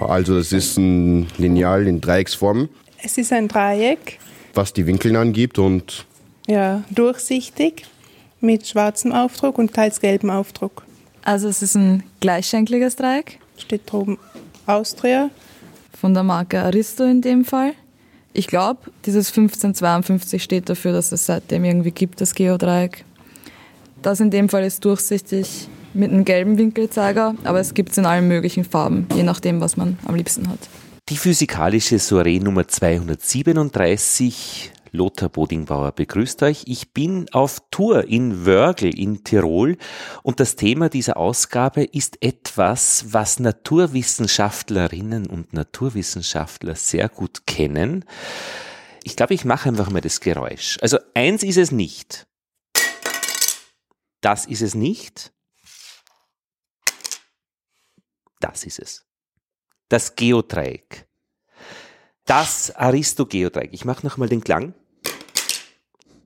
Also 0.00 0.36
das 0.36 0.52
ist 0.52 0.76
ein 0.76 1.26
Lineal 1.38 1.86
in 1.86 2.00
Dreiecksform. 2.00 2.68
Es 3.02 3.18
ist 3.18 3.32
ein 3.32 3.48
Dreieck. 3.48 4.18
Was 4.54 4.72
die 4.72 4.86
Winkel 4.86 5.16
angibt 5.16 5.58
und... 5.58 6.06
Ja, 6.46 6.84
durchsichtig 6.90 7.84
mit 8.40 8.66
schwarzem 8.66 9.12
Aufdruck 9.12 9.58
und 9.58 9.74
teils 9.74 10.00
gelbem 10.00 10.30
Aufdruck. 10.30 10.84
Also 11.22 11.48
es 11.48 11.62
ist 11.62 11.74
ein 11.74 12.04
gleichschenkliges 12.20 12.96
Dreieck. 12.96 13.38
Steht 13.58 13.90
droben 13.90 14.18
Austria. 14.66 15.30
Von 15.98 16.14
der 16.14 16.22
Marke 16.22 16.60
Aristo 16.60 17.04
in 17.04 17.22
dem 17.22 17.44
Fall. 17.44 17.72
Ich 18.32 18.46
glaube, 18.46 18.80
dieses 19.06 19.28
1552 19.28 20.42
steht 20.42 20.68
dafür, 20.68 20.92
dass 20.92 21.10
es 21.10 21.26
seitdem 21.26 21.64
irgendwie 21.64 21.90
gibt, 21.90 22.20
das 22.20 22.34
Geodreieck. 22.34 23.04
Das 24.02 24.20
in 24.20 24.30
dem 24.30 24.48
Fall 24.48 24.64
ist 24.64 24.84
durchsichtig 24.84 25.68
mit 25.96 26.12
einem 26.12 26.24
gelben 26.24 26.58
Winkelzeiger, 26.58 27.34
aber 27.44 27.60
es 27.60 27.74
gibt 27.74 27.92
es 27.92 27.98
in 27.98 28.06
allen 28.06 28.28
möglichen 28.28 28.64
Farben, 28.64 29.06
je 29.14 29.22
nachdem, 29.22 29.60
was 29.60 29.76
man 29.76 29.98
am 30.06 30.14
liebsten 30.14 30.48
hat. 30.48 30.58
Die 31.08 31.16
physikalische 31.16 31.98
Soiree 31.98 32.40
Nummer 32.40 32.66
237 32.66 34.72
Lothar 34.96 35.28
Bodingbauer 35.28 35.92
begrüßt 35.92 36.42
euch. 36.42 36.64
Ich 36.66 36.92
bin 36.92 37.26
auf 37.32 37.62
Tour 37.70 38.08
in 38.08 38.46
Wörgl 38.46 38.98
in 38.98 39.22
Tirol 39.22 39.76
und 40.22 40.40
das 40.40 40.56
Thema 40.56 40.88
dieser 40.88 41.16
Ausgabe 41.16 41.84
ist 41.84 42.22
etwas, 42.22 43.06
was 43.10 43.38
Naturwissenschaftlerinnen 43.38 45.26
und 45.26 45.52
Naturwissenschaftler 45.52 46.74
sehr 46.74 47.08
gut 47.08 47.46
kennen. 47.46 48.04
Ich 49.04 49.16
glaube, 49.16 49.34
ich 49.34 49.44
mache 49.44 49.68
einfach 49.68 49.90
mal 49.90 50.00
das 50.00 50.20
Geräusch. 50.20 50.78
Also 50.80 50.98
eins 51.14 51.42
ist 51.42 51.58
es 51.58 51.70
nicht. 51.70 52.26
Das 54.20 54.46
ist 54.46 54.62
es 54.62 54.74
nicht. 54.74 55.32
Das 58.40 58.64
ist 58.64 58.78
es. 58.78 59.04
Das 59.88 60.16
Geodreieck. 60.16 61.06
Das 62.24 62.74
Aristogeodreieck. 62.74 63.72
Ich 63.72 63.84
mache 63.84 64.06
nochmal 64.06 64.28
den 64.28 64.42
Klang 64.42 64.74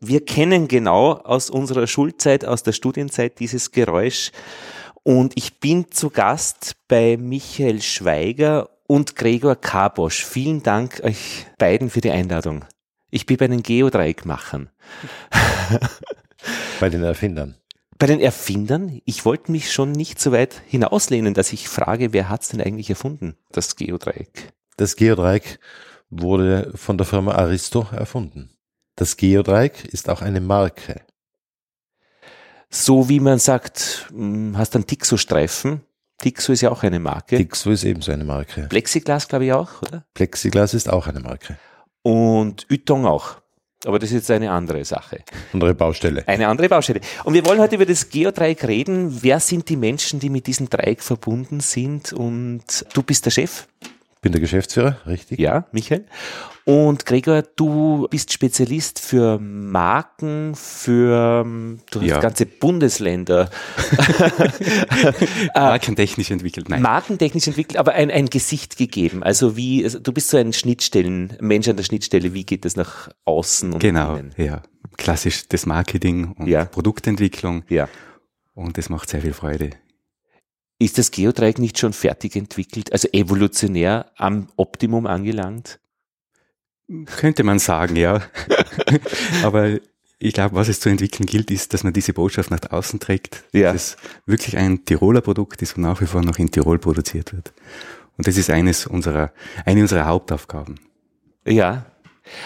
wir 0.01 0.25
kennen 0.25 0.67
genau 0.67 1.13
aus 1.13 1.51
unserer 1.51 1.87
Schulzeit, 1.87 2.45
aus 2.45 2.63
der 2.63 2.73
Studienzeit 2.73 3.39
dieses 3.39 3.71
Geräusch. 3.71 4.33
Und 5.03 5.35
ich 5.37 5.61
bin 5.61 5.91
zu 5.91 6.11
Gast 6.11 6.75
bei 6.89 7.19
Michael 7.19 7.83
Schweiger 7.83 8.71
und 8.87 9.15
Gregor 9.15 9.57
Kabosch. 9.57 10.25
Vielen 10.25 10.63
Dank 10.63 11.01
euch 11.05 11.47
beiden 11.59 11.91
für 11.91 12.01
die 12.01 12.11
Einladung. 12.11 12.65
Ich 13.11 13.27
bin 13.27 13.37
bei 13.37 13.49
den 13.49 13.63
Geodreieckmachern. 13.63 14.71
bei 16.81 16.89
den 16.89 17.03
Erfindern. 17.03 17.60
Bei 18.01 18.07
den 18.07 18.21
Erfindern? 18.21 19.03
Ich 19.05 19.27
wollte 19.27 19.53
mich 19.53 19.71
schon 19.71 19.93
nicht 19.93 20.19
so 20.19 20.33
weit 20.33 20.63
hinauslehnen, 20.67 21.35
dass 21.35 21.53
ich 21.53 21.69
frage, 21.69 22.15
wer 22.15 22.31
hat 22.31 22.41
es 22.41 22.49
denn 22.49 22.63
eigentlich 22.63 22.89
erfunden, 22.89 23.37
das 23.53 23.77
Geodreieck? 23.77 24.55
Das 24.79 24.97
Geodreieck 24.97 25.61
wurde 26.09 26.73
von 26.77 26.97
der 26.97 27.07
Firma 27.07 27.33
Aristo 27.33 27.87
erfunden. 27.93 28.57
Das 28.97 29.19
Geodreieck 29.19 29.85
ist 29.85 30.09
auch 30.09 30.23
eine 30.23 30.41
Marke. 30.41 31.03
So 32.71 33.11
wie 33.11 33.21
man 33.21 33.39
sagt, 33.39 34.07
hm, 34.09 34.57
hast 34.57 34.75
einen 34.77 34.87
Tixo-Streifen. 34.87 35.83
Tixo 36.17 36.53
ist 36.53 36.63
ja 36.63 36.71
auch 36.71 36.83
eine 36.83 37.01
Marke. 37.01 37.37
Tixo 37.37 37.71
ist 37.71 37.85
ebenso 37.85 38.13
eine 38.13 38.25
Marke. 38.25 38.67
Plexiglas 38.71 39.29
glaube 39.29 39.45
ich 39.45 39.53
auch, 39.53 39.83
oder? 39.83 40.07
Plexiglas 40.15 40.73
ist 40.73 40.89
auch 40.89 41.07
eine 41.07 41.21
Marke. 41.21 41.59
Und 42.01 42.67
Ytong 42.71 43.05
auch. 43.05 43.40
Aber 43.87 43.99
das 43.99 44.11
ist 44.11 44.17
jetzt 44.17 44.31
eine 44.31 44.51
andere 44.51 44.85
Sache. 44.85 45.21
Andere 45.55 45.75
Baustelle. 45.75 46.23
Eine 46.29 46.49
andere 46.49 46.69
Baustelle. 46.69 47.01
Und 47.25 47.33
wir 47.33 47.47
wollen 47.47 47.61
heute 47.61 47.77
über 47.77 47.87
das 47.87 48.11
Geodreieck 48.11 48.65
reden. 48.65 49.23
Wer 49.23 49.41
sind 49.41 49.71
die 49.71 49.77
Menschen, 49.77 50.21
die 50.21 50.29
mit 50.29 50.47
diesem 50.47 50.69
Dreieck 50.69 51.03
verbunden 51.03 51.61
sind? 51.61 52.13
Und 52.13 52.85
du 52.93 53.03
bist 53.03 53.25
der 53.25 53.31
Chef? 53.31 53.67
Bin 54.23 54.33
der 54.33 54.41
Geschäftsführer, 54.43 54.99
richtig? 55.07 55.39
Ja, 55.39 55.67
Michael. 55.73 56.05
Und 56.67 57.07
Gregor, 57.07 57.43
du 57.57 58.07
bist 58.11 58.35
Spezialist 58.35 58.99
für 58.99 59.39
Marken, 59.39 60.55
für 60.55 61.45
du 61.91 62.01
hast 62.01 62.07
ja. 62.07 62.21
ganze 62.21 62.45
Bundesländer. 62.45 63.49
Markentechnisch 65.55 66.31
entwickelt, 66.31 66.69
nein. 66.69 66.83
Markentechnisch 66.83 67.47
entwickelt, 67.47 67.79
aber 67.79 67.93
ein, 67.93 68.11
ein 68.11 68.27
Gesicht 68.27 68.77
gegeben. 68.77 69.23
Also 69.23 69.57
wie, 69.57 69.83
also 69.83 69.99
du 69.99 70.13
bist 70.13 70.29
so 70.29 70.37
ein 70.37 70.53
Schnittstellen, 70.53 71.39
Mensch 71.41 71.67
an 71.69 71.77
der 71.77 71.85
Schnittstelle, 71.85 72.35
wie 72.35 72.45
geht 72.45 72.67
das 72.67 72.77
nach 72.77 73.09
außen? 73.25 73.73
Und 73.73 73.81
genau, 73.81 74.17
innen? 74.17 74.35
ja. 74.37 74.63
Klassisch 74.99 75.49
das 75.49 75.65
Marketing 75.65 76.33
und 76.33 76.47
ja. 76.47 76.67
Produktentwicklung. 76.67 77.65
Ja. 77.71 77.89
Und 78.53 78.77
das 78.77 78.91
macht 78.91 79.09
sehr 79.09 79.23
viel 79.23 79.33
Freude. 79.33 79.71
Ist 80.81 80.97
das 80.97 81.11
Geodreieck 81.11 81.59
nicht 81.59 81.79
schon 81.79 81.93
fertig 81.93 82.37
entwickelt, 82.37 82.91
also 82.91 83.07
evolutionär 83.13 84.11
am 84.17 84.49
Optimum 84.57 85.07
angelangt? 85.07 85.79
Könnte 87.05 87.45
man 87.45 87.59
sagen, 87.59 87.97
ja. 87.97 88.23
Aber 89.45 89.79
ich 90.19 90.33
glaube, 90.33 90.57
was 90.57 90.69
es 90.69 90.81
zu 90.81 90.89
entwickeln 90.89 91.27
gilt, 91.27 91.51
ist, 91.51 91.75
dass 91.75 91.85
man 91.85 91.93
diese 91.93 92.15
Botschaft 92.15 92.51
nach 92.51 92.71
außen 92.71 92.99
trägt, 92.99 93.45
ja. 93.53 93.75
dass 93.75 93.83
es 93.83 93.97
wirklich 94.25 94.57
ein 94.57 94.87
Tiroler 94.87 95.21
Produkt 95.21 95.61
ist 95.61 95.77
und 95.77 95.83
nach 95.83 96.01
wie 96.01 96.07
vor 96.07 96.23
noch 96.23 96.39
in 96.39 96.51
Tirol 96.51 96.79
produziert 96.79 97.35
wird. 97.35 97.53
Und 98.17 98.27
das 98.27 98.39
ist 98.39 98.49
eines 98.49 98.87
unserer, 98.87 99.33
eine 99.67 99.83
unserer 99.83 100.07
Hauptaufgaben. 100.07 100.81
Ja, 101.47 101.90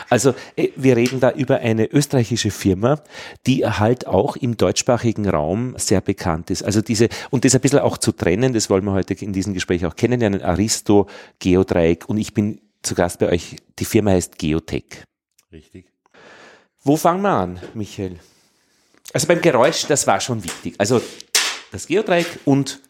also 0.09 0.35
äh, 0.57 0.69
wir 0.77 0.97
reden 0.97 1.21
da 1.21 1.31
über 1.31 1.59
eine 1.59 1.87
österreichische 1.87 2.51
Firma, 2.51 3.01
die 3.47 3.67
halt 3.67 4.07
auch 4.07 4.37
im 4.37 4.57
deutschsprachigen 4.57 5.29
Raum 5.29 5.75
sehr 5.77 6.01
bekannt 6.01 6.51
ist. 6.51 6.63
Also 6.63 6.81
diese, 6.81 7.09
und 7.31 7.45
das 7.45 7.55
ein 7.55 7.61
bisschen 7.61 7.81
auch 7.81 7.99
zu 7.99 8.13
trennen, 8.13 8.53
das 8.53 8.71
wollen 8.71 8.85
wir 8.85 8.93
heute 8.93 9.15
in 9.15 9.33
diesem 9.33 9.55
Gespräch 9.55 9.85
auch 9.87 9.97
kennenlernen, 9.97 10.43
Aristo, 10.43 11.09
Geodreieck 11.39 12.09
und 12.09 12.19
ich 12.19 12.35
bin 12.35 12.61
zu 12.83 12.95
Gast 12.95 13.19
bei 13.19 13.29
euch, 13.31 13.57
die 13.79 13.85
Firma 13.85 14.11
heißt 14.11 14.39
Geotech. 14.39 15.05
Richtig. 15.53 15.87
Wo 16.83 16.97
fangen 16.97 17.23
wir 17.23 17.31
an, 17.31 17.61
Michael? 17.73 18.19
Also 19.13 19.27
beim 19.27 19.41
Geräusch, 19.41 19.87
das 19.87 20.07
war 20.07 20.21
schon 20.21 20.43
wichtig. 20.45 20.75
Also 20.79 21.01
das 21.73 21.87
Geodreieck 21.87 22.41
und 22.45 22.81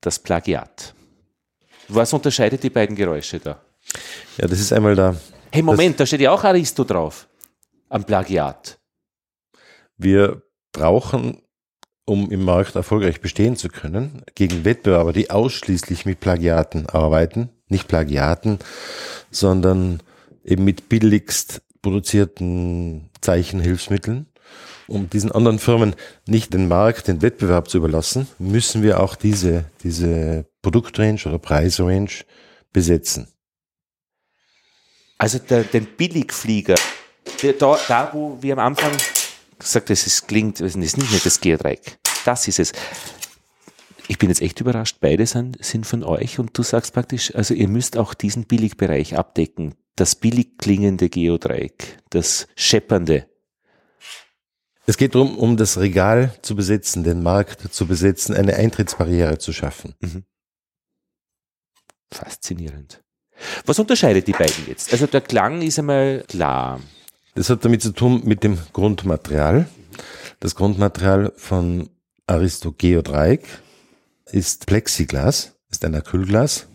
das 0.00 0.18
Plagiat. 0.18 0.94
Was 1.88 2.12
unterscheidet 2.12 2.62
die 2.62 2.70
beiden 2.70 2.96
Geräusche 2.96 3.38
da? 3.38 3.60
Ja, 4.38 4.46
das 4.46 4.60
ist 4.60 4.72
einmal 4.72 4.94
da 4.94 5.16
Hey, 5.52 5.62
Moment, 5.62 5.98
da 5.98 6.06
steht 6.06 6.20
ja 6.20 6.32
auch 6.32 6.44
Aristo 6.44 6.84
drauf. 6.84 7.28
Am 7.88 8.04
Plagiat. 8.04 8.78
Wir 9.96 10.42
brauchen, 10.72 11.42
um 12.04 12.30
im 12.30 12.44
Markt 12.44 12.76
erfolgreich 12.76 13.20
bestehen 13.20 13.56
zu 13.56 13.68
können, 13.68 14.22
gegen 14.34 14.64
Wettbewerber, 14.64 15.12
die 15.12 15.30
ausschließlich 15.30 16.04
mit 16.04 16.20
Plagiaten 16.20 16.86
arbeiten, 16.86 17.50
nicht 17.68 17.88
Plagiaten, 17.88 18.58
sondern 19.30 20.02
eben 20.44 20.64
mit 20.64 20.88
billigst 20.88 21.62
produzierten 21.80 23.10
Zeichenhilfsmitteln. 23.20 24.26
Um 24.88 25.10
diesen 25.10 25.32
anderen 25.32 25.58
Firmen 25.58 25.94
nicht 26.26 26.54
den 26.54 26.68
Markt, 26.68 27.08
den 27.08 27.22
Wettbewerb 27.22 27.68
zu 27.68 27.78
überlassen, 27.78 28.28
müssen 28.38 28.82
wir 28.82 29.00
auch 29.00 29.16
diese, 29.16 29.64
diese 29.82 30.46
Produktrange 30.62 31.20
oder 31.26 31.38
Preisrange 31.38 32.24
besetzen. 32.72 33.28
Also 35.18 35.38
der, 35.38 35.64
den 35.64 35.86
Billigflieger, 35.86 36.76
der, 37.42 37.54
da, 37.54 37.78
da, 37.88 38.10
wo 38.12 38.38
wir 38.40 38.52
am 38.54 38.58
Anfang 38.58 38.92
gesagt 39.58 39.88
haben, 39.88 39.94
es 39.94 40.26
klingt, 40.26 40.60
das 40.60 40.76
ist 40.76 40.76
nicht 40.76 41.10
mehr 41.10 41.20
das 41.22 41.40
Geodreieck. 41.40 41.98
Das 42.24 42.46
ist 42.48 42.58
es. 42.58 42.72
Ich 44.08 44.18
bin 44.18 44.28
jetzt 44.28 44.42
echt 44.42 44.60
überrascht, 44.60 44.98
beide 45.00 45.26
sind, 45.26 45.64
sind 45.64 45.86
von 45.86 46.04
euch 46.04 46.38
und 46.38 46.56
du 46.56 46.62
sagst 46.62 46.92
praktisch, 46.92 47.34
also 47.34 47.54
ihr 47.54 47.68
müsst 47.68 47.96
auch 47.96 48.14
diesen 48.14 48.44
Billigbereich 48.44 49.16
abdecken. 49.16 49.74
Das 49.96 50.14
billig 50.14 50.58
klingende 50.58 51.08
Geodreieck, 51.08 51.98
das 52.10 52.46
scheppernde. 52.54 53.28
Es 54.84 54.96
geht 54.96 55.14
darum, 55.14 55.36
um 55.38 55.56
das 55.56 55.78
Regal 55.78 56.32
zu 56.42 56.54
besetzen, 56.54 57.02
den 57.02 57.22
Markt 57.22 57.74
zu 57.74 57.86
besetzen, 57.86 58.36
eine 58.36 58.54
Eintrittsbarriere 58.54 59.38
zu 59.38 59.52
schaffen. 59.52 59.94
Mhm. 60.00 60.24
Faszinierend. 62.12 63.02
Was 63.64 63.78
unterscheidet 63.78 64.26
die 64.26 64.32
beiden 64.32 64.66
jetzt? 64.66 64.92
Also 64.92 65.06
der 65.06 65.20
Klang 65.20 65.62
ist 65.62 65.78
einmal 65.78 66.24
klar. 66.28 66.80
Das 67.34 67.50
hat 67.50 67.64
damit 67.64 67.82
zu 67.82 67.92
tun 67.92 68.22
mit 68.24 68.42
dem 68.44 68.58
Grundmaterial. 68.72 69.66
Das 70.40 70.54
Grundmaterial 70.54 71.32
von 71.36 71.90
Aristogeodreieck 72.26 73.44
ist 74.26 74.66
Plexiglas, 74.66 75.54
ist 75.70 75.84
ein 75.84 75.94
Acrylglas. 75.94 76.66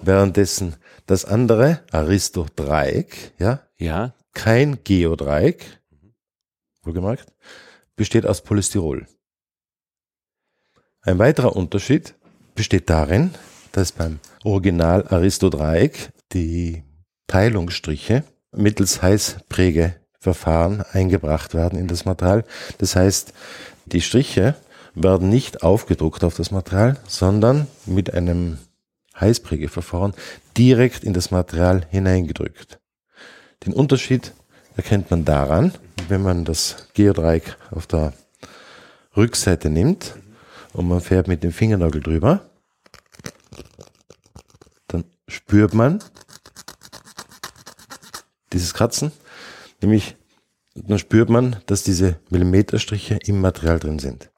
Währenddessen 0.00 0.76
das 1.06 1.24
andere, 1.24 1.82
Aristodreieck, 1.90 3.32
ja, 3.38 3.62
ja. 3.78 4.14
kein 4.34 4.84
Geodreieck, 4.84 5.80
wohlgemerkt, 6.82 7.32
besteht 7.96 8.26
aus 8.26 8.42
Polystyrol. 8.42 9.06
Ein 11.00 11.18
weiterer 11.18 11.56
Unterschied 11.56 12.14
besteht 12.54 12.90
darin, 12.90 13.34
dass 13.72 13.92
beim 13.92 14.18
Original 14.44 15.06
Aristodreieck 15.08 16.10
die 16.32 16.82
Teilungsstriche 17.26 18.24
mittels 18.52 19.02
Heißprägeverfahren 19.02 20.82
eingebracht 20.92 21.54
werden 21.54 21.78
in 21.78 21.86
das 21.86 22.04
Material. 22.04 22.44
Das 22.78 22.96
heißt, 22.96 23.32
die 23.86 24.00
Striche 24.00 24.54
werden 24.94 25.28
nicht 25.28 25.62
aufgedruckt 25.62 26.24
auf 26.24 26.34
das 26.34 26.50
Material, 26.50 26.96
sondern 27.06 27.66
mit 27.86 28.12
einem 28.12 28.58
Heißprägeverfahren 29.18 30.14
direkt 30.56 31.04
in 31.04 31.12
das 31.12 31.30
Material 31.30 31.86
hineingedrückt. 31.90 32.78
Den 33.66 33.72
Unterschied 33.72 34.32
erkennt 34.76 35.10
man 35.10 35.24
daran, 35.24 35.72
wenn 36.08 36.22
man 36.22 36.44
das 36.44 36.88
Geodreieck 36.94 37.56
auf 37.70 37.86
der 37.86 38.12
Rückseite 39.16 39.70
nimmt 39.70 40.14
und 40.72 40.88
man 40.88 41.00
fährt 41.00 41.28
mit 41.28 41.42
dem 41.42 41.52
Fingernagel 41.52 42.00
drüber, 42.00 42.47
spürt 45.28 45.74
man 45.74 46.02
dieses 48.52 48.74
Kratzen, 48.74 49.12
nämlich 49.80 50.16
dann 50.74 50.98
spürt 50.98 51.28
man, 51.28 51.56
dass 51.66 51.82
diese 51.82 52.18
Millimeterstriche 52.30 53.18
im 53.26 53.40
Material 53.40 53.78
drin 53.78 53.98
sind. 53.98 54.30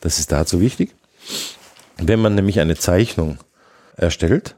Das 0.00 0.18
ist 0.18 0.32
dazu 0.32 0.60
wichtig. 0.60 0.94
Wenn 1.98 2.20
man 2.20 2.34
nämlich 2.34 2.60
eine 2.60 2.76
Zeichnung 2.76 3.38
erstellt 3.96 4.56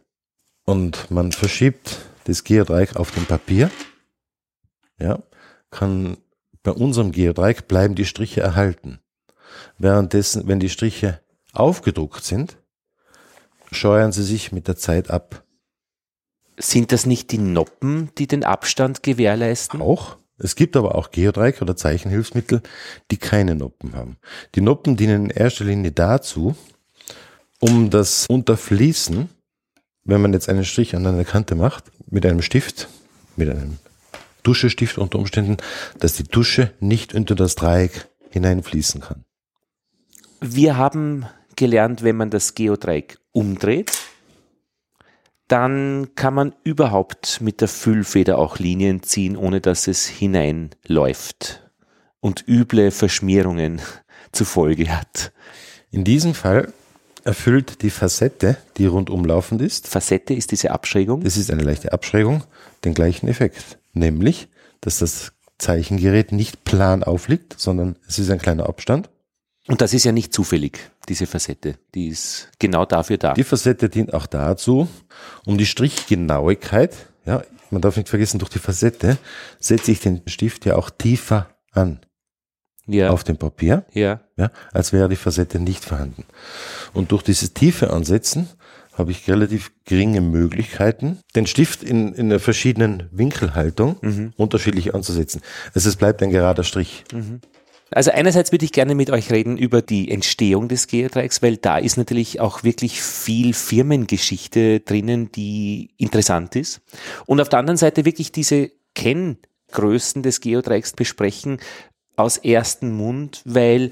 und 0.65 1.11
man 1.11 1.33
verschiebt 1.33 1.99
das 2.25 2.45
Geodreieck 2.45 2.97
auf 2.97 3.11
dem 3.11 3.25
Papier, 3.25 3.71
ja, 4.99 5.23
kann 5.71 6.19
bei 6.63 6.73
unserem 6.73 7.13
Geodreieck 7.13 7.69
bleiben 7.69 7.95
die 7.95 8.05
Striche 8.05 8.43
erhalten. 8.43 9.01
Währenddessen, 9.79 10.47
wenn 10.47 10.61
die 10.61 10.69
Striche 10.69 11.21
aufgedruckt 11.53 12.23
sind, 12.23 12.59
scheuern 13.73 14.13
sie 14.13 14.25
sich 14.25 14.53
mit 14.53 14.69
der 14.69 14.77
Zeit 14.77 15.11
ab. 15.11 15.45
Sind 16.61 16.93
das 16.93 17.07
nicht 17.07 17.31
die 17.33 17.39
Noppen, 17.39 18.11
die 18.19 18.27
den 18.27 18.45
Abstand 18.45 19.03
gewährleisten? 19.03 19.81
Auch. 19.81 20.17
Es 20.39 20.57
gibt 20.57 20.77
aber 20.77 20.95
auch 20.95 21.11
Geodreieck 21.11 21.61
oder 21.61 21.77
Zeichenhilfsmittel, 21.77 22.63
die 23.11 23.17
keine 23.17 23.55
Noppen 23.55 23.95
haben. 23.95 24.17
Die 24.55 24.61
Noppen 24.61 24.97
dienen 24.97 25.27
in 25.27 25.31
erster 25.31 25.65
Linie 25.65 25.93
dazu, 25.93 26.57
um 27.61 27.91
das 27.91 28.27
Unterfließen, 28.27 29.29
wenn 30.05 30.21
man 30.21 30.33
jetzt 30.33 30.49
einen 30.49 30.65
Strich 30.65 30.97
an 30.97 31.07
einer 31.07 31.25
Kante 31.25 31.55
macht, 31.55 31.85
mit 32.09 32.25
einem 32.25 32.43
Stift, 32.43 32.89
mit 33.37 33.51
einem 33.51 33.79
Tuschestift 34.43 34.99
unter 34.99 35.19
Umständen, 35.19 35.59
dass 35.99 36.15
die 36.15 36.25
Tusche 36.25 36.73
nicht 36.81 37.15
unter 37.15 37.35
das 37.35 37.55
Dreieck 37.55 38.09
hineinfließen 38.31 39.03
kann. 39.03 39.25
Wir 40.41 40.77
haben 40.79 41.27
gelernt, 41.57 42.03
wenn 42.03 42.17
man 42.17 42.31
das 42.31 42.55
Geodreieck 42.55 43.19
umdreht, 43.33 43.93
dann 45.51 46.15
kann 46.15 46.33
man 46.33 46.55
überhaupt 46.63 47.41
mit 47.41 47.61
der 47.61 47.67
Füllfeder 47.67 48.39
auch 48.39 48.59
Linien 48.61 49.03
ziehen, 49.03 49.37
ohne 49.37 49.61
dass 49.61 49.89
es 49.89 50.07
hineinläuft 50.07 51.69
und 52.21 52.47
üble 52.47 52.93
Verschmierungen 52.93 53.81
zur 54.33 54.47
Folge 54.47 54.95
hat. 54.95 55.33
In 55.91 56.05
diesem 56.05 56.35
Fall 56.35 56.73
erfüllt 57.25 57.83
die 57.83 57.91
Facette, 57.91 58.59
die 58.77 58.87
rundum 58.87 59.25
laufend 59.25 59.61
ist. 59.61 59.89
Facette 59.89 60.35
ist 60.35 60.53
diese 60.53 60.71
Abschrägung? 60.71 61.25
Das 61.25 61.37
ist 61.37 61.51
eine 61.51 61.65
leichte 61.65 61.93
Abschrägung, 61.93 62.45
den 62.85 62.95
gleichen 62.95 63.27
Effekt. 63.27 63.79
Nämlich, 63.93 64.49
dass 64.81 64.99
das 65.01 65.33
Zeichengerät 65.59 66.31
nicht 66.31 66.63
plan 66.63 67.03
aufliegt, 67.03 67.59
sondern 67.59 67.97
es 68.07 68.21
ist 68.21 68.31
ein 68.31 68.39
kleiner 68.39 68.69
Abstand. 68.69 69.11
Und 69.67 69.81
das 69.81 69.95
ist 69.95 70.05
ja 70.05 70.13
nicht 70.13 70.33
zufällig, 70.33 70.79
diese 71.11 71.27
Facette. 71.27 71.75
Die 71.95 72.09
ist 72.09 72.49
genau 72.59 72.87
dafür 72.87 73.19
da. 73.19 73.35
Die 73.35 73.45
Facette 73.45 73.89
dient 73.89 74.15
auch 74.15 74.27
dazu, 74.27 74.89
um 75.45 75.59
die 75.59 75.67
Strichgenauigkeit, 75.67 76.97
ja, 77.27 77.43
man 77.71 77.83
darf 77.83 77.97
nicht 77.97 78.09
vergessen, 78.09 78.39
durch 78.39 78.51
die 78.51 78.59
Facette 78.59 79.19
setze 79.59 79.93
ich 79.93 80.01
den 80.01 80.23
Stift 80.27 80.65
ja 80.65 80.77
auch 80.77 80.89
tiefer 80.89 81.49
an. 81.73 82.01
Ja. 82.87 83.11
Auf 83.11 83.25
dem 83.25 83.37
Papier. 83.37 83.85
Ja. 83.93 84.21
Ja, 84.37 84.51
als 84.73 84.93
wäre 84.93 85.09
die 85.09 85.17
Facette 85.17 85.61
nicht 85.61 85.85
vorhanden. 85.85 86.25
Und 86.93 87.13
durch 87.13 87.23
dieses 87.23 87.55
tiefe 87.55 87.91
Ansetzen 87.91 88.49
habe 88.95 89.13
ich 89.13 89.29
relativ 89.29 89.73
geringe 89.85 90.21
Möglichkeiten, 90.21 91.19
den 91.37 91.47
Stift 91.47 91.83
in, 91.83 92.15
in 92.15 92.27
einer 92.27 92.41
verschiedenen 92.41 93.09
Winkelhaltung 93.13 93.97
mhm. 94.01 94.33
unterschiedlich 94.37 94.95
anzusetzen. 94.95 95.41
Also 95.75 95.89
es 95.89 95.97
bleibt 95.97 96.23
ein 96.23 96.31
gerader 96.31 96.65
Strich. 96.65 97.05
Mhm. 97.13 97.41
Also 97.93 98.13
einerseits 98.13 98.53
würde 98.53 98.65
ich 98.65 98.73
gerne 98.73 98.95
mit 98.95 99.11
euch 99.11 99.33
reden 99.33 99.57
über 99.57 99.83
die 99.83 100.11
Entstehung 100.11 100.69
des 100.69 100.87
Geodreiecks, 100.87 101.43
weil 101.43 101.57
da 101.57 101.77
ist 101.77 101.97
natürlich 101.97 102.41
auch 102.41 102.63
wirklich 102.63 103.03
viel 103.03 103.53
Firmengeschichte 103.53 104.81
drinnen, 104.81 105.33
die 105.33 105.91
interessant 105.97 106.55
ist. 106.55 106.83
Und 107.27 107.41
auf 107.41 107.49
der 107.49 107.59
anderen 107.59 107.77
Seite 107.77 108.05
wirklich 108.05 108.31
diese 108.31 108.71
Kenngrößen 108.95 110.23
des 110.23 110.41
Geodreiecks 110.41 110.93
besprechen 110.93 111.59
aus 112.15 112.37
ersten 112.37 112.93
Mund, 112.93 113.43
weil 113.45 113.91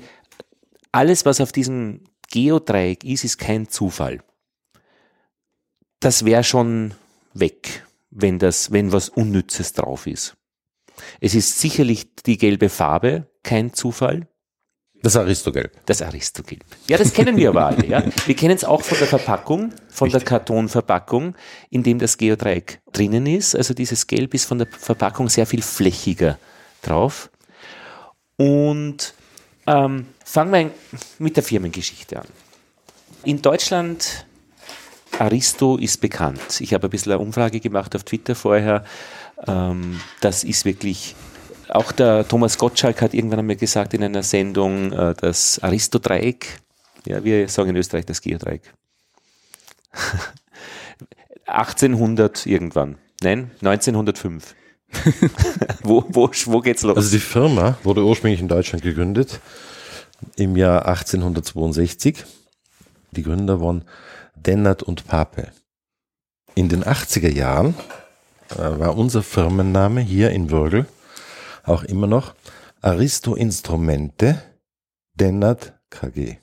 alles, 0.92 1.24
was 1.26 1.40
auf 1.40 1.50
diesem 1.50 2.04
Geodreieck 2.30 3.02
ist, 3.02 3.24
ist 3.24 3.38
kein 3.38 3.68
Zufall. 3.68 4.20
Das 5.98 6.24
wäre 6.24 6.44
schon 6.44 6.94
weg, 7.34 7.84
wenn 8.10 8.38
das, 8.38 8.70
wenn 8.70 8.92
was 8.92 9.08
Unnützes 9.08 9.72
drauf 9.72 10.06
ist. 10.06 10.37
Es 11.20 11.34
ist 11.34 11.58
sicherlich 11.60 12.14
die 12.24 12.38
gelbe 12.38 12.68
Farbe, 12.68 13.26
kein 13.42 13.72
Zufall. 13.72 14.28
Das 15.02 15.16
Aristogelb. 15.16 15.72
Das 15.86 16.02
Aristogelb. 16.02 16.64
Ja, 16.88 16.98
das 16.98 17.12
kennen 17.12 17.36
wir 17.36 17.50
aber 17.50 17.66
alle. 17.66 17.86
Ja. 17.86 18.02
Wir 18.26 18.34
kennen 18.34 18.56
es 18.56 18.64
auch 18.64 18.82
von 18.82 18.98
der 18.98 19.06
Verpackung, 19.06 19.72
von 19.88 20.06
Richtig. 20.06 20.24
der 20.24 20.28
Kartonverpackung, 20.28 21.36
in 21.70 21.84
dem 21.84 22.00
das 22.00 22.18
Geodreieck 22.18 22.80
drinnen 22.92 23.26
ist. 23.26 23.54
Also 23.54 23.74
dieses 23.74 24.08
Gelb 24.08 24.34
ist 24.34 24.46
von 24.46 24.58
der 24.58 24.66
Verpackung 24.66 25.28
sehr 25.28 25.46
viel 25.46 25.62
flächiger 25.62 26.38
drauf. 26.82 27.30
Und 28.36 29.14
ähm, 29.66 30.06
fangen 30.24 30.52
wir 30.52 30.70
mit 31.18 31.36
der 31.36 31.44
Firmengeschichte 31.44 32.20
an. 32.20 32.26
In 33.24 33.40
Deutschland, 33.40 34.26
Aristo 35.18 35.76
ist 35.76 36.00
bekannt. 36.00 36.60
Ich 36.60 36.74
habe 36.74 36.88
ein 36.88 36.90
bisschen 36.90 37.12
eine 37.12 37.20
Umfrage 37.20 37.60
gemacht 37.60 37.94
auf 37.94 38.04
Twitter 38.04 38.34
vorher. 38.34 38.84
Ähm, 39.46 40.00
das 40.20 40.44
ist 40.44 40.64
wirklich 40.64 41.14
auch 41.68 41.92
der 41.92 42.26
Thomas 42.26 42.58
Gottschalk 42.58 43.02
hat 43.02 43.14
irgendwann 43.14 43.40
einmal 43.40 43.56
gesagt 43.56 43.94
in 43.94 44.02
einer 44.02 44.22
Sendung, 44.22 44.92
äh, 44.92 45.14
das 45.14 45.58
Aristodreieck, 45.62 46.60
ja, 47.06 47.22
wir 47.22 47.48
sagen 47.48 47.70
in 47.70 47.76
Österreich 47.76 48.06
das 48.06 48.20
Geodreieck. 48.20 48.62
1800 51.46 52.46
irgendwann. 52.46 52.98
Nein, 53.22 53.50
1905. 53.62 54.54
wo, 55.82 56.04
wo, 56.08 56.30
wo 56.46 56.60
geht's 56.60 56.82
los? 56.82 56.96
Also 56.96 57.10
die 57.10 57.18
Firma 57.18 57.78
wurde 57.82 58.04
ursprünglich 58.04 58.40
in 58.40 58.48
Deutschland 58.48 58.82
gegründet 58.82 59.40
im 60.36 60.56
Jahr 60.56 60.86
1862. 60.86 62.24
Die 63.12 63.22
Gründer 63.22 63.60
waren 63.60 63.84
Dennert 64.34 64.82
und 64.82 65.06
Pape. 65.06 65.52
In 66.54 66.68
den 66.68 66.84
80er 66.84 67.30
Jahren 67.30 67.74
war 68.56 68.96
unser 68.96 69.22
Firmenname 69.22 70.00
hier 70.00 70.30
in 70.30 70.50
Würgel 70.50 70.86
auch 71.64 71.82
immer 71.84 72.06
noch 72.06 72.34
Aristo 72.80 73.34
Instrumente 73.34 74.42
Dennert 75.14 75.74
KG. 75.90 76.36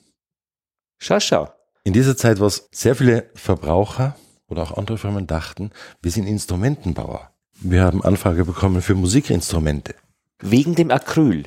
Schau, 0.98 1.20
schau. 1.20 1.48
In 1.84 1.92
dieser 1.92 2.16
Zeit, 2.16 2.40
was 2.40 2.68
sehr 2.70 2.94
viele 2.94 3.30
Verbraucher 3.34 4.16
oder 4.48 4.62
auch 4.62 4.76
andere 4.76 4.98
Firmen 4.98 5.26
dachten, 5.26 5.70
wir 6.02 6.10
sind 6.10 6.26
Instrumentenbauer. 6.26 7.30
Wir 7.60 7.82
haben 7.82 8.04
Anfrage 8.04 8.44
bekommen 8.44 8.82
für 8.82 8.94
Musikinstrumente. 8.94 9.94
Wegen 10.40 10.74
dem 10.74 10.90
Acryl. 10.90 11.44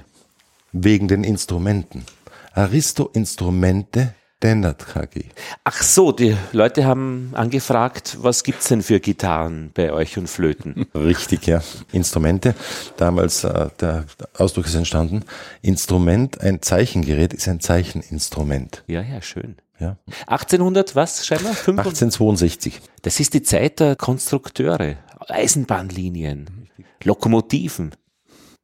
Wegen 0.71 1.07
den 1.07 1.23
Instrumenten. 1.23 2.05
Aristo 2.53 3.09
Instrumente 3.13 4.15
Dennert 4.41 4.85
KG. 4.87 5.25
Ach 5.65 5.81
so, 5.83 6.13
die 6.13 6.35
Leute 6.53 6.85
haben 6.85 7.31
angefragt, 7.33 8.17
was 8.21 8.43
gibt's 8.43 8.69
denn 8.69 8.81
für 8.81 9.01
Gitarren 9.01 9.71
bei 9.73 9.91
euch 9.91 10.17
und 10.17 10.27
Flöten? 10.27 10.87
Richtig, 10.95 11.45
ja. 11.45 11.61
Instrumente. 11.91 12.55
Damals, 12.95 13.43
äh, 13.43 13.69
der 13.81 14.05
Ausdruck 14.37 14.67
ist 14.67 14.75
entstanden. 14.75 15.25
Instrument, 15.61 16.39
ein 16.39 16.61
Zeichengerät 16.61 17.33
ist 17.33 17.49
ein 17.49 17.59
Zeicheninstrument. 17.59 18.83
Ja, 18.87 19.01
ja, 19.01 19.21
schön. 19.21 19.57
Ja. 19.77 19.97
1800, 20.27 20.95
was 20.95 21.25
scheinbar? 21.25 21.51
1862. 21.51 22.81
Das 23.01 23.19
ist 23.19 23.33
die 23.33 23.43
Zeit 23.43 23.81
der 23.81 23.97
Konstrukteure, 23.97 24.97
Eisenbahnlinien, 25.27 26.69
Lokomotiven. 27.03 27.91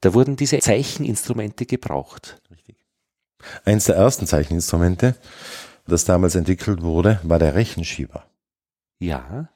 Da 0.01 0.13
wurden 0.13 0.35
diese 0.35 0.59
Zeicheninstrumente 0.59 1.65
gebraucht. 1.65 2.41
Richtig. 2.51 2.77
Eins 3.63 3.85
der 3.85 3.95
ersten 3.95 4.27
Zeicheninstrumente 4.27 5.15
das 5.87 6.05
damals 6.05 6.35
entwickelt 6.35 6.81
wurde, 6.81 7.19
war 7.23 7.39
der 7.39 7.55
Rechenschieber. 7.55 8.25
Ja. 8.99 9.49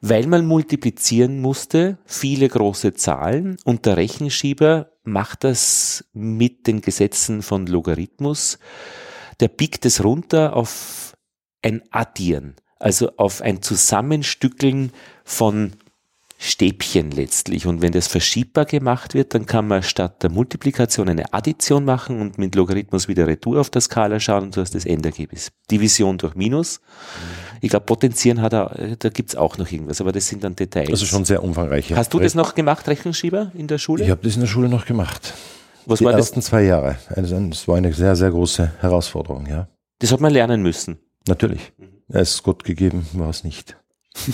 Weil 0.00 0.26
man 0.26 0.46
multiplizieren 0.46 1.40
musste, 1.40 1.98
viele 2.04 2.48
große 2.48 2.94
Zahlen 2.94 3.56
und 3.64 3.86
der 3.86 3.96
Rechenschieber 3.96 4.92
macht 5.04 5.44
das 5.44 6.04
mit 6.12 6.66
den 6.66 6.80
Gesetzen 6.80 7.42
von 7.42 7.66
Logarithmus. 7.66 8.58
Der 9.40 9.48
biegt 9.48 9.84
es 9.86 10.04
runter 10.04 10.54
auf 10.54 11.16
ein 11.62 11.82
Addieren, 11.90 12.56
also 12.78 13.16
auf 13.16 13.40
ein 13.40 13.62
Zusammenstückeln 13.62 14.92
von 15.24 15.72
Stäbchen 16.44 17.12
letztlich. 17.12 17.66
Und 17.66 17.82
wenn 17.82 17.92
das 17.92 18.08
verschiebbar 18.08 18.64
gemacht 18.64 19.14
wird, 19.14 19.32
dann 19.32 19.46
kann 19.46 19.68
man 19.68 19.84
statt 19.84 20.24
der 20.24 20.30
Multiplikation 20.30 21.08
eine 21.08 21.32
Addition 21.32 21.84
machen 21.84 22.20
und 22.20 22.36
mit 22.36 22.56
Logarithmus 22.56 23.06
wieder 23.06 23.28
Retour 23.28 23.60
auf 23.60 23.70
der 23.70 23.80
Skala 23.80 24.18
schauen 24.18 24.44
und 24.44 24.56
du 24.56 24.60
hast 24.60 24.74
das 24.74 24.84
Endergebnis. 24.84 25.52
Division 25.70 26.18
durch 26.18 26.34
Minus. 26.34 26.80
Ich 27.60 27.70
glaube, 27.70 27.86
Potenzieren 27.86 28.42
hat 28.42 28.52
er, 28.54 28.96
da 28.98 29.08
gibt's 29.10 29.36
auch 29.36 29.56
noch 29.56 29.70
irgendwas, 29.70 30.00
aber 30.00 30.10
das 30.10 30.26
sind 30.26 30.42
dann 30.42 30.56
Details. 30.56 30.90
Also 30.90 31.06
schon 31.06 31.24
sehr 31.24 31.44
umfangreich. 31.44 31.94
Hast 31.94 32.12
du 32.12 32.18
das 32.18 32.34
noch 32.34 32.56
gemacht, 32.56 32.88
Rechenschieber, 32.88 33.52
in 33.54 33.68
der 33.68 33.78
Schule? 33.78 34.02
Ich 34.02 34.10
habe 34.10 34.22
das 34.24 34.34
in 34.34 34.40
der 34.40 34.48
Schule 34.48 34.68
noch 34.68 34.84
gemacht. 34.84 35.34
Was 35.86 36.00
Die 36.00 36.04
war 36.04 36.10
das? 36.12 36.22
ersten 36.26 36.42
zwei 36.42 36.64
Jahre. 36.64 36.96
Also, 37.08 37.38
Das 37.38 37.68
war 37.68 37.76
eine 37.76 37.92
sehr, 37.92 38.16
sehr 38.16 38.32
große 38.32 38.72
Herausforderung, 38.80 39.46
ja. 39.46 39.68
Das 40.00 40.10
hat 40.10 40.20
man 40.20 40.32
lernen 40.32 40.60
müssen. 40.60 40.98
Natürlich. 41.28 41.72
Es 42.08 42.34
ist 42.34 42.42
Gott 42.42 42.64
gegeben, 42.64 43.06
war 43.12 43.30
es 43.30 43.44
nicht. 43.44 43.76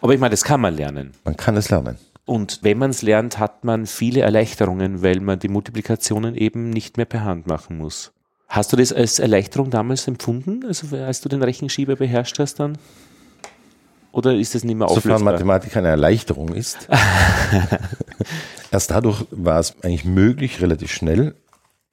Aber 0.00 0.14
ich 0.14 0.20
meine, 0.20 0.30
das 0.30 0.44
kann 0.44 0.60
man 0.60 0.74
lernen. 0.74 1.12
Man 1.24 1.36
kann 1.36 1.56
es 1.56 1.70
lernen. 1.70 1.98
Und 2.24 2.60
wenn 2.62 2.78
man 2.78 2.90
es 2.90 3.02
lernt, 3.02 3.38
hat 3.38 3.64
man 3.64 3.86
viele 3.86 4.20
Erleichterungen, 4.20 5.02
weil 5.02 5.20
man 5.20 5.38
die 5.38 5.48
Multiplikationen 5.48 6.34
eben 6.34 6.70
nicht 6.70 6.96
mehr 6.96 7.06
per 7.06 7.24
Hand 7.24 7.46
machen 7.46 7.78
muss. 7.78 8.12
Hast 8.48 8.72
du 8.72 8.76
das 8.76 8.92
als 8.92 9.18
Erleichterung 9.18 9.70
damals 9.70 10.06
empfunden, 10.08 10.64
also 10.66 10.96
als 10.96 11.20
du 11.20 11.28
den 11.28 11.42
Rechenschieber 11.42 11.96
beherrscht 11.96 12.38
hast 12.38 12.60
dann? 12.60 12.78
Oder 14.12 14.34
ist 14.34 14.54
das 14.54 14.64
nicht 14.64 14.76
mehr 14.76 14.88
Sofern 14.88 15.12
auflösbar? 15.12 15.32
Mathematik 15.32 15.76
eine 15.76 15.88
Erleichterung 15.88 16.54
ist. 16.54 16.88
Erst 18.70 18.90
dadurch 18.90 19.26
war 19.30 19.60
es 19.60 19.76
eigentlich 19.82 20.04
möglich, 20.04 20.60
relativ 20.60 20.90
schnell 20.90 21.34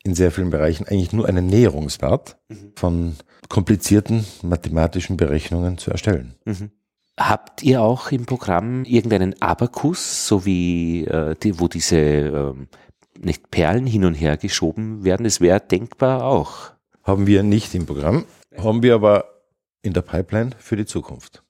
in 0.04 0.16
sehr 0.16 0.32
vielen 0.32 0.50
Bereichen 0.50 0.88
eigentlich 0.88 1.14
nur 1.14 1.28
einen 1.28 1.48
Näherungswert 1.48 2.38
von 2.76 3.16
komplizierten 3.50 4.26
mathematischen 4.42 5.18
Berechnungen 5.18 5.78
zu 5.78 5.92
erstellen. 5.92 6.36
Habt 7.18 7.62
ihr 7.62 7.82
auch 7.82 8.12
im 8.12 8.26
Programm 8.26 8.86
irgendeinen 8.86 9.40
Abakus, 9.42 10.28
so 10.28 10.46
wie 10.46 11.06
äh, 11.06 11.36
die, 11.36 11.60
wo 11.60 11.68
diese 11.68 11.98
ähm, 11.98 12.68
nicht 13.20 13.52
Perlen 13.52 13.86
hin 13.86 14.06
und 14.06 14.16
her 14.16 14.38
geschoben 14.38 15.04
werden? 15.04 15.24
Das 15.24 15.40
wäre 15.40 15.60
denkbar 15.60 16.24
auch. 16.24 16.72
Haben 17.04 17.28
wir 17.28 17.44
nicht 17.44 17.76
im 17.76 17.86
Programm, 17.86 18.26
haben 18.58 18.82
wir 18.82 18.96
aber 18.96 19.26
in 19.84 19.94
der 19.94 20.02
Pipeline 20.02 20.52
für 20.58 20.76
die 20.76 20.86
Zukunft. 20.86 21.44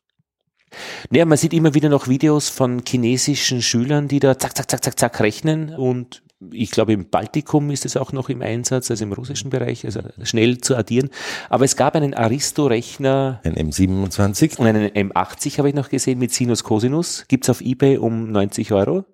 Naja, 1.09 1.25
man 1.25 1.37
sieht 1.37 1.53
immer 1.53 1.73
wieder 1.73 1.89
noch 1.89 2.07
Videos 2.07 2.49
von 2.49 2.81
chinesischen 2.85 3.61
Schülern, 3.61 4.07
die 4.07 4.19
da 4.19 4.37
zack, 4.37 4.57
zack, 4.57 4.69
zack, 4.69 4.83
zack, 4.83 4.99
zack 4.99 5.19
rechnen 5.19 5.75
und 5.75 6.23
ich 6.51 6.71
glaube, 6.71 6.93
im 6.93 7.09
Baltikum 7.09 7.69
ist 7.69 7.85
es 7.85 7.97
auch 7.97 8.11
noch 8.11 8.29
im 8.29 8.41
Einsatz, 8.41 8.89
also 8.91 9.03
im 9.03 9.13
russischen 9.13 9.49
Bereich, 9.49 9.85
also 9.85 10.01
schnell 10.23 10.59
zu 10.59 10.75
addieren. 10.75 11.09
Aber 11.49 11.65
es 11.65 11.75
gab 11.75 11.95
einen 11.95 12.13
Aristo-Rechner 12.13 13.41
Ein 13.43 13.55
M27, 13.55 14.57
und 14.57 14.67
einen 14.67 14.89
M80 14.89 15.57
habe 15.57 15.69
ich 15.69 15.75
noch 15.75 15.89
gesehen 15.89 16.19
mit 16.19 16.33
Sinus 16.33 16.63
Cosinus. 16.63 17.25
Gibt's 17.27 17.49
auf 17.49 17.61
Ebay 17.61 17.97
um 17.97 18.31
90 18.31 18.71
Euro. 18.73 19.05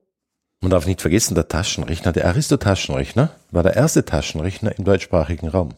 man 0.61 0.71
darf 0.71 0.85
nicht 0.85 1.01
vergessen, 1.01 1.35
der 1.35 1.47
Taschenrechner, 1.47 2.11
der 2.11 2.27
Aristo-Taschenrechner, 2.27 3.31
war 3.51 3.63
der 3.63 3.75
erste 3.75 4.05
Taschenrechner 4.05 4.77
im 4.77 4.83
deutschsprachigen 4.83 5.47
Raum. 5.47 5.69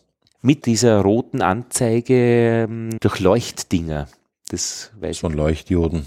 Mit 0.41 0.65
dieser 0.65 1.01
roten 1.01 1.41
Anzeige 1.41 2.67
ähm, 2.67 2.97
durch 2.99 3.19
Leuchtdinger. 3.19 4.07
Das 4.49 4.91
weiß. 4.99 5.19
Von 5.19 5.33
Leuchtdioden. 5.33 6.05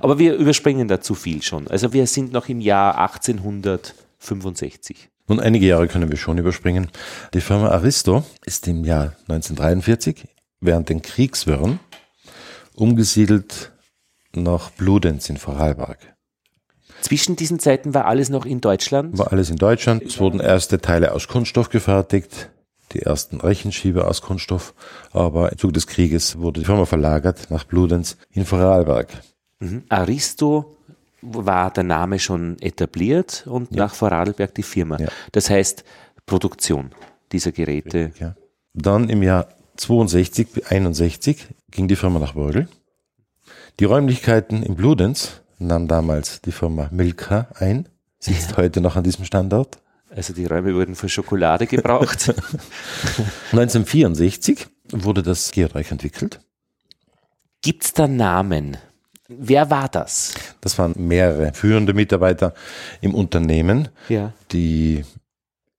Aber 0.00 0.18
wir 0.18 0.34
überspringen 0.34 0.88
da 0.88 1.00
zu 1.00 1.14
viel 1.14 1.42
schon. 1.42 1.68
Also 1.68 1.92
wir 1.92 2.06
sind 2.06 2.32
noch 2.32 2.48
im 2.48 2.60
Jahr 2.60 2.98
1865. 4.20 5.10
Nun, 5.28 5.40
einige 5.40 5.66
Jahre 5.66 5.88
können 5.88 6.10
wir 6.10 6.16
schon 6.16 6.38
überspringen. 6.38 6.88
Die 7.34 7.40
Firma 7.40 7.68
Aristo 7.68 8.24
ist 8.44 8.68
im 8.68 8.84
Jahr 8.84 9.16
1943 9.28 10.28
während 10.60 10.88
den 10.88 11.02
Kriegswirren 11.02 11.80
umgesiedelt 12.74 13.72
nach 14.34 14.70
Bludenz 14.70 15.28
in 15.28 15.36
Vorarlberg. 15.36 15.98
Zwischen 17.00 17.36
diesen 17.36 17.58
Zeiten 17.58 17.94
war 17.94 18.06
alles 18.06 18.28
noch 18.28 18.46
in 18.46 18.60
Deutschland. 18.60 19.18
War 19.18 19.32
alles 19.32 19.50
in 19.50 19.56
Deutschland. 19.56 20.02
Es 20.02 20.18
wurden 20.18 20.40
erste 20.40 20.80
Teile 20.80 21.12
aus 21.12 21.28
Kunststoff 21.28 21.68
gefertigt, 21.70 22.50
die 22.92 23.02
ersten 23.02 23.40
Rechenschieber 23.40 24.08
aus 24.08 24.22
Kunststoff. 24.22 24.74
Aber 25.12 25.52
im 25.52 25.58
Zuge 25.58 25.72
des 25.72 25.86
Krieges 25.86 26.38
wurde 26.38 26.60
die 26.60 26.66
Firma 26.66 26.84
verlagert 26.84 27.50
nach 27.50 27.64
Bludenz 27.64 28.16
in 28.30 28.44
Vorarlberg. 28.44 29.08
Mhm. 29.60 29.84
Aristo 29.88 30.75
war 31.34 31.70
der 31.72 31.84
Name 31.84 32.18
schon 32.18 32.58
etabliert 32.60 33.46
und 33.46 33.72
nach 33.72 33.94
Vorarlberg 33.94 34.54
die 34.54 34.62
Firma. 34.62 34.98
Ja. 34.98 35.08
Das 35.32 35.50
heißt 35.50 35.84
Produktion 36.26 36.90
dieser 37.32 37.52
Geräte. 37.52 38.12
Ja. 38.18 38.34
Dann 38.74 39.08
im 39.08 39.22
Jahr 39.22 39.48
62 39.76 40.52
bis 40.52 40.66
61 40.66 41.46
ging 41.70 41.88
die 41.88 41.96
Firma 41.96 42.18
nach 42.18 42.34
Wörgl. 42.34 42.68
Die 43.78 43.84
Räumlichkeiten 43.84 44.62
in 44.62 44.74
Bludenz 44.74 45.42
nahm 45.58 45.88
damals 45.88 46.40
die 46.42 46.52
Firma 46.52 46.88
Milka 46.90 47.48
ein, 47.54 47.88
sitzt 48.18 48.56
heute 48.56 48.80
noch 48.80 48.96
an 48.96 49.04
diesem 49.04 49.24
Standort. 49.24 49.78
Also 50.14 50.32
die 50.32 50.46
Räume 50.46 50.74
wurden 50.74 50.94
für 50.94 51.08
Schokolade 51.08 51.66
gebraucht. 51.66 52.28
1964 53.52 54.66
wurde 54.92 55.22
das 55.22 55.50
Geodreieck 55.50 55.90
entwickelt. 55.90 56.40
Gibt's 57.62 57.92
da 57.92 58.06
Namen? 58.06 58.76
Wer 59.28 59.70
war 59.70 59.88
das? 59.88 60.34
Das 60.60 60.78
waren 60.78 60.94
mehrere 60.96 61.52
führende 61.52 61.94
Mitarbeiter 61.94 62.54
im 63.00 63.14
Unternehmen, 63.14 63.88
Ja. 64.08 64.32
die 64.52 65.04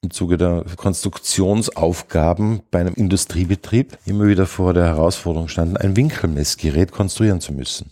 im 0.02 0.12
Zuge 0.12 0.38
der 0.38 0.66
Konstruktionsaufgaben 0.76 2.62
bei 2.72 2.80
einem 2.80 2.94
Industriebetrieb 2.94 3.98
immer 4.06 4.28
wieder 4.28 4.46
vor 4.46 4.74
der 4.74 4.86
Herausforderung 4.86 5.48
standen, 5.48 5.78
ein 5.78 5.96
Winkelmessgerät 5.96 6.92
konstruieren 6.92 7.42
zu 7.42 7.54
müssen. 7.54 7.92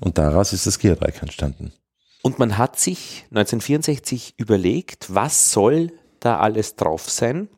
Und 0.00 0.18
daraus 0.18 0.52
ist 0.52 0.66
das 0.66 0.78
Geodreieck 0.78 1.22
entstanden. 1.22 1.72
Und 2.22 2.38
man 2.38 2.58
hat 2.58 2.78
sich 2.78 3.24
1964 3.30 4.34
überlegt, 4.36 5.14
was 5.14 5.52
soll 5.52 5.92
da 6.20 6.38
alles 6.38 6.74
drauf 6.76 7.08
sein? 7.08 7.48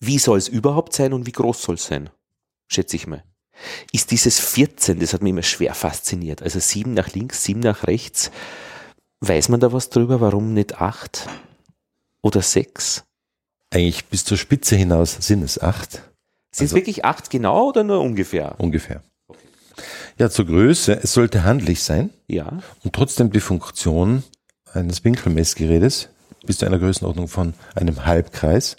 Wie 0.00 0.18
soll 0.18 0.38
es 0.38 0.48
überhaupt 0.48 0.92
sein 0.94 1.12
und 1.12 1.26
wie 1.26 1.32
groß 1.32 1.62
soll 1.62 1.76
es 1.76 1.86
sein? 1.86 2.10
Schätze 2.66 2.96
ich 2.96 3.06
mal. 3.06 3.22
Ist 3.92 4.10
dieses 4.10 4.40
14, 4.40 4.98
das 5.00 5.12
hat 5.12 5.22
mich 5.22 5.30
immer 5.30 5.42
schwer 5.42 5.74
fasziniert. 5.74 6.42
Also 6.42 6.58
sieben 6.60 6.94
nach 6.94 7.12
links, 7.12 7.44
sieben 7.44 7.60
nach 7.60 7.86
rechts. 7.86 8.30
Weiß 9.20 9.48
man 9.48 9.60
da 9.60 9.72
was 9.72 9.88
drüber? 9.90 10.20
Warum 10.20 10.52
nicht 10.54 10.80
acht 10.80 11.26
oder 12.22 12.42
sechs? 12.42 13.04
Eigentlich 13.70 14.04
bis 14.06 14.24
zur 14.24 14.36
Spitze 14.36 14.76
hinaus 14.76 15.16
sind 15.20 15.42
es 15.42 15.60
acht, 15.60 15.92
Sind 15.92 16.66
es 16.66 16.72
Also- 16.72 16.76
wirklich 16.76 17.04
acht 17.04 17.30
genau 17.30 17.68
oder 17.70 17.82
nur 17.84 18.00
ungefähr? 18.00 18.54
ungefähr. 18.58 19.02
Ja, 20.18 20.30
zur 20.30 20.46
Größe, 20.46 21.00
es 21.02 21.12
sollte 21.12 21.42
handlich 21.42 21.82
sein 21.82 22.10
Ja. 22.28 22.60
und 22.84 22.92
trotzdem 22.92 23.32
die 23.32 23.40
Funktion 23.40 24.22
eines 24.72 25.02
Winkelmessgerätes 25.02 26.08
bis 26.46 26.58
zu 26.58 26.66
einer 26.66 26.78
Größenordnung 26.78 27.26
von 27.26 27.54
einem 27.74 28.04
Halbkreis. 28.06 28.76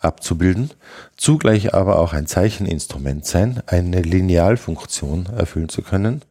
Abzubilden, 0.00 0.70
zugleich 1.16 1.74
aber 1.74 1.98
auch 1.98 2.12
ein 2.12 2.26
Zeicheninstrument 2.26 3.24
sein, 3.26 3.62
eine 3.66 4.02
Linealfunktion 4.02 5.26
erfüllen 5.26 5.68
zu 5.68 5.82
können. 5.82 6.22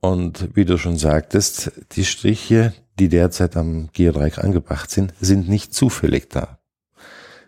Und 0.00 0.54
wie 0.54 0.64
du 0.64 0.78
schon 0.78 0.98
sagtest, 0.98 1.72
die 1.92 2.04
Striche, 2.04 2.74
die 2.98 3.08
derzeit 3.08 3.56
am 3.56 3.88
Geodreieck 3.92 4.38
angebracht 4.38 4.90
sind, 4.90 5.14
sind 5.20 5.48
nicht 5.48 5.74
zufällig 5.74 6.28
da. 6.30 6.58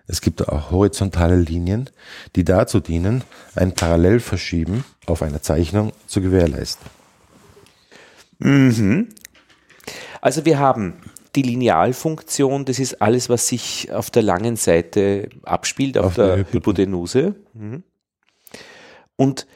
Es 0.07 0.21
gibt 0.21 0.47
auch 0.49 0.71
horizontale 0.71 1.37
Linien, 1.37 1.89
die 2.37 2.45
dazu 2.45 2.81
dienen, 2.81 3.25
ein 3.55 3.75
Parallelverschieben 3.75 4.85
auf 5.07 5.23
einer 5.23 5.43
Zeichnung 5.43 5.93
zu 6.07 6.21
gewährleisten. 6.21 6.87
Also 10.21 10.45
wir 10.45 10.59
haben 10.59 10.95
die 11.35 11.43
Linealfunktion, 11.43 12.65
das 12.65 12.79
ist 12.79 13.01
alles, 13.03 13.29
was 13.29 13.49
sich 13.49 13.91
auf 13.93 14.11
der 14.11 14.23
langen 14.23 14.57
Seite 14.57 15.29
abspielt, 15.43 15.99
auf, 15.99 16.07
Auf 16.07 16.15
der, 16.15 16.37
der 16.37 16.53
Hypotenuse. 16.53 17.35
Mhm. 17.55 17.83
Und 19.17 19.47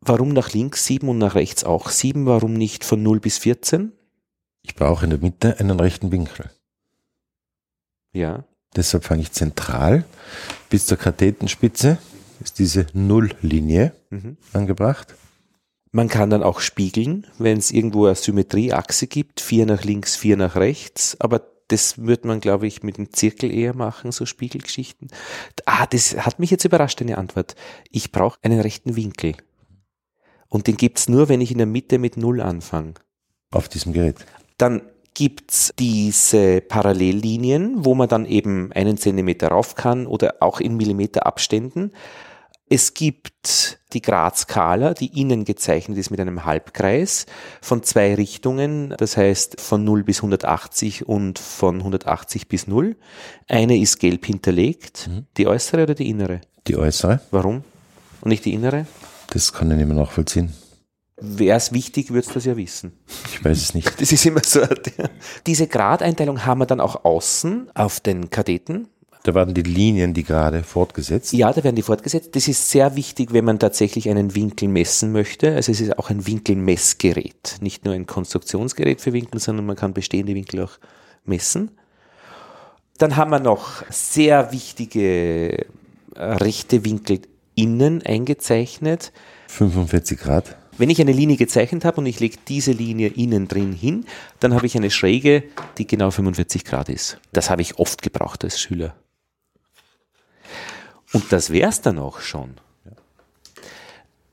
warum 0.00 0.30
nach 0.30 0.52
links 0.52 0.86
7 0.86 1.08
und 1.08 1.18
nach 1.18 1.34
rechts 1.34 1.64
auch 1.64 1.88
7? 1.90 2.26
Warum 2.26 2.54
nicht 2.54 2.84
von 2.84 3.02
0 3.02 3.20
bis 3.20 3.38
14? 3.38 3.92
Ich 4.62 4.74
brauche 4.74 5.04
in 5.04 5.10
der 5.10 5.18
Mitte 5.18 5.58
einen 5.58 5.78
rechten 5.80 6.12
Winkel. 6.12 6.50
Ja. 8.12 8.44
Deshalb 8.76 9.04
fange 9.04 9.22
ich 9.22 9.32
zentral 9.32 10.04
bis 10.70 10.86
zur 10.86 10.96
Kathetenspitze 10.96 11.98
ist 12.40 12.58
diese 12.58 12.86
Nulllinie 12.92 13.92
Mhm. 14.10 14.36
angebracht. 14.52 15.14
Man 15.92 16.08
kann 16.08 16.30
dann 16.30 16.42
auch 16.42 16.60
spiegeln, 16.60 17.26
wenn 17.38 17.58
es 17.58 17.70
irgendwo 17.70 18.06
eine 18.06 18.14
Symmetrieachse 18.14 19.06
gibt, 19.06 19.40
4 19.40 19.66
nach 19.66 19.84
links, 19.84 20.16
4 20.16 20.38
nach 20.38 20.56
rechts, 20.56 21.16
aber 21.20 21.42
das 21.68 21.98
würde 21.98 22.28
man, 22.28 22.40
glaube 22.40 22.66
ich, 22.66 22.82
mit 22.82 22.96
dem 22.96 23.12
Zirkel 23.12 23.50
eher 23.50 23.74
machen, 23.74 24.10
so 24.12 24.26
Spiegelgeschichten. 24.26 25.08
Ah, 25.64 25.86
das 25.86 26.16
hat 26.16 26.38
mich 26.38 26.50
jetzt 26.50 26.64
überrascht, 26.64 27.00
deine 27.00 27.18
Antwort. 27.18 27.54
Ich 27.90 28.12
brauche 28.12 28.38
einen 28.42 28.60
rechten 28.60 28.96
Winkel. 28.96 29.34
Und 30.48 30.66
den 30.66 30.76
gibt's 30.76 31.08
nur, 31.08 31.28
wenn 31.28 31.40
ich 31.40 31.50
in 31.50 31.58
der 31.58 31.66
Mitte 31.66 31.98
mit 31.98 32.16
Null 32.16 32.40
anfange. 32.40 32.94
auf 33.50 33.68
diesem 33.68 33.92
Gerät. 33.92 34.16
Dann 34.58 34.82
gibt's 35.14 35.72
diese 35.78 36.60
Parallellinien, 36.60 37.84
wo 37.84 37.94
man 37.94 38.08
dann 38.08 38.24
eben 38.26 38.72
einen 38.72 38.96
Zentimeter 38.96 39.48
rauf 39.48 39.74
kann 39.74 40.06
oder 40.06 40.36
auch 40.40 40.60
in 40.60 40.76
Millimeter 40.76 41.26
Abständen. 41.26 41.92
Es 42.74 42.94
gibt 42.94 43.80
die 43.92 44.00
Gradskala, 44.00 44.94
die 44.94 45.20
innen 45.20 45.44
gezeichnet 45.44 45.98
ist 45.98 46.10
mit 46.10 46.20
einem 46.20 46.46
Halbkreis 46.46 47.26
von 47.60 47.82
zwei 47.82 48.14
Richtungen, 48.14 48.94
das 48.96 49.18
heißt 49.18 49.60
von 49.60 49.84
0 49.84 50.04
bis 50.04 50.20
180 50.20 51.06
und 51.06 51.38
von 51.38 51.80
180 51.80 52.48
bis 52.48 52.66
0. 52.66 52.96
Eine 53.46 53.76
ist 53.76 53.98
gelb 54.00 54.24
hinterlegt, 54.24 55.08
mhm. 55.08 55.26
die 55.36 55.48
äußere 55.48 55.82
oder 55.82 55.94
die 55.94 56.08
innere? 56.08 56.40
Die 56.66 56.78
äußere. 56.78 57.20
Warum? 57.30 57.62
Und 58.22 58.30
nicht 58.30 58.46
die 58.46 58.54
innere? 58.54 58.86
Das 59.28 59.52
kann 59.52 59.70
ich 59.70 59.76
nicht 59.76 59.88
mehr 59.88 59.96
nachvollziehen. 59.96 60.54
Wäre 61.20 61.58
es 61.58 61.72
wichtig, 61.72 62.10
würdest 62.10 62.30
du 62.30 62.34
das 62.36 62.46
ja 62.46 62.56
wissen. 62.56 62.92
Ich 63.30 63.44
weiß 63.44 63.58
es 63.58 63.74
nicht. 63.74 63.92
Das 64.00 64.10
ist 64.10 64.24
immer 64.24 64.40
so. 64.42 64.60
Diese 65.46 65.66
Gradeinteilung 65.66 66.46
haben 66.46 66.60
wir 66.60 66.66
dann 66.66 66.80
auch 66.80 67.04
außen 67.04 67.70
auf 67.74 68.00
den 68.00 68.30
Kadeten. 68.30 68.88
Da 69.24 69.34
werden 69.34 69.54
die 69.54 69.62
Linien, 69.62 70.14
die 70.14 70.24
gerade 70.24 70.64
fortgesetzt? 70.64 71.32
Ja, 71.32 71.52
da 71.52 71.62
werden 71.62 71.76
die 71.76 71.82
fortgesetzt. 71.82 72.34
Das 72.34 72.48
ist 72.48 72.70
sehr 72.70 72.96
wichtig, 72.96 73.32
wenn 73.32 73.44
man 73.44 73.60
tatsächlich 73.60 74.10
einen 74.10 74.34
Winkel 74.34 74.68
messen 74.68 75.12
möchte. 75.12 75.54
Also 75.54 75.70
es 75.70 75.80
ist 75.80 75.96
auch 75.98 76.10
ein 76.10 76.26
Winkelmessgerät. 76.26 77.58
Nicht 77.60 77.84
nur 77.84 77.94
ein 77.94 78.06
Konstruktionsgerät 78.06 79.00
für 79.00 79.12
Winkel, 79.12 79.40
sondern 79.40 79.66
man 79.66 79.76
kann 79.76 79.94
bestehende 79.94 80.34
Winkel 80.34 80.62
auch 80.62 80.72
messen. 81.24 81.70
Dann 82.98 83.16
haben 83.16 83.30
wir 83.30 83.38
noch 83.38 83.84
sehr 83.90 84.52
wichtige 84.52 85.52
äh, 85.52 85.64
rechte 86.16 86.84
Winkel 86.84 87.20
innen 87.54 88.02
eingezeichnet. 88.02 89.12
45 89.48 90.18
Grad. 90.18 90.56
Wenn 90.78 90.90
ich 90.90 91.00
eine 91.00 91.12
Linie 91.12 91.36
gezeichnet 91.36 91.84
habe 91.84 91.98
und 91.98 92.06
ich 92.06 92.18
lege 92.18 92.38
diese 92.48 92.72
Linie 92.72 93.08
innen 93.08 93.46
drin 93.46 93.72
hin, 93.72 94.06
dann 94.40 94.54
habe 94.54 94.66
ich 94.66 94.76
eine 94.76 94.90
Schräge, 94.90 95.44
die 95.78 95.86
genau 95.86 96.10
45 96.10 96.64
Grad 96.64 96.88
ist. 96.88 97.18
Das 97.32 97.50
habe 97.50 97.62
ich 97.62 97.78
oft 97.78 98.02
gebraucht 98.02 98.42
als 98.42 98.58
Schüler. 98.58 98.94
Und 101.12 101.32
das 101.32 101.50
wäre 101.50 101.70
es 101.70 101.80
dann 101.80 101.98
auch 101.98 102.20
schon. 102.20 102.54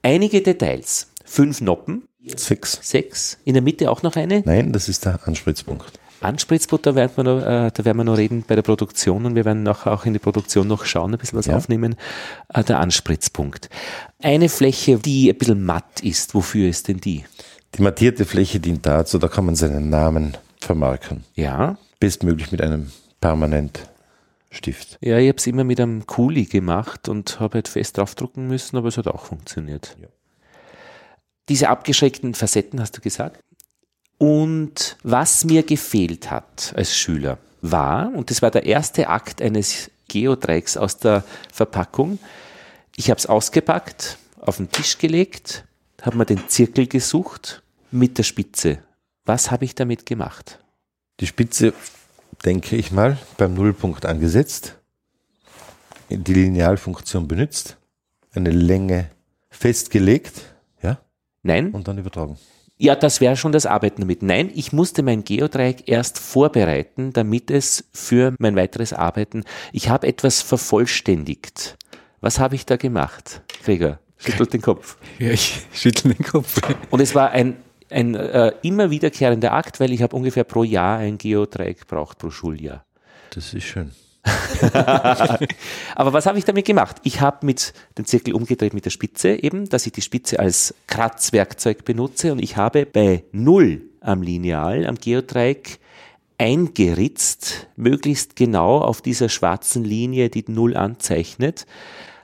Einige 0.01 0.41
Details. 0.41 1.07
Fünf 1.25 1.61
Noppen. 1.61 2.07
Sechs. 2.35 2.79
Sechs. 2.81 3.37
In 3.43 3.53
der 3.53 3.63
Mitte 3.63 3.89
auch 3.91 4.01
noch 4.01 4.15
eine? 4.15 4.41
Nein, 4.45 4.71
das 4.73 4.89
ist 4.89 5.05
der 5.05 5.19
Anspritzpunkt. 5.27 5.99
Anspritzpunkt, 6.21 6.85
da 6.85 6.95
werden 6.95 7.11
wir 7.15 7.23
noch, 7.23 7.41
äh, 7.41 7.71
da 7.73 7.85
werden 7.85 7.97
wir 7.97 8.03
noch 8.03 8.17
reden 8.17 8.43
bei 8.45 8.55
der 8.55 8.61
Produktion 8.61 9.25
und 9.25 9.35
wir 9.35 9.45
werden 9.45 9.63
nachher 9.63 9.93
auch 9.93 10.05
in 10.05 10.13
die 10.13 10.19
Produktion 10.19 10.67
noch 10.67 10.85
schauen, 10.85 11.13
ein 11.13 11.17
bisschen 11.17 11.39
was 11.39 11.45
ja. 11.45 11.55
aufnehmen. 11.55 11.95
Äh, 12.53 12.63
der 12.63 12.79
Anspritzpunkt. 12.79 13.69
Eine 14.21 14.49
Fläche, 14.49 14.99
die 14.99 15.29
ein 15.29 15.37
bisschen 15.37 15.63
matt 15.63 16.01
ist, 16.01 16.33
wofür 16.33 16.67
ist 16.67 16.87
denn 16.87 16.97
die? 16.97 17.23
Die 17.75 17.81
mattierte 17.81 18.25
Fläche 18.25 18.59
dient 18.59 18.85
dazu, 18.85 19.17
da 19.17 19.27
kann 19.27 19.45
man 19.45 19.55
seinen 19.55 19.89
Namen 19.89 20.35
vermarken. 20.59 21.23
Ja. 21.35 21.77
Bestmöglich 21.99 22.51
mit 22.51 22.61
einem 22.61 22.91
Permanentstift. 24.49 24.97
Ja, 25.01 25.17
ich 25.17 25.27
habe 25.27 25.37
es 25.37 25.47
immer 25.47 25.63
mit 25.63 25.79
einem 25.79 26.05
Kuli 26.05 26.45
gemacht 26.45 27.07
und 27.09 27.39
habe 27.39 27.55
halt 27.55 27.67
fest 27.67 27.97
draufdrucken 27.97 28.47
müssen, 28.47 28.77
aber 28.77 28.87
es 28.87 28.97
hat 28.97 29.07
auch 29.07 29.25
funktioniert. 29.25 29.95
Ja. 30.01 30.07
Diese 31.47 31.69
abgeschreckten 31.69 32.33
Facetten 32.33 32.79
hast 32.79 32.97
du 32.97 33.01
gesagt? 33.01 33.43
Und 34.17 34.97
was 35.03 35.45
mir 35.45 35.63
gefehlt 35.63 36.29
hat 36.29 36.73
als 36.75 36.95
Schüler 36.95 37.37
war, 37.61 38.13
und 38.13 38.29
das 38.29 38.41
war 38.41 38.51
der 38.51 38.65
erste 38.65 39.07
Akt 39.07 39.41
eines 39.41 39.89
Geodreiecks 40.09 40.77
aus 40.77 40.97
der 40.97 41.23
Verpackung, 41.51 42.19
ich 42.95 43.09
habe 43.09 43.17
es 43.17 43.27
ausgepackt, 43.27 44.17
auf 44.39 44.57
den 44.57 44.69
Tisch 44.71 44.97
gelegt, 44.97 45.65
habe 46.01 46.17
mir 46.17 46.25
den 46.25 46.49
Zirkel 46.49 46.87
gesucht 46.87 47.63
mit 47.91 48.17
der 48.17 48.23
Spitze. 48.23 48.79
Was 49.25 49.51
habe 49.51 49.65
ich 49.65 49.75
damit 49.75 50.05
gemacht? 50.05 50.59
Die 51.19 51.27
Spitze, 51.27 51.73
denke 52.45 52.75
ich 52.75 52.91
mal, 52.91 53.17
beim 53.37 53.53
Nullpunkt 53.53 54.05
angesetzt, 54.05 54.75
die 56.09 56.33
Linealfunktion 56.33 57.27
benutzt, 57.27 57.77
eine 58.33 58.51
Länge 58.51 59.09
festgelegt, 59.49 60.53
ja? 60.81 60.99
Nein. 61.43 61.71
Und 61.71 61.87
dann 61.87 61.97
übertragen. 61.97 62.37
Ja, 62.81 62.95
das 62.95 63.19
wäre 63.19 63.35
schon 63.35 63.51
das 63.51 63.65
Arbeiten 63.65 64.01
damit. 64.01 64.23
Nein, 64.23 64.49
ich 64.55 64.71
musste 64.71 65.03
mein 65.03 65.25
Geodreieck 65.25 65.89
erst 65.89 66.17
vorbereiten, 66.17 67.11
damit 67.11 67.51
es 67.51 67.89
für 67.93 68.33
mein 68.39 68.55
weiteres 68.55 68.93
Arbeiten, 68.93 69.43
ich 69.73 69.89
habe 69.89 70.07
etwas 70.07 70.41
vervollständigt. 70.41 71.77
Was 72.21 72.39
habe 72.39 72.55
ich 72.55 72.65
da 72.65 72.77
gemacht? 72.77 73.41
Gregor, 73.65 73.99
schüttelt 74.17 74.53
den 74.53 74.61
Kopf. 74.61 74.97
Ja, 75.19 75.31
ich 75.31 75.67
schüttel 75.73 76.13
den 76.13 76.25
Kopf. 76.25 76.61
Und 76.89 77.01
es 77.01 77.13
war 77.15 77.31
ein, 77.31 77.57
ein 77.91 78.15
äh, 78.15 78.53
immer 78.61 78.89
wiederkehrender 78.89 79.53
Akt, 79.53 79.79
weil 79.79 79.91
ich 79.91 80.01
habe 80.01 80.15
ungefähr 80.15 80.43
pro 80.43 80.63
Jahr 80.63 80.99
ein 80.99 81.17
Geodreieck 81.17 81.87
braucht, 81.87 82.17
pro 82.17 82.29
Schuljahr. 82.29 82.85
Das 83.31 83.53
ist 83.53 83.63
schön. 83.63 83.91
Aber 85.95 86.13
was 86.13 86.25
habe 86.25 86.37
ich 86.37 86.45
damit 86.45 86.65
gemacht? 86.65 86.97
Ich 87.03 87.21
habe 87.21 87.45
mit 87.45 87.73
den 87.97 88.05
Zirkel 88.05 88.33
umgedreht 88.33 88.73
mit 88.73 88.85
der 88.85 88.89
Spitze 88.89 89.41
eben, 89.41 89.69
dass 89.69 89.85
ich 89.85 89.93
die 89.93 90.01
Spitze 90.01 90.39
als 90.39 90.75
Kratzwerkzeug 90.87 91.85
benutze 91.85 92.31
und 92.31 92.39
ich 92.39 92.57
habe 92.57 92.85
bei 92.85 93.23
Null 93.31 93.81
am 94.01 94.21
Lineal, 94.21 94.85
am 94.85 94.95
Geodreieck 94.95 95.79
eingeritzt, 96.37 97.67
möglichst 97.75 98.35
genau 98.35 98.79
auf 98.79 99.01
dieser 99.01 99.29
schwarzen 99.29 99.83
Linie, 99.83 100.29
die 100.29 100.45
Null 100.47 100.75
anzeichnet, 100.75 101.65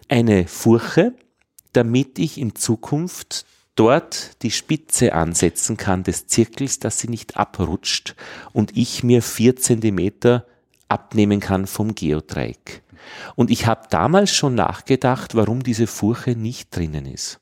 eine 0.08 0.48
Furche, 0.48 1.14
damit 1.74 2.20
ich 2.20 2.38
in 2.38 2.56
Zukunft 2.56 3.46
dort 3.76 4.42
die 4.42 4.52
Spitze 4.52 5.14
ansetzen 5.14 5.78
kann 5.78 6.04
des 6.04 6.28
Zirkels, 6.28 6.80
dass 6.80 7.00
sie 7.00 7.10
nicht 7.10 7.38
abrutscht 7.38 8.16
und 8.54 8.76
ich 8.76 9.04
mir 9.04 9.22
vier 9.22 9.56
Zentimeter 9.56 10.46
abnehmen 10.88 11.40
kann 11.40 11.68
vom 11.68 11.96
Geodreieck. 11.96 12.82
Und 13.36 13.52
ich 13.52 13.68
habe 13.68 13.88
damals 13.90 14.34
schon 14.34 14.56
nachgedacht, 14.56 15.36
warum 15.36 15.62
diese 15.64 15.88
Furche 15.88 16.32
nicht 16.32 16.76
drinnen 16.76 17.06
ist. 17.06 17.40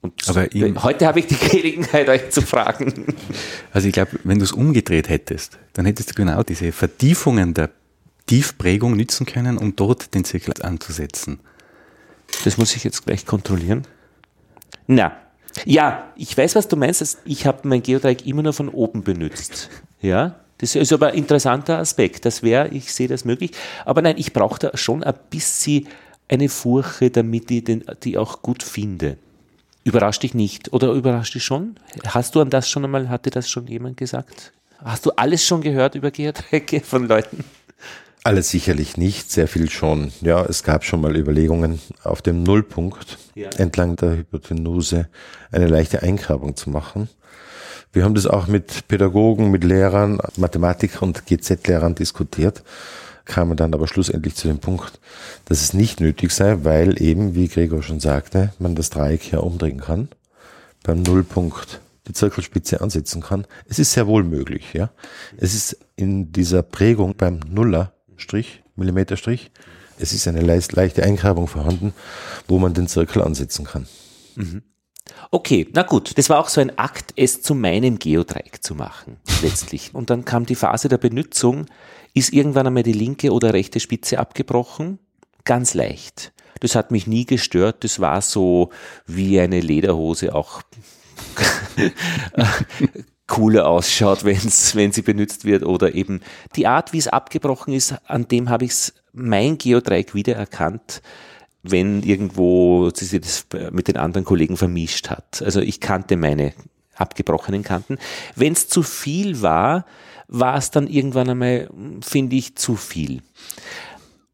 Und 0.00 0.28
Aber 0.28 0.48
heute 0.82 1.06
habe 1.06 1.20
ich 1.20 1.26
die 1.26 1.36
Gelegenheit, 1.36 2.08
euch 2.08 2.30
zu 2.30 2.42
fragen. 2.42 3.14
Also 3.72 3.88
ich 3.88 3.94
glaube, 3.94 4.18
wenn 4.24 4.38
du 4.38 4.44
es 4.44 4.52
umgedreht 4.52 5.08
hättest, 5.08 5.58
dann 5.72 5.84
hättest 5.86 6.10
du 6.10 6.14
genau 6.14 6.42
diese 6.42 6.72
Vertiefungen 6.72 7.54
der 7.54 7.70
Tiefprägung 8.26 8.96
nützen 8.96 9.26
können, 9.26 9.58
um 9.58 9.76
dort 9.76 10.14
den 10.14 10.24
Zirkel 10.24 10.54
anzusetzen. 10.62 11.40
Das 12.44 12.56
muss 12.56 12.74
ich 12.74 12.84
jetzt 12.84 13.04
gleich 13.04 13.24
kontrollieren. 13.24 13.86
Na, 14.86 15.16
ja, 15.64 16.12
ich 16.16 16.36
weiß, 16.36 16.54
was 16.54 16.68
du 16.68 16.76
meinst. 16.76 17.18
Ich 17.24 17.46
habe 17.46 17.66
mein 17.68 17.82
Geodreieck 17.82 18.26
immer 18.26 18.42
nur 18.42 18.52
von 18.52 18.68
oben 18.68 19.02
benutzt. 19.02 19.70
Ja, 20.00 20.36
das 20.58 20.74
ist 20.74 20.92
aber 20.92 21.08
ein 21.08 21.14
interessanter 21.14 21.78
Aspekt. 21.78 22.24
Das 22.24 22.42
wäre, 22.42 22.68
ich 22.68 22.92
sehe 22.92 23.08
das 23.08 23.24
möglich. 23.24 23.52
Aber 23.84 24.02
nein, 24.02 24.16
ich 24.18 24.32
brauche 24.32 24.58
da 24.58 24.76
schon 24.76 25.02
ein 25.02 25.14
bisschen 25.30 25.88
eine 26.28 26.48
Furche, 26.48 27.10
damit 27.10 27.50
ich 27.50 27.64
den, 27.64 27.84
die 28.02 28.18
auch 28.18 28.42
gut 28.42 28.62
finde. 28.62 29.16
Überrascht 29.84 30.22
dich 30.22 30.34
nicht 30.34 30.72
oder 30.72 30.92
überrascht 30.92 31.34
dich 31.34 31.44
schon? 31.44 31.76
Hast 32.08 32.34
du 32.34 32.40
an 32.40 32.50
das 32.50 32.68
schon 32.68 32.84
einmal, 32.84 33.08
hatte 33.08 33.30
das 33.30 33.48
schon 33.48 33.66
jemand 33.68 33.96
gesagt? 33.96 34.52
Hast 34.78 35.06
du 35.06 35.10
alles 35.12 35.44
schon 35.44 35.60
gehört 35.60 35.94
über 35.94 36.10
Geodrecke 36.10 36.80
von 36.80 37.06
Leuten? 37.06 37.44
Alles 38.26 38.50
sicherlich 38.50 38.96
nicht, 38.96 39.30
sehr 39.30 39.46
viel 39.46 39.70
schon. 39.70 40.10
Ja, 40.20 40.44
es 40.44 40.64
gab 40.64 40.82
schon 40.82 41.00
mal 41.00 41.16
Überlegungen, 41.16 41.78
auf 42.02 42.22
dem 42.22 42.42
Nullpunkt 42.42 43.18
ja. 43.36 43.50
entlang 43.50 43.94
der 43.94 44.16
Hypotenuse 44.16 45.06
eine 45.52 45.68
leichte 45.68 46.02
Eingrabung 46.02 46.56
zu 46.56 46.68
machen. 46.68 47.08
Wir 47.92 48.02
haben 48.02 48.16
das 48.16 48.26
auch 48.26 48.48
mit 48.48 48.88
Pädagogen, 48.88 49.52
mit 49.52 49.62
Lehrern, 49.62 50.18
Mathematik- 50.36 51.02
und 51.02 51.24
GZ-Lehrern 51.24 51.94
diskutiert, 51.94 52.64
kamen 53.26 53.56
dann 53.56 53.72
aber 53.74 53.86
schlussendlich 53.86 54.34
zu 54.34 54.48
dem 54.48 54.58
Punkt, 54.58 54.98
dass 55.44 55.62
es 55.62 55.72
nicht 55.72 56.00
nötig 56.00 56.32
sei, 56.32 56.64
weil 56.64 57.00
eben, 57.00 57.36
wie 57.36 57.46
Gregor 57.46 57.84
schon 57.84 58.00
sagte, 58.00 58.52
man 58.58 58.74
das 58.74 58.90
Dreieck 58.90 59.22
hier 59.22 59.44
umdrehen 59.44 59.80
kann, 59.80 60.08
beim 60.82 61.00
Nullpunkt 61.00 61.80
die 62.08 62.12
Zirkelspitze 62.12 62.80
ansetzen 62.80 63.22
kann. 63.22 63.46
Es 63.68 63.78
ist 63.78 63.92
sehr 63.92 64.08
wohl 64.08 64.24
möglich, 64.24 64.72
ja. 64.72 64.90
Es 65.36 65.54
ist 65.54 65.78
in 65.94 66.32
dieser 66.32 66.64
Prägung 66.64 67.14
beim 67.16 67.38
Nullerstrich, 68.16 68.62
Millimeterstrich, 68.76 69.50
es 69.98 70.12
ist 70.12 70.26
eine 70.26 70.40
leichte 70.40 71.02
Eingrabung 71.02 71.48
vorhanden, 71.48 71.92
wo 72.48 72.58
man 72.58 72.72
den 72.74 72.88
Zirkel 72.88 73.22
ansetzen 73.22 73.64
kann. 73.66 73.86
Mhm. 74.36 74.62
Okay, 75.30 75.68
na 75.72 75.82
gut, 75.82 76.18
das 76.18 76.28
war 76.30 76.38
auch 76.38 76.48
so 76.48 76.60
ein 76.60 76.78
Akt, 76.78 77.12
es 77.16 77.42
zu 77.42 77.54
meinem 77.54 77.98
Geodreieck 77.98 78.62
zu 78.62 78.74
machen, 78.74 79.18
letztlich. 79.42 79.94
Und 79.94 80.10
dann 80.10 80.24
kam 80.24 80.46
die 80.46 80.54
Phase 80.54 80.88
der 80.88 80.98
Benutzung, 80.98 81.66
ist 82.14 82.32
irgendwann 82.32 82.66
einmal 82.66 82.82
die 82.82 82.92
linke 82.92 83.30
oder 83.30 83.52
rechte 83.52 83.80
Spitze 83.80 84.18
abgebrochen? 84.18 84.98
Ganz 85.44 85.74
leicht. 85.74 86.32
Das 86.60 86.74
hat 86.74 86.90
mich 86.90 87.06
nie 87.06 87.26
gestört, 87.26 87.84
das 87.84 88.00
war 88.00 88.22
so 88.22 88.70
wie 89.06 89.38
eine 89.38 89.60
Lederhose 89.60 90.34
auch 90.34 90.62
cooler 93.26 93.66
ausschaut, 93.68 94.24
wenn's, 94.24 94.74
wenn 94.74 94.92
sie 94.92 95.02
benutzt 95.02 95.44
wird 95.44 95.64
oder 95.64 95.94
eben 95.94 96.20
die 96.54 96.66
Art, 96.66 96.92
wie 96.92 96.98
es 96.98 97.08
abgebrochen 97.08 97.72
ist, 97.74 97.94
an 98.06 98.28
dem 98.28 98.48
habe 98.48 98.64
ich 98.64 98.92
mein 99.12 99.58
Geodreieck 99.58 100.14
wiedererkannt 100.14 101.02
wenn 101.70 102.02
irgendwo 102.02 102.90
sie 102.94 103.20
das 103.20 103.46
mit 103.72 103.88
den 103.88 103.96
anderen 103.96 104.24
Kollegen 104.24 104.56
vermischt 104.56 105.10
hat. 105.10 105.42
Also 105.42 105.60
ich 105.60 105.80
kannte 105.80 106.16
meine 106.16 106.52
abgebrochenen 106.94 107.62
Kanten. 107.62 107.98
Wenn 108.34 108.52
es 108.52 108.68
zu 108.68 108.82
viel 108.82 109.42
war, 109.42 109.84
war 110.28 110.56
es 110.56 110.70
dann 110.70 110.86
irgendwann 110.86 111.30
einmal, 111.30 111.68
finde 112.00 112.36
ich, 112.36 112.56
zu 112.56 112.76
viel. 112.76 113.22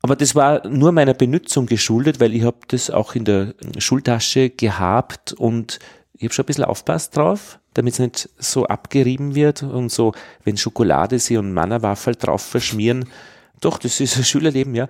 Aber 0.00 0.16
das 0.16 0.34
war 0.34 0.66
nur 0.66 0.92
meiner 0.92 1.14
Benutzung 1.14 1.66
geschuldet, 1.66 2.18
weil 2.18 2.34
ich 2.34 2.42
habe 2.42 2.58
das 2.68 2.90
auch 2.90 3.14
in 3.14 3.24
der 3.24 3.54
Schultasche 3.78 4.50
gehabt 4.50 5.32
und 5.32 5.78
ich 6.22 6.26
habe 6.26 6.34
schon 6.34 6.44
ein 6.44 6.46
bisschen 6.46 6.64
aufpasst 6.64 7.16
drauf, 7.16 7.58
damit 7.74 7.94
es 7.94 7.98
nicht 7.98 8.28
so 8.38 8.64
abgerieben 8.66 9.34
wird 9.34 9.64
und 9.64 9.90
so, 9.90 10.12
wenn 10.44 10.56
Schokolade 10.56 11.18
sie 11.18 11.36
und 11.36 11.52
Mannerwaffel 11.52 12.14
drauf 12.14 12.42
verschmieren. 12.42 13.08
Doch, 13.60 13.76
das 13.76 13.98
ist 13.98 14.16
ein 14.16 14.22
Schülerleben, 14.22 14.76
ja. 14.76 14.88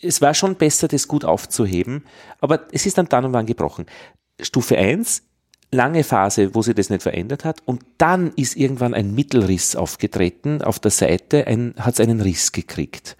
Es 0.00 0.20
war 0.20 0.34
schon 0.34 0.56
besser, 0.56 0.88
das 0.88 1.06
gut 1.06 1.24
aufzuheben, 1.24 2.04
aber 2.40 2.66
es 2.72 2.84
ist 2.84 2.98
dann 2.98 3.08
dann 3.08 3.26
und 3.26 3.32
wann 3.32 3.46
gebrochen. 3.46 3.86
Stufe 4.40 4.76
1, 4.76 5.22
lange 5.70 6.02
Phase, 6.02 6.52
wo 6.56 6.62
sie 6.62 6.74
das 6.74 6.90
nicht 6.90 7.02
verändert 7.02 7.44
hat 7.44 7.62
und 7.64 7.84
dann 7.96 8.32
ist 8.34 8.56
irgendwann 8.56 8.92
ein 8.92 9.14
Mittelriss 9.14 9.76
aufgetreten, 9.76 10.62
auf 10.62 10.80
der 10.80 10.90
Seite 10.90 11.44
hat 11.78 11.94
es 11.94 12.00
einen 12.00 12.20
Riss 12.20 12.50
gekriegt. 12.50 13.16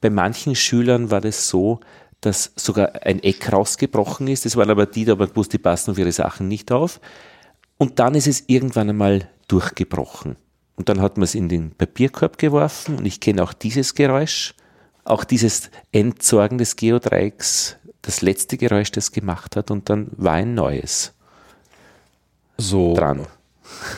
Bei 0.00 0.10
manchen 0.10 0.56
Schülern 0.56 1.12
war 1.12 1.20
das 1.20 1.46
so, 1.46 1.78
dass 2.20 2.52
sogar 2.56 3.02
ein 3.02 3.22
Eck 3.22 3.52
rausgebrochen 3.52 4.28
ist. 4.28 4.44
Das 4.44 4.56
waren 4.56 4.70
aber 4.70 4.86
die, 4.86 5.04
die 5.04 5.10
aber 5.10 5.26
gewusst, 5.26 5.52
die 5.52 5.58
passen 5.58 5.92
auf 5.92 5.98
ihre 5.98 6.12
Sachen 6.12 6.48
nicht 6.48 6.70
auf. 6.72 7.00
Und 7.78 7.98
dann 7.98 8.14
ist 8.14 8.26
es 8.26 8.44
irgendwann 8.46 8.90
einmal 8.90 9.28
durchgebrochen. 9.48 10.36
Und 10.76 10.88
dann 10.88 11.00
hat 11.00 11.16
man 11.16 11.24
es 11.24 11.34
in 11.34 11.48
den 11.48 11.72
Papierkorb 11.72 12.38
geworfen 12.38 12.96
und 12.96 13.04
ich 13.04 13.20
kenne 13.20 13.42
auch 13.42 13.52
dieses 13.52 13.94
Geräusch, 13.94 14.54
auch 15.04 15.24
dieses 15.24 15.70
Entsorgen 15.92 16.58
des 16.58 16.76
Geodreiecks, 16.76 17.76
das 18.02 18.22
letzte 18.22 18.56
Geräusch, 18.56 18.90
das 18.90 19.12
gemacht 19.12 19.56
hat 19.56 19.70
und 19.70 19.90
dann 19.90 20.08
war 20.12 20.34
ein 20.34 20.54
neues. 20.54 21.12
So 22.56 22.94
dran. 22.94 23.26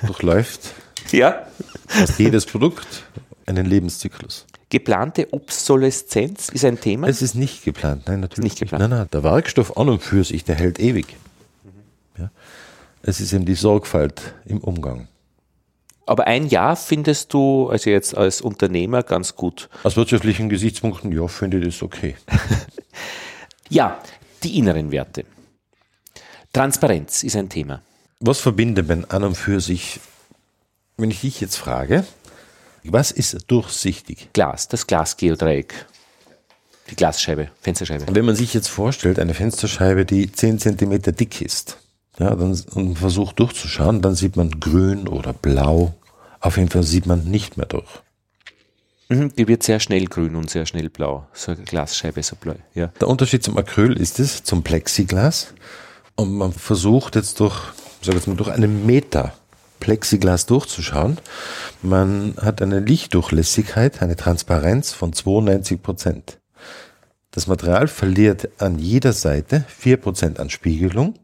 Durchläuft 0.06 0.74
ja. 1.12 1.46
fast 1.87 2.18
jedes 2.18 2.46
Produkt 2.46 3.04
einen 3.46 3.66
Lebenszyklus. 3.66 4.46
Geplante 4.72 5.30
Obsoleszenz 5.35 6.48
ist 6.48 6.64
ein 6.64 6.80
Thema? 6.80 7.06
Es 7.06 7.20
ist 7.20 7.35
nicht 7.35 7.62
geplant, 7.62 8.04
nein, 8.06 8.20
natürlich 8.20 8.52
nicht. 8.52 8.61
Geplant. 8.61 8.80
Nein, 8.80 9.00
nein, 9.00 9.08
der 9.12 9.22
Werkstoff 9.22 9.76
an 9.76 9.90
und 9.90 10.02
für 10.02 10.24
sich, 10.24 10.44
der 10.44 10.54
hält 10.54 10.80
ewig. 10.80 11.14
Ja. 12.16 12.30
Es 13.02 13.20
ist 13.20 13.35
eben 13.35 13.44
die 13.44 13.54
Sorgfalt 13.54 14.32
im 14.46 14.62
Umgang. 14.62 15.08
Aber 16.06 16.26
ein 16.26 16.48
Jahr 16.48 16.76
findest 16.76 17.35
du, 17.35 17.68
also 17.68 17.90
jetzt 17.90 18.16
als 18.16 18.40
Unternehmer, 18.40 19.02
ganz 19.02 19.37
gut. 19.37 19.68
Aus 19.82 19.96
wirtschaftlichen 19.96 20.48
Gesichtspunkten, 20.48 21.12
ja, 21.12 21.28
finde 21.28 21.58
ich 21.58 21.66
das 21.66 21.82
okay. 21.82 22.16
ja, 23.68 24.00
die 24.42 24.56
inneren 24.56 24.90
Werte. 24.90 25.26
Transparenz 26.50 27.24
ist 27.24 27.37
ein 27.37 27.50
Thema. 27.50 27.82
Was 28.20 28.40
verbindet 28.40 28.88
man 28.88 29.04
an 29.04 29.22
und 29.22 29.37
für 29.37 29.61
sich, 29.61 30.00
wenn 30.96 31.11
ich 31.11 31.20
dich 31.20 31.42
jetzt 31.42 31.56
frage, 31.56 32.06
was 32.84 33.10
ist 33.10 33.44
durchsichtig? 33.46 34.28
Glas, 34.32 34.68
das 34.68 34.86
Glasgeodreieck. 34.86 35.86
Die 36.90 36.96
Glasscheibe, 36.96 37.48
Fensterscheibe. 37.60 38.06
Wenn 38.10 38.24
man 38.24 38.36
sich 38.36 38.52
jetzt 38.54 38.68
vorstellt, 38.68 39.18
eine 39.18 39.34
Fensterscheibe, 39.34 40.04
die 40.04 40.30
10 40.30 40.58
cm 40.58 41.00
dick 41.14 41.40
ist, 41.40 41.78
ja, 42.18 42.34
dann, 42.34 42.60
und 42.74 42.98
versucht 42.98 43.38
durchzuschauen, 43.38 44.02
dann 44.02 44.14
sieht 44.14 44.36
man 44.36 44.60
grün 44.60 45.08
oder 45.08 45.32
blau. 45.32 45.94
Auf 46.40 46.56
jeden 46.56 46.68
Fall 46.68 46.82
sieht 46.82 47.06
man 47.06 47.24
nicht 47.24 47.56
mehr 47.56 47.66
durch. 47.66 48.02
Mhm, 49.08 49.34
die 49.36 49.48
wird 49.48 49.62
sehr 49.62 49.80
schnell 49.80 50.06
grün 50.06 50.36
und 50.36 50.50
sehr 50.50 50.66
schnell 50.66 50.90
blau. 50.90 51.26
So 51.32 51.52
eine 51.52 51.62
Glasscheibe, 51.62 52.22
so 52.22 52.36
blau. 52.36 52.54
Ja. 52.74 52.88
Der 53.00 53.08
Unterschied 53.08 53.42
zum 53.44 53.56
Acryl 53.56 53.96
ist 53.98 54.18
es, 54.18 54.42
zum 54.42 54.62
Plexiglas. 54.62 55.54
Und 56.16 56.34
man 56.34 56.52
versucht 56.52 57.16
jetzt 57.16 57.40
durch, 57.40 57.56
sag 58.02 58.14
jetzt 58.14 58.26
mal, 58.26 58.36
durch 58.36 58.50
einen 58.50 58.84
Meter 58.84 59.32
Plexiglas 59.82 60.46
durchzuschauen. 60.46 61.18
Man 61.82 62.36
hat 62.40 62.62
eine 62.62 62.78
Lichtdurchlässigkeit, 62.78 64.00
eine 64.00 64.14
Transparenz 64.14 64.92
von 64.92 65.12
92 65.12 65.82
Prozent. 65.82 66.38
Das 67.32 67.48
Material 67.48 67.88
verliert 67.88 68.48
an 68.62 68.78
jeder 68.78 69.12
Seite 69.12 69.64
4 69.66 69.96
Prozent 69.96 70.38
an 70.38 70.50
Spiegelung. 70.50 71.14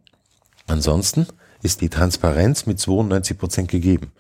Ansonsten 0.67 1.29
ist 1.63 1.83
die 1.83 1.89
Transparenz 1.89 2.67
mit 2.67 2.81
92 2.81 3.39
Prozent 3.39 3.71
gegeben. 3.71 4.11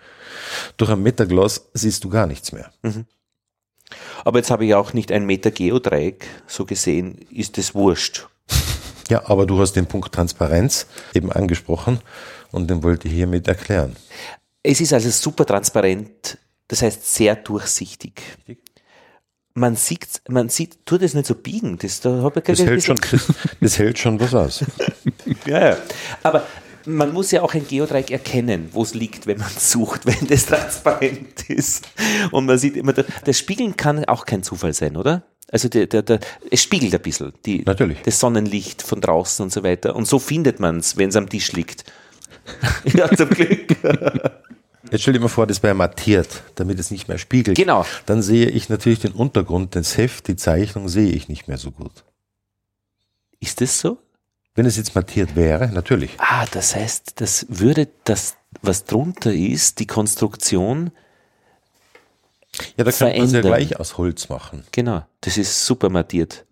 Durch 0.76 0.92
ein 0.92 1.02
Metaglas 1.02 1.70
siehst 1.74 2.04
du 2.04 2.08
gar 2.08 2.28
nichts 2.28 2.52
mehr. 2.52 2.70
Mhm. 2.82 3.06
Aber 4.24 4.38
jetzt 4.38 4.52
habe 4.52 4.64
ich 4.66 4.74
auch 4.76 4.92
nicht 4.92 5.10
ein 5.10 5.26
Meter 5.26 5.50
Geodreieck, 5.50 6.26
so 6.46 6.64
gesehen 6.64 7.26
ist 7.32 7.58
es 7.58 7.74
wurscht. 7.74 8.28
Ja, 9.10 9.22
aber 9.26 9.46
du 9.46 9.58
hast 9.58 9.72
den 9.72 9.86
Punkt 9.86 10.14
Transparenz 10.14 10.86
eben 11.14 11.32
angesprochen 11.32 11.98
und 12.52 12.68
den 12.68 12.82
wollte 12.82 13.08
ich 13.08 13.14
hiermit 13.14 13.48
erklären. 13.48 13.96
Es 14.62 14.80
ist 14.80 14.92
also 14.92 15.10
super 15.10 15.46
transparent, 15.46 16.38
das 16.68 16.82
heißt 16.82 17.14
sehr 17.14 17.36
durchsichtig. 17.36 18.22
Man 19.54 19.76
sieht, 19.76 20.22
man 20.28 20.48
sieht, 20.48 20.86
tut 20.86 21.02
es 21.02 21.14
nicht 21.14 21.26
so 21.26 21.34
biegen. 21.34 21.78
Das, 21.78 22.00
da 22.00 22.30
das, 22.30 22.60
hält 22.60 22.84
schon, 22.84 22.96
das, 23.10 23.32
das 23.60 23.78
hält 23.78 23.98
schon 23.98 24.20
was 24.20 24.34
aus. 24.34 24.64
ja, 25.46 25.70
ja. 25.70 25.76
Aber 26.22 26.46
man 26.88 27.12
muss 27.12 27.30
ja 27.30 27.42
auch 27.42 27.54
ein 27.54 27.66
Geodreieck 27.66 28.10
erkennen, 28.10 28.68
wo 28.72 28.82
es 28.82 28.94
liegt, 28.94 29.26
wenn 29.26 29.38
man 29.38 29.50
sucht, 29.50 30.02
wenn 30.06 30.26
das 30.26 30.46
transparent 30.46 31.48
ist. 31.48 31.88
Und 32.30 32.46
man 32.46 32.58
sieht 32.58 32.76
immer, 32.76 32.92
das 32.92 33.38
Spiegeln 33.38 33.76
kann 33.76 34.04
auch 34.06 34.26
kein 34.26 34.42
Zufall 34.42 34.72
sein, 34.72 34.96
oder? 34.96 35.24
Also 35.50 35.68
der, 35.68 35.86
der, 35.86 36.02
der, 36.02 36.20
es 36.50 36.62
spiegelt 36.62 36.94
ein 36.94 37.00
bisschen 37.00 37.32
die, 37.46 37.62
Natürlich. 37.64 37.98
das 38.02 38.20
Sonnenlicht 38.20 38.82
von 38.82 39.00
draußen 39.00 39.44
und 39.44 39.52
so 39.52 39.62
weiter. 39.62 39.96
Und 39.96 40.06
so 40.06 40.18
findet 40.18 40.60
man 40.60 40.78
es, 40.78 40.96
wenn 40.98 41.08
es 41.08 41.16
am 41.16 41.28
Tisch 41.28 41.52
liegt. 41.52 41.84
ja, 42.84 43.08
zum 43.14 43.30
Glück. 43.30 43.76
Jetzt 44.90 45.02
stell 45.02 45.12
dir 45.12 45.20
mal 45.20 45.28
vor, 45.28 45.46
das 45.46 45.62
wäre 45.62 45.74
mattiert, 45.74 46.42
damit 46.54 46.78
es 46.78 46.90
nicht 46.90 47.08
mehr 47.08 47.18
spiegelt. 47.18 47.56
Genau. 47.56 47.84
Dann 48.06 48.22
sehe 48.22 48.48
ich 48.48 48.68
natürlich 48.68 49.00
den 49.00 49.12
Untergrund, 49.12 49.76
das 49.76 49.96
Heft, 49.96 50.28
die 50.28 50.36
Zeichnung 50.36 50.88
sehe 50.88 51.10
ich 51.10 51.28
nicht 51.28 51.48
mehr 51.48 51.58
so 51.58 51.70
gut. 51.70 52.04
Ist 53.40 53.60
das 53.60 53.78
so? 53.78 53.98
Wenn 54.54 54.66
es 54.66 54.76
jetzt 54.76 54.94
mattiert 54.94 55.36
wäre, 55.36 55.68
natürlich. 55.68 56.10
Ah, 56.18 56.46
das 56.50 56.74
heißt, 56.74 57.20
das 57.20 57.46
würde 57.48 57.88
das, 58.04 58.36
was 58.62 58.84
drunter 58.84 59.32
ist, 59.32 59.78
die 59.78 59.86
Konstruktion. 59.86 60.90
Ja, 62.76 62.84
da 62.84 62.90
kann 62.90 63.08
man 63.16 63.26
es 63.26 63.32
ja 63.32 63.40
gleich 63.40 63.78
aus 63.78 63.98
Holz 63.98 64.28
machen. 64.28 64.64
Genau, 64.72 65.04
das 65.20 65.36
ist 65.36 65.64
super 65.64 65.90
mattiert. 65.90 66.44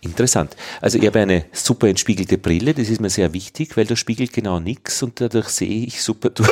Interessant. 0.00 0.56
Also 0.80 0.98
ich 0.98 1.06
habe 1.06 1.20
eine 1.20 1.44
super 1.52 1.88
entspiegelte 1.88 2.38
Brille, 2.38 2.74
das 2.74 2.88
ist 2.88 3.00
mir 3.00 3.10
sehr 3.10 3.32
wichtig, 3.32 3.76
weil 3.76 3.86
da 3.86 3.96
spiegelt 3.96 4.32
genau 4.32 4.60
nichts 4.60 5.02
und 5.02 5.20
dadurch 5.20 5.48
sehe 5.48 5.86
ich 5.86 6.02
super 6.02 6.30
durch. 6.30 6.50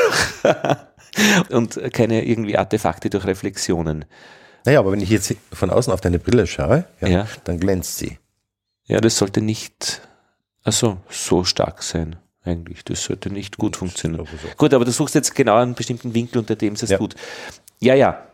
und 1.51 1.79
keine 1.93 2.25
irgendwie 2.25 2.57
Artefakte 2.57 3.11
durch 3.11 3.27
Reflexionen. 3.27 4.05
Naja, 4.65 4.81
aber 4.81 4.93
wenn 4.93 5.01
ich 5.01 5.11
jetzt 5.11 5.35
von 5.53 5.71
außen 5.71 5.93
auf 5.93 6.01
deine 6.01 6.19
Brille 6.19 6.47
schaue, 6.47 6.85
ja, 7.01 7.09
ja. 7.09 7.27
dann 7.45 7.59
glänzt 7.59 7.99
sie. 7.99 8.19
Ja, 8.87 9.01
das 9.01 9.17
sollte 9.17 9.41
nicht 9.41 10.03
also 10.63 10.99
so 11.09 11.45
stark 11.45 11.83
sein, 11.83 12.17
eigentlich. 12.45 12.85
Das 12.85 13.05
sollte 13.05 13.31
nicht 13.31 13.57
gut 13.57 13.77
funktionieren. 13.77 14.27
So. 14.27 14.49
Gut, 14.57 14.75
aber 14.75 14.85
du 14.85 14.93
suchst 14.93 15.15
jetzt 15.15 15.35
genau 15.35 15.57
einen 15.57 15.75
bestimmten 15.75 16.15
Winkel, 16.15 16.39
unter 16.39 16.57
dem 16.57 16.75
es 16.75 16.83
ja. 16.83 16.99
tut. 16.99 17.15
Ja, 17.81 17.95
ja, 17.95 18.27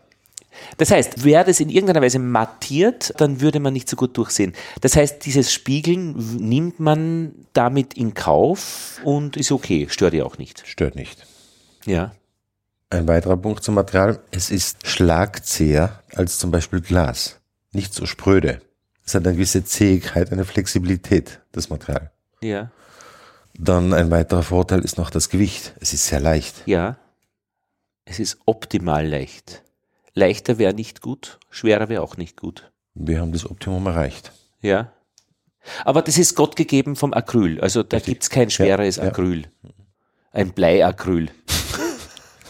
das 0.77 0.91
heißt, 0.91 1.23
wäre 1.23 1.45
das 1.45 1.59
in 1.59 1.69
irgendeiner 1.69 2.01
Weise 2.01 2.19
mattiert, 2.19 3.13
dann 3.17 3.41
würde 3.41 3.59
man 3.59 3.73
nicht 3.73 3.89
so 3.89 3.95
gut 3.95 4.17
durchsehen. 4.17 4.53
Das 4.81 4.95
heißt, 4.95 5.25
dieses 5.25 5.51
Spiegeln 5.51 6.37
nimmt 6.37 6.79
man 6.79 7.33
damit 7.53 7.95
in 7.95 8.13
Kauf 8.13 8.99
und 9.03 9.37
ist 9.37 9.51
okay, 9.51 9.87
stört 9.89 10.13
ja 10.13 10.23
auch 10.23 10.37
nicht. 10.37 10.63
Stört 10.67 10.95
nicht. 10.95 11.25
Ja. 11.85 12.13
Ein 12.89 13.07
weiterer 13.07 13.37
Punkt 13.37 13.63
zum 13.63 13.75
Material. 13.75 14.19
Es 14.31 14.49
ist 14.49 14.87
schlagzäher 14.87 16.03
als 16.15 16.37
zum 16.37 16.51
Beispiel 16.51 16.81
Glas. 16.81 17.39
Nicht 17.73 17.93
so 17.93 18.05
spröde. 18.05 18.61
Es 19.05 19.15
hat 19.15 19.25
eine 19.25 19.35
gewisse 19.35 19.63
Zähigkeit, 19.63 20.31
eine 20.31 20.45
Flexibilität, 20.45 21.39
das 21.51 21.69
Material. 21.69 22.11
Ja. 22.41 22.71
Dann 23.57 23.93
ein 23.93 24.11
weiterer 24.11 24.43
Vorteil 24.43 24.81
ist 24.81 24.97
noch 24.97 25.09
das 25.09 25.29
Gewicht. 25.29 25.73
Es 25.79 25.93
ist 25.93 26.07
sehr 26.07 26.19
leicht. 26.19 26.55
Ja. 26.65 26.97
Es 28.05 28.19
ist 28.19 28.37
optimal 28.45 29.07
leicht. 29.07 29.63
Leichter 30.17 30.57
wäre 30.57 30.73
nicht 30.73 31.01
gut, 31.01 31.39
schwerer 31.51 31.89
wäre 31.89 32.01
auch 32.01 32.17
nicht 32.17 32.37
gut. 32.37 32.71
Wir 32.95 33.21
haben 33.21 33.31
das 33.31 33.49
Optimum 33.49 33.85
erreicht. 33.85 34.31
Ja. 34.61 34.91
Aber 35.85 36.01
das 36.01 36.17
ist 36.17 36.35
Gott 36.35 36.55
gegeben 36.55 36.95
vom 36.95 37.13
Acryl. 37.13 37.61
Also 37.61 37.83
da 37.83 37.99
gibt 37.99 38.23
es 38.23 38.29
kein 38.29 38.49
schweres 38.49 38.95
ja, 38.95 39.03
Acryl. 39.03 39.43
Ja. 39.61 39.69
Ein 40.31 40.53
Bleiacryl. 40.53 41.29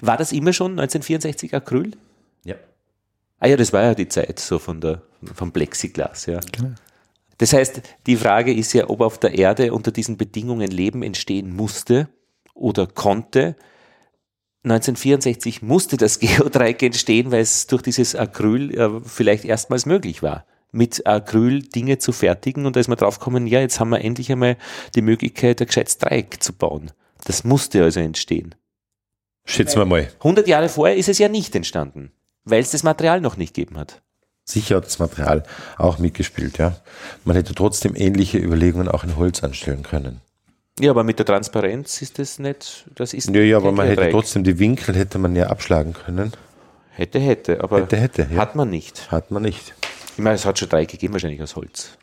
war 0.00 0.16
das 0.16 0.32
immer 0.32 0.54
schon 0.54 0.72
1964 0.72 1.54
Acryl? 1.54 1.92
Ja. 2.44 2.54
Ah 3.38 3.48
ja, 3.48 3.56
das 3.56 3.72
war 3.72 3.82
ja 3.82 3.94
die 3.94 4.08
Zeit 4.08 4.38
so 4.38 4.58
von 4.58 4.80
der, 4.80 5.02
vom 5.34 5.52
Plexiglas, 5.52 6.26
ja. 6.26 6.40
Genau. 6.52 6.70
Das 7.36 7.52
heißt, 7.52 7.82
die 8.06 8.16
Frage 8.16 8.54
ist 8.54 8.72
ja, 8.72 8.88
ob 8.88 9.02
auf 9.02 9.18
der 9.18 9.34
Erde 9.36 9.74
unter 9.74 9.90
diesen 9.90 10.16
Bedingungen 10.16 10.70
Leben 10.70 11.02
entstehen 11.02 11.54
musste 11.54 12.08
oder 12.54 12.86
konnte 12.86 13.56
1964 14.64 15.62
musste 15.62 15.96
das 15.96 16.18
Geodreieck 16.20 16.82
entstehen, 16.82 17.30
weil 17.30 17.40
es 17.42 17.66
durch 17.66 17.82
dieses 17.82 18.14
Acryl 18.14 18.76
äh, 18.76 19.00
vielleicht 19.04 19.44
erstmals 19.44 19.86
möglich 19.86 20.22
war, 20.22 20.44
mit 20.72 21.06
Acryl 21.06 21.62
Dinge 21.62 21.98
zu 21.98 22.12
fertigen. 22.12 22.66
Und 22.66 22.76
da 22.76 22.80
ist 22.80 22.88
man 22.88 22.98
drauf 22.98 23.18
gekommen, 23.18 23.46
ja, 23.46 23.60
jetzt 23.60 23.78
haben 23.78 23.90
wir 23.90 24.00
endlich 24.00 24.32
einmal 24.32 24.56
die 24.94 25.02
Möglichkeit, 25.02 25.60
ein 25.60 25.66
gescheites 25.66 25.98
Dreieck 25.98 26.42
zu 26.42 26.52
bauen. 26.52 26.90
Das 27.24 27.44
musste 27.44 27.82
also 27.82 28.00
entstehen. 28.00 28.54
Schätzen 29.46 29.78
wir 29.78 29.84
mal. 29.84 30.08
100 30.18 30.48
Jahre 30.48 30.68
vorher 30.68 30.96
ist 30.96 31.08
es 31.08 31.18
ja 31.18 31.28
nicht 31.28 31.54
entstanden. 31.54 32.10
weil 32.46 32.60
es 32.60 32.72
das 32.72 32.82
Material 32.82 33.22
noch 33.22 33.38
nicht 33.38 33.54
gegeben 33.54 33.78
hat. 33.78 34.02
Sicher 34.44 34.76
hat 34.76 34.84
das 34.84 34.98
Material 34.98 35.44
auch 35.78 35.98
mitgespielt, 35.98 36.58
ja. 36.58 36.76
Man 37.24 37.36
hätte 37.36 37.54
trotzdem 37.54 37.96
ähnliche 37.96 38.38
Überlegungen 38.38 38.88
auch 38.88 39.04
in 39.04 39.16
Holz 39.16 39.42
anstellen 39.42 39.82
können. 39.82 40.20
Ja, 40.80 40.90
aber 40.90 41.04
mit 41.04 41.18
der 41.18 41.26
Transparenz 41.26 42.02
ist 42.02 42.18
das 42.18 42.38
nicht, 42.38 42.86
das 42.94 43.14
ist 43.14 43.30
Ja, 43.30 43.42
ja, 43.42 43.56
aber 43.58 43.70
man 43.70 43.86
hätte 43.86 44.10
trotzdem 44.10 44.42
die 44.42 44.58
Winkel 44.58 44.94
hätte 44.96 45.18
man 45.18 45.36
ja 45.36 45.46
abschlagen 45.46 45.92
können. 45.92 46.32
Hätte, 46.90 47.18
hätte, 47.20 47.62
aber 47.62 47.82
Hätte, 47.82 47.96
hätte, 47.96 48.28
ja. 48.30 48.36
hat 48.38 48.56
man 48.56 48.70
nicht. 48.70 49.10
Hat 49.10 49.30
man 49.30 49.42
nicht. 49.42 49.74
Ich 50.16 50.22
meine, 50.22 50.36
es 50.36 50.44
hat 50.44 50.58
schon 50.58 50.68
drei 50.68 50.84
gegeben, 50.84 51.12
wahrscheinlich 51.12 51.42
aus 51.42 51.56
Holz. 51.56 51.96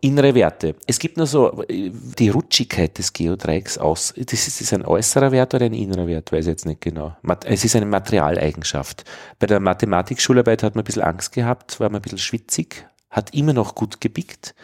Innere 0.00 0.34
Werte. 0.34 0.76
Es 0.86 0.98
gibt 0.98 1.18
nur 1.18 1.26
so 1.26 1.62
die 1.68 2.30
Rutschigkeit 2.30 2.96
des 2.96 3.12
Geodreiecks 3.12 3.78
aus. 3.78 4.14
Das 4.16 4.48
ist, 4.48 4.60
ist 4.60 4.72
ein 4.72 4.84
äußerer 4.86 5.30
Wert 5.30 5.52
oder 5.52 5.66
ein 5.66 5.74
innerer 5.74 6.06
Wert, 6.06 6.32
weiß 6.32 6.46
ich 6.46 6.50
jetzt 6.50 6.66
nicht 6.66 6.80
genau. 6.80 7.14
Es 7.44 7.64
ist 7.64 7.76
eine 7.76 7.84
Materialeigenschaft. 7.84 9.04
Bei 9.38 9.46
der 9.46 9.60
Mathematik-Schularbeit 9.60 10.62
hat 10.62 10.74
man 10.74 10.82
ein 10.82 10.86
bisschen 10.86 11.02
Angst 11.02 11.32
gehabt, 11.32 11.80
war 11.80 11.90
man 11.90 11.98
ein 11.98 12.02
bisschen 12.02 12.18
schwitzig, 12.18 12.86
hat 13.10 13.34
immer 13.34 13.52
noch 13.52 13.74
gut 13.74 14.00
gebickt. 14.00 14.54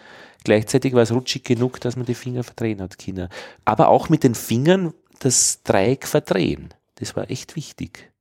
Gleichzeitig 0.46 0.94
war 0.94 1.02
es 1.02 1.10
rutschig 1.10 1.42
genug, 1.42 1.80
dass 1.80 1.96
man 1.96 2.06
die 2.06 2.14
Finger 2.14 2.44
verdrehen 2.44 2.80
hat, 2.80 2.98
Kinder. 2.98 3.28
Aber 3.64 3.88
auch 3.88 4.08
mit 4.10 4.22
den 4.22 4.36
Fingern 4.36 4.94
das 5.18 5.64
Dreieck 5.64 6.06
verdrehen. 6.06 6.72
Das 7.00 7.16
war 7.16 7.28
echt 7.32 7.56
wichtig. 7.56 8.12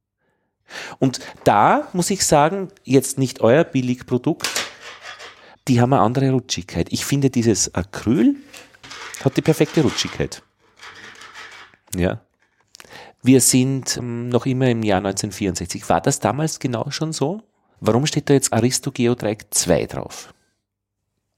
Und 0.97 1.19
da 1.43 1.87
muss 1.93 2.09
ich 2.09 2.25
sagen, 2.25 2.69
jetzt 2.83 3.19
nicht 3.19 3.41
euer 3.41 3.63
Billigprodukt, 3.63 4.49
die 5.67 5.79
haben 5.79 5.93
eine 5.93 6.01
andere 6.01 6.31
Rutschigkeit. 6.31 6.91
Ich 6.91 7.05
finde, 7.05 7.29
dieses 7.29 7.75
Acryl 7.75 8.37
hat 9.23 9.37
die 9.37 9.43
perfekte 9.43 9.83
Rutschigkeit. 9.83 10.41
Ja. 11.95 12.21
Wir 13.21 13.39
sind 13.39 13.97
ähm, 13.97 14.29
noch 14.29 14.47
immer 14.47 14.67
im 14.67 14.81
Jahr 14.81 14.97
1964. 14.97 15.87
War 15.89 16.01
das 16.01 16.19
damals 16.19 16.57
genau 16.57 16.89
schon 16.89 17.13
so? 17.13 17.43
Warum 17.79 18.07
steht 18.07 18.31
da 18.31 18.33
jetzt 18.33 18.51
Aristo 18.51 18.91
Geodreieck 18.91 19.45
2 19.51 19.85
drauf? 19.85 20.33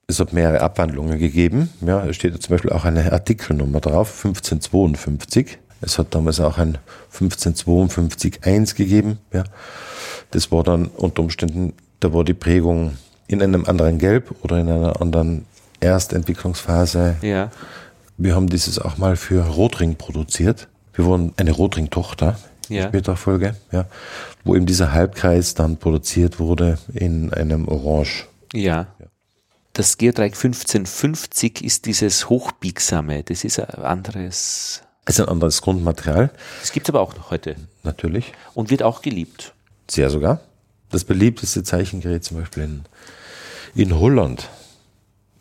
Es 0.10 0.22
hat 0.22 0.32
mehrere 0.32 0.62
Abwandlungen 0.62 1.20
gegeben. 1.20 1.70
Ja, 1.82 2.06
es 2.06 2.16
steht 2.16 2.42
zum 2.42 2.56
Beispiel 2.56 2.72
auch 2.72 2.86
eine 2.86 3.12
Artikelnummer 3.12 3.82
drauf, 3.82 4.24
1552. 4.24 5.58
Es 5.82 6.00
hat 6.00 6.16
damals 6.16 6.40
auch 6.40 6.58
ein 6.58 6.78
1552-1 7.14 8.76
gegeben. 8.76 9.20
Ja. 9.34 9.44
Das 10.32 10.50
war 10.50 10.64
dann 10.64 10.86
unter 10.86 11.22
Umständen, 11.22 11.74
da 12.00 12.14
war 12.14 12.24
die 12.24 12.34
Prägung 12.34 12.96
in 13.28 13.44
einem 13.44 13.66
anderen 13.66 13.98
Gelb 13.98 14.34
oder 14.44 14.58
in 14.60 14.70
einer 14.70 15.02
anderen 15.02 15.46
Erstentwicklungsphase. 15.82 17.18
Ja. 17.22 17.52
Wir 18.16 18.34
haben 18.34 18.48
dieses 18.48 18.80
auch 18.80 18.98
mal 18.98 19.18
für 19.18 19.46
Rotring 19.46 19.96
produziert. 19.96 20.70
Wir 20.94 21.04
wurden 21.04 21.34
eine 21.36 21.52
Rotring-Tochter 21.52 22.40
Ja. 22.70 22.84
in 22.84 22.88
späterer 22.88 23.18
Folge, 23.18 23.56
ja, 23.74 23.86
wo 24.46 24.56
eben 24.56 24.66
dieser 24.66 24.94
Halbkreis 24.94 25.54
dann 25.54 25.76
produziert 25.76 26.40
wurde 26.40 26.78
in 26.94 27.34
einem 27.34 27.68
Orange. 27.68 28.26
Ja. 28.54 28.88
Das 29.78 30.00
Geodreieck 30.00 30.34
1550 30.34 31.64
ist 31.64 31.86
dieses 31.86 32.30
Hochbiegsame. 32.30 33.22
Das 33.22 33.44
ist 33.44 33.60
ein 33.60 33.84
anderes. 33.84 34.82
Ist 35.06 35.20
ein 35.20 35.30
anderes 35.30 35.62
Grundmaterial, 35.62 36.32
Das 36.62 36.72
gibt 36.72 36.88
es 36.88 36.90
aber 36.90 37.00
auch 37.02 37.16
noch 37.16 37.30
heute 37.30 37.58
natürlich. 37.84 38.34
und 38.56 38.72
wird 38.72 38.82
auch 38.82 39.04
geliebt. 39.04 39.54
Sehr 39.88 40.10
sogar. 40.10 40.42
Das 40.90 41.04
beliebteste 41.04 41.62
Zeichengerät 41.62 42.24
zum 42.24 42.38
Beispiel 42.40 42.64
in, 42.64 42.84
in 43.76 44.00
Holland. 44.00 44.50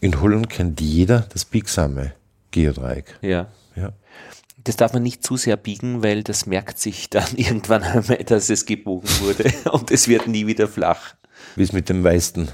In 0.00 0.20
Holland 0.20 0.50
kennt 0.50 0.82
jeder 0.82 1.20
das 1.32 1.46
biegsame 1.46 2.12
Geodreieck. 2.50 3.18
Ja. 3.22 3.46
Ja. 3.74 3.94
Das 4.64 4.76
darf 4.76 4.92
man 4.92 5.02
nicht 5.02 5.24
zu 5.24 5.38
sehr 5.38 5.56
biegen, 5.56 6.02
weil 6.02 6.22
das 6.22 6.44
merkt 6.44 6.78
sich 6.78 7.08
dann 7.08 7.24
irgendwann 7.36 7.84
einmal, 7.84 8.18
dass 8.18 8.50
es 8.50 8.66
gebogen 8.66 9.08
wurde 9.20 9.50
und 9.72 9.90
es 9.90 10.08
wird 10.08 10.26
nie 10.26 10.46
wieder 10.46 10.68
flach. 10.68 11.14
Wie 11.54 11.62
es 11.62 11.72
mit 11.72 11.88
den 11.88 12.02
meisten 12.02 12.50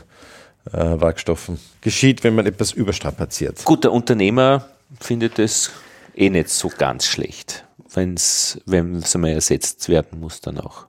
äh, 0.70 1.00
Werkstoffen 1.00 1.58
geschieht, 1.80 2.24
wenn 2.24 2.34
man 2.34 2.46
etwas 2.46 2.72
überstrapaziert. 2.72 3.64
Gut, 3.64 3.84
der 3.84 3.92
Unternehmer 3.92 4.68
findet 5.00 5.38
es 5.38 5.70
eh 6.14 6.30
nicht 6.30 6.50
so 6.50 6.70
ganz 6.76 7.06
schlecht, 7.06 7.64
wenn's, 7.92 8.60
wenn 8.66 8.96
es 8.96 9.14
einmal 9.14 9.32
ersetzt 9.32 9.88
werden 9.88 10.20
muss 10.20 10.40
dann 10.40 10.58
auch. 10.58 10.86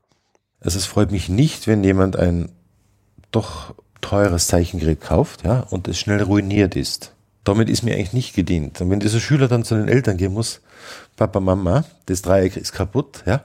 Also 0.60 0.78
es 0.78 0.86
freut 0.86 1.12
mich 1.12 1.30
nicht, 1.30 1.68
wenn 1.68 1.84
jemand 1.84 2.16
ein 2.16 2.50
doch 3.32 3.76
teures 4.02 4.48
Zeichengerät 4.48 5.02
kauft, 5.02 5.44
ja, 5.44 5.62
und 5.62 5.88
es 5.88 6.00
schnell 6.00 6.22
ruiniert 6.22 6.76
ist. 6.76 7.14
Damit 7.44 7.70
ist 7.70 7.84
mir 7.84 7.96
eigentlich 7.96 8.14
nicht 8.14 8.36
gedient. 8.36 8.80
Und 8.80 8.90
wenn 8.90 9.00
dieser 9.00 9.20
Schüler 9.20 9.48
dann 9.48 9.66
zu 9.66 9.76
den 9.76 9.90
Eltern 9.90 10.18
gehen 10.18 10.34
muss, 10.34 10.62
Papa, 11.18 11.40
Mama, 11.40 11.84
das 12.06 12.22
Dreieck 12.22 12.56
ist 12.56 12.72
kaputt, 12.72 13.24
ja, 13.26 13.44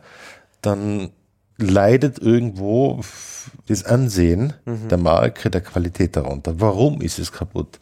dann 0.63 1.11
leidet 1.59 2.19
irgendwo 2.19 3.01
das 3.67 3.85
Ansehen 3.85 4.53
der 4.67 4.99
Marke, 4.99 5.51
der 5.51 5.61
Qualität 5.61 6.17
darunter. 6.17 6.61
Warum 6.61 7.01
ist 7.01 7.19
es 7.19 7.33
kaputt? 7.33 7.79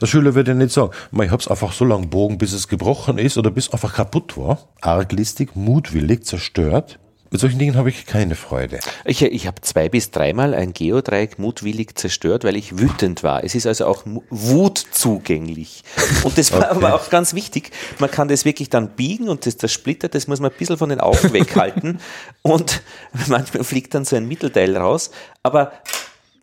Der 0.00 0.06
Schüler 0.06 0.34
würde 0.34 0.52
ja 0.52 0.56
nicht 0.56 0.72
sagen, 0.72 0.92
"Ma, 1.10 1.24
ich 1.24 1.30
hab's 1.30 1.48
einfach 1.48 1.72
so 1.72 1.84
lange 1.84 2.06
bogen, 2.06 2.38
bis 2.38 2.52
es 2.52 2.68
gebrochen 2.68 3.18
ist 3.18 3.36
oder 3.38 3.50
bis 3.50 3.68
es 3.68 3.72
einfach 3.72 3.94
kaputt 3.94 4.36
war. 4.36 4.68
Arglistig, 4.80 5.54
mutwillig, 5.54 6.24
zerstört. 6.24 6.98
Mit 7.32 7.40
solchen 7.40 7.60
Dingen 7.60 7.76
habe 7.76 7.90
ich 7.90 8.06
keine 8.06 8.34
Freude. 8.34 8.80
Ich, 9.04 9.22
ich 9.22 9.46
habe 9.46 9.60
zwei 9.60 9.88
bis 9.88 10.10
dreimal 10.10 10.52
ein 10.52 10.72
Geodreieck 10.72 11.38
mutwillig 11.38 11.96
zerstört, 11.96 12.42
weil 12.42 12.56
ich 12.56 12.76
wütend 12.76 13.22
war. 13.22 13.44
Es 13.44 13.54
ist 13.54 13.68
also 13.68 13.86
auch 13.86 14.02
Wut 14.30 14.84
zugänglich. 14.90 15.84
Und 16.24 16.36
das 16.36 16.50
war 16.50 16.68
aber 16.70 16.92
auch 16.92 17.08
ganz 17.08 17.32
wichtig. 17.34 17.70
Man 18.00 18.10
kann 18.10 18.26
das 18.26 18.44
wirklich 18.44 18.68
dann 18.68 18.90
biegen 18.90 19.28
und 19.28 19.46
das, 19.46 19.56
das 19.56 19.72
Splitter, 19.72 20.08
das 20.08 20.26
muss 20.26 20.40
man 20.40 20.50
ein 20.50 20.56
bisschen 20.58 20.76
von 20.76 20.88
den 20.88 20.98
Augen 20.98 21.32
weghalten. 21.32 22.00
und 22.42 22.82
manchmal 23.28 23.62
fliegt 23.62 23.94
dann 23.94 24.04
so 24.04 24.16
ein 24.16 24.26
Mittelteil 24.26 24.76
raus. 24.76 25.12
Aber 25.44 25.72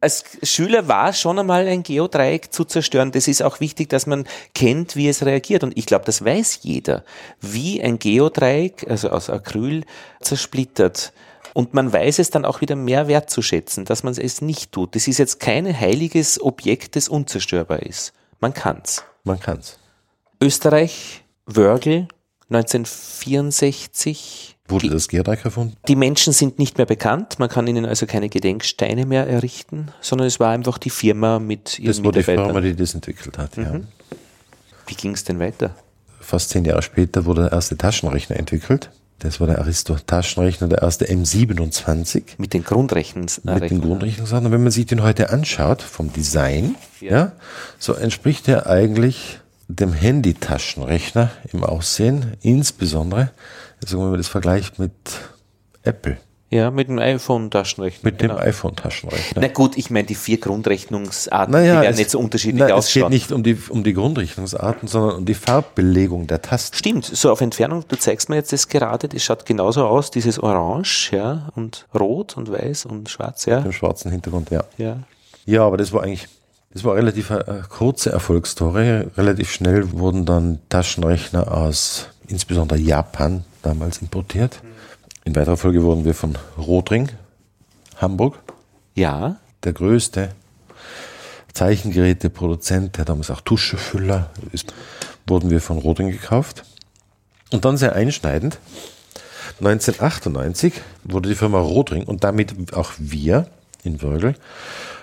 als 0.02 0.24
Schüler 0.44 0.88
war 0.88 1.14
schon 1.14 1.40
einmal 1.40 1.68
ein 1.68 1.84
Geodreieck 1.84 2.54
zu 2.54 2.66
zerstören. 2.66 3.12
Das 3.12 3.28
ist 3.28 3.42
auch 3.42 3.60
wichtig, 3.60 3.90
dass 3.90 4.06
man 4.06 4.26
kennt, 4.54 4.96
wie 4.96 5.10
es 5.10 5.26
reagiert. 5.26 5.64
Und 5.64 5.78
ich 5.78 5.86
glaube, 5.86 6.06
das 6.06 6.24
weiß 6.24 6.60
jeder, 6.62 7.04
wie 7.42 7.82
ein 7.82 8.00
Geodreieck, 8.00 8.86
also 8.90 9.10
aus 9.10 9.30
Acryl, 9.30 9.84
zersplittert. 10.22 11.12
Und 11.54 11.74
man 11.74 11.92
weiß 11.92 12.20
es 12.20 12.30
dann 12.30 12.46
auch 12.46 12.62
wieder 12.62 12.76
mehr 12.76 13.08
wertzuschätzen, 13.08 13.86
dass 13.86 14.04
man 14.04 14.14
es 14.14 14.42
nicht 14.42 14.72
tut. 14.72 14.96
Das 14.96 15.08
ist 15.08 15.18
jetzt 15.18 15.40
kein 15.40 15.80
heiliges 15.80 16.42
Objekt, 16.42 16.96
das 16.96 17.10
unzerstörbar 17.10 17.82
ist. 17.82 18.14
Man 18.40 18.54
kann's. 18.54 19.04
Man 19.24 19.40
kann's. 19.40 19.80
Österreich, 20.40 21.24
Wörgl, 21.48 22.08
1964. 22.50 24.57
Wurde 24.70 24.90
das 24.90 25.08
Geodreieck 25.08 25.46
erfunden? 25.46 25.78
Die 25.88 25.96
Menschen 25.96 26.34
sind 26.34 26.60
nicht 26.60 26.78
mehr 26.78 26.86
bekannt, 26.86 27.40
man 27.40 27.48
kann 27.50 27.68
ihnen 27.68 27.86
also 27.86 28.06
keine 28.06 28.28
Gedenksteine 28.30 29.06
mehr 29.06 29.28
errichten, 29.28 29.88
sondern 30.02 30.28
es 30.28 30.40
war 30.40 30.50
einfach 30.52 30.78
die 30.78 30.90
Firma 30.90 31.40
mit 31.40 31.80
ihren 31.80 31.88
Das 31.88 32.04
war 32.04 32.12
die 32.12 32.20
Mitarbeitern. 32.20 32.46
Firma, 32.48 32.62
die 32.62 32.76
das 32.76 32.94
entwickelt 32.94 33.38
hat, 33.38 33.56
ja. 33.58 33.80
Wie 34.88 34.96
ging 34.96 35.14
es 35.14 35.24
denn 35.24 35.40
weiter? 35.40 35.72
Fast 36.20 36.50
zehn 36.50 36.66
Jahre 36.66 36.82
später 36.82 37.26
wurde 37.26 37.44
der 37.44 37.52
erste 37.54 37.78
Taschenrechner 37.78 38.38
entwickelt. 38.38 38.90
Das 39.20 39.40
war 39.40 39.48
der 39.48 39.60
Aristo-Taschenrechner, 39.60 40.68
der 40.68 40.82
erste 40.84 41.06
M27. 41.06 42.24
Mit 42.38 42.54
den 42.54 42.64
Grundrechnens. 42.64 43.42
mit 43.44 43.70
den 43.70 43.82
Grundrechnungsarten. 43.82 44.46
Und 44.48 44.52
wenn 44.54 44.62
man 44.62 44.72
sich 44.72 44.86
den 44.86 45.02
heute 45.02 45.32
anschaut, 45.32 45.82
vom 45.82 46.14
Design, 46.14 46.76
Ja. 47.02 47.10
ja, 47.12 47.32
so 47.80 47.94
entspricht 47.94 48.48
er 48.48 48.68
eigentlich 48.68 49.40
dem 49.68 49.92
Handy-Taschenrechner 49.94 51.32
im 51.52 51.64
Aussehen, 51.64 52.34
insbesondere, 52.42 53.32
also 53.82 54.00
wenn 54.00 54.10
man 54.10 54.18
das 54.18 54.28
vergleicht 54.28 54.80
mit 54.80 54.92
Apple, 55.84 56.18
Ja, 56.50 56.72
mit 56.72 56.88
dem 56.88 56.98
iPhone-Taschenrechner. 57.00 58.00
mit 58.10 58.22
dem 58.22 58.30
genau. 58.30 58.40
iPhone-Taschenrechner. 58.42 59.42
Na 59.42 59.48
gut, 59.50 59.78
ich 59.78 59.90
meine, 59.90 60.06
die 60.08 60.16
vier 60.16 60.40
Grundrechnungsarten, 60.40 61.52
Naja, 61.52 61.76
die 61.76 61.82
werden 61.82 61.92
es- 61.94 61.98
nicht 61.98 62.10
so 62.12 62.20
unterschiedlich 62.20 62.60
Nein, 62.60 62.70
es 62.78 62.88
geht 62.94 63.04
ausschauen. 63.04 63.12
nicht 63.12 63.32
um 63.32 63.44
die, 63.44 63.58
um 63.70 63.84
die 63.84 63.94
Grundrichtungsarten, 63.94 64.88
sondern 64.88 65.18
um 65.18 65.26
die 65.26 65.34
Farbbelegung 65.34 66.28
der 66.28 66.42
Tasten. 66.42 66.78
Stimmt, 66.78 67.06
so 67.06 67.32
auf 67.32 67.42
Entfernung, 67.42 67.84
du 67.88 67.98
zeigst 67.98 68.30
mir 68.30 68.36
jetzt 68.38 68.54
das 68.54 68.68
gerade, 68.70 69.08
das 69.10 69.24
schaut 69.24 69.46
genauso 69.46 69.86
aus, 69.86 70.10
dieses 70.12 70.40
Orange, 70.40 71.12
ja, 71.12 71.50
und 71.56 71.86
Rot 71.94 72.38
und 72.38 72.52
Weiß 72.52 72.86
und 72.86 73.10
Schwarz, 73.10 73.46
ja. 73.46 73.58
Mit 73.58 73.66
dem 73.66 73.72
schwarzen 73.74 74.12
Hintergrund, 74.12 74.50
ja. 74.50 74.64
Ja. 74.78 75.00
Ja, 75.46 75.64
aber 75.66 75.78
das 75.78 75.92
war 75.94 76.04
eigentlich, 76.04 76.28
das 76.74 76.84
war 76.84 76.96
relativ 76.96 77.32
eine, 77.32 77.48
eine 77.48 77.62
kurze 77.64 78.12
Erfolgsstory. 78.12 79.08
Relativ 79.18 79.52
schnell 79.52 79.92
wurden 79.94 80.26
dann 80.26 80.60
Taschenrechner 80.70 81.52
aus 81.56 82.08
insbesondere 82.28 82.78
Japan 82.80 83.46
damals 83.68 83.98
importiert. 83.98 84.62
In 85.26 85.36
weiterer 85.36 85.58
Folge 85.58 85.84
wurden 85.84 86.06
wir 86.06 86.14
von 86.14 86.38
Rotring, 86.58 87.10
Hamburg, 87.98 88.40
Ja, 88.96 89.38
der 89.64 89.74
größte 89.74 90.30
Zeichengeräteproduzent, 91.54 92.98
der 92.98 93.06
damals 93.06 93.30
auch 93.30 93.42
Tuschefüller 93.42 94.30
ist, 94.54 94.74
wurden 95.26 95.50
wir 95.50 95.60
von 95.60 95.80
Rotring 95.80 96.12
gekauft. 96.12 96.64
Und 97.52 97.66
dann 97.66 97.78
sehr 97.78 97.94
einschneidend, 97.94 98.58
1998 99.60 100.74
wurde 101.04 101.30
die 101.30 101.36
Firma 101.36 101.60
Rotring 101.60 102.04
und 102.04 102.24
damit 102.24 102.74
auch 102.74 102.92
wir 102.98 103.48
in 103.84 104.02
Wörgl 104.02 104.36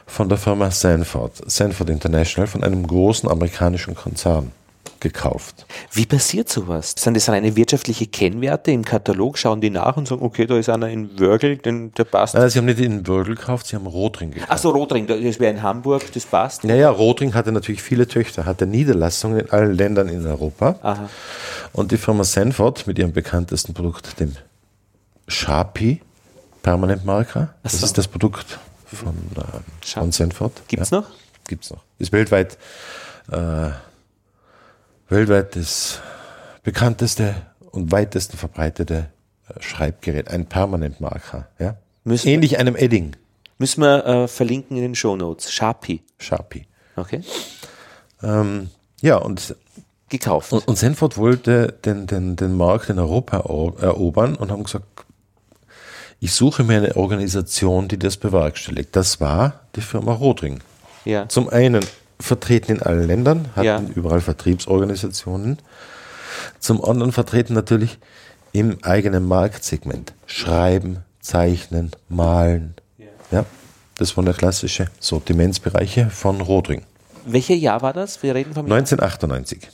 von 0.07 0.29
der 0.29 0.39
Firma 0.39 0.71
Sanford, 0.71 1.51
Sanford 1.51 1.91
International, 1.91 2.47
von 2.47 2.63
einem 2.63 2.87
großen 2.87 3.29
amerikanischen 3.29 3.95
Konzern 3.95 4.53
gekauft. 5.01 5.67
Wie 5.93 6.07
passiert 6.07 6.49
sowas? 6.49 6.95
Sind 6.99 7.15
das 7.15 7.29
reine 7.29 7.57
wirtschaftliche 7.57 8.07
Kennwerte 8.07 8.71
im 8.71 8.85
Katalog? 8.85 9.39
Schauen 9.39 9.61
die 9.61 9.71
nach 9.71 9.97
und 9.97 10.09
sagen, 10.09 10.23
okay, 10.23 10.47
da 10.47 10.57
ist 10.57 10.69
einer 10.69 10.89
in 10.89 11.19
Wörgl, 11.19 11.57
den, 11.57 11.93
der 11.95 12.05
passt. 12.05 12.35
Nein, 12.35 12.51
sie 12.51 12.59
haben 12.59 12.67
nicht 12.67 12.81
in 12.81 13.07
Wörgl 13.07 13.35
gekauft, 13.35 13.67
sie 13.67 13.77
haben 13.77 13.87
Rotring 13.87 14.31
gekauft. 14.31 14.51
Ach 14.51 14.59
so, 14.59 14.71
Rotring, 14.71 15.07
das 15.07 15.41
wäre 15.41 15.53
in 15.53 15.63
Hamburg, 15.63 16.13
das 16.13 16.25
passt. 16.27 16.65
Naja, 16.65 16.91
Rotring 16.91 17.35
hatte 17.35 17.53
natürlich 17.53 17.83
viele 17.83 18.09
Töchter, 18.09 18.47
hatte 18.47 18.67
Niederlassungen 18.67 19.41
in 19.41 19.51
allen 19.51 19.75
Ländern 19.75 20.09
in 20.09 20.27
Europa. 20.27 20.79
Aha. 20.83 21.09
Und 21.73 21.93
die 21.93 21.97
Firma 21.97 22.25
Sanford 22.25 22.87
mit 22.87 22.99
ihrem 22.99 23.13
bekanntesten 23.13 23.75
Produkt, 23.75 24.19
dem 24.21 24.35
Sharpie 25.29 26.01
Permanentmarker. 26.65 27.55
Das 27.63 27.79
so. 27.79 27.87
ist 27.87 27.97
das 27.99 28.09
Produkt 28.09 28.59
von, 28.87 29.15
äh, 29.37 29.87
von 29.87 30.11
Sanford. 30.11 30.63
Gibt's 30.67 30.91
noch? 30.91 31.05
Gibt's 31.47 31.71
noch. 31.71 31.83
Ist 31.99 32.11
weltweit, 32.11 32.59
äh, 33.31 33.71
weltweit 35.09 35.57
das 35.57 36.01
bekannteste 36.63 37.35
und 37.71 37.93
weitesten 37.93 38.37
verbreitete 38.37 39.11
äh, 39.49 39.63
Schreibgerät. 39.63 40.29
Ein 40.29 40.47
Permanentmarker. 40.47 41.49
Ja? 41.59 41.77
Müssen 42.05 42.29
Ähnlich 42.29 42.59
einem 42.59 42.77
Edding. 42.77 43.17
Müssen 43.59 43.83
wir 43.83 44.05
äh, 44.07 44.29
verlinken 44.29 44.77
in 44.77 44.83
den 44.83 44.95
Shownotes. 44.95 45.53
Sharpie. 45.53 46.03
Sharpie. 46.19 46.67
Okay. 46.97 47.23
Ähm, 48.23 48.71
ja, 49.01 49.17
und 49.17 49.55
Gekauft. 50.09 50.53
Und, 50.53 50.69
und 50.69 50.77
Sanford 50.77 51.17
wollte 51.17 51.73
den, 51.85 52.07
den, 52.07 52.37
den 52.37 52.57
Markt 52.57 52.89
in 52.91 52.99
Europa 52.99 53.39
ero- 53.39 53.77
erobern 53.81 54.37
und 54.37 54.51
haben 54.53 54.63
gesagt, 54.65 54.85
ich 56.21 56.33
suche 56.33 56.63
mir 56.63 56.77
eine 56.77 56.97
Organisation, 56.97 57.89
die 57.89 57.99
das 57.99 58.17
bewerkstelligt. 58.17 58.95
Das 58.95 59.21
war 59.21 59.61
die 59.75 59.81
Firma 59.81 60.13
Rodring. 60.13 60.61
ja. 61.05 61.29
Zum 61.29 61.49
einen 61.49 61.85
vertreten 62.21 62.73
in 62.77 62.83
allen 62.83 63.07
Ländern, 63.07 63.49
hatten 63.57 63.65
Ja. 63.67 63.83
überall 63.95 64.21
Vertriebsorganisationen. 64.21 65.59
Zum 66.61 66.85
anderen 66.85 67.13
vertreten 67.13 67.55
natürlich 67.55 67.99
im 68.53 68.79
eigenen 68.83 69.27
Marktsegment. 69.27 70.13
Schreiben, 70.27 70.99
zeichnen, 71.21 71.91
malen. 72.09 72.75
Ja. 73.31 73.45
Das 73.99 74.17
waren 74.17 74.27
der 74.27 74.35
klassische 74.35 74.87
Sortimentsbereiche 75.01 76.11
von 76.11 76.41
Rodring. 76.41 76.83
Welches 77.27 77.61
Jahr 77.61 77.81
war 77.83 77.93
das? 77.93 78.23
Wir 78.23 78.35
reden 78.35 78.53
vom 78.55 78.65
1998. 78.67 79.69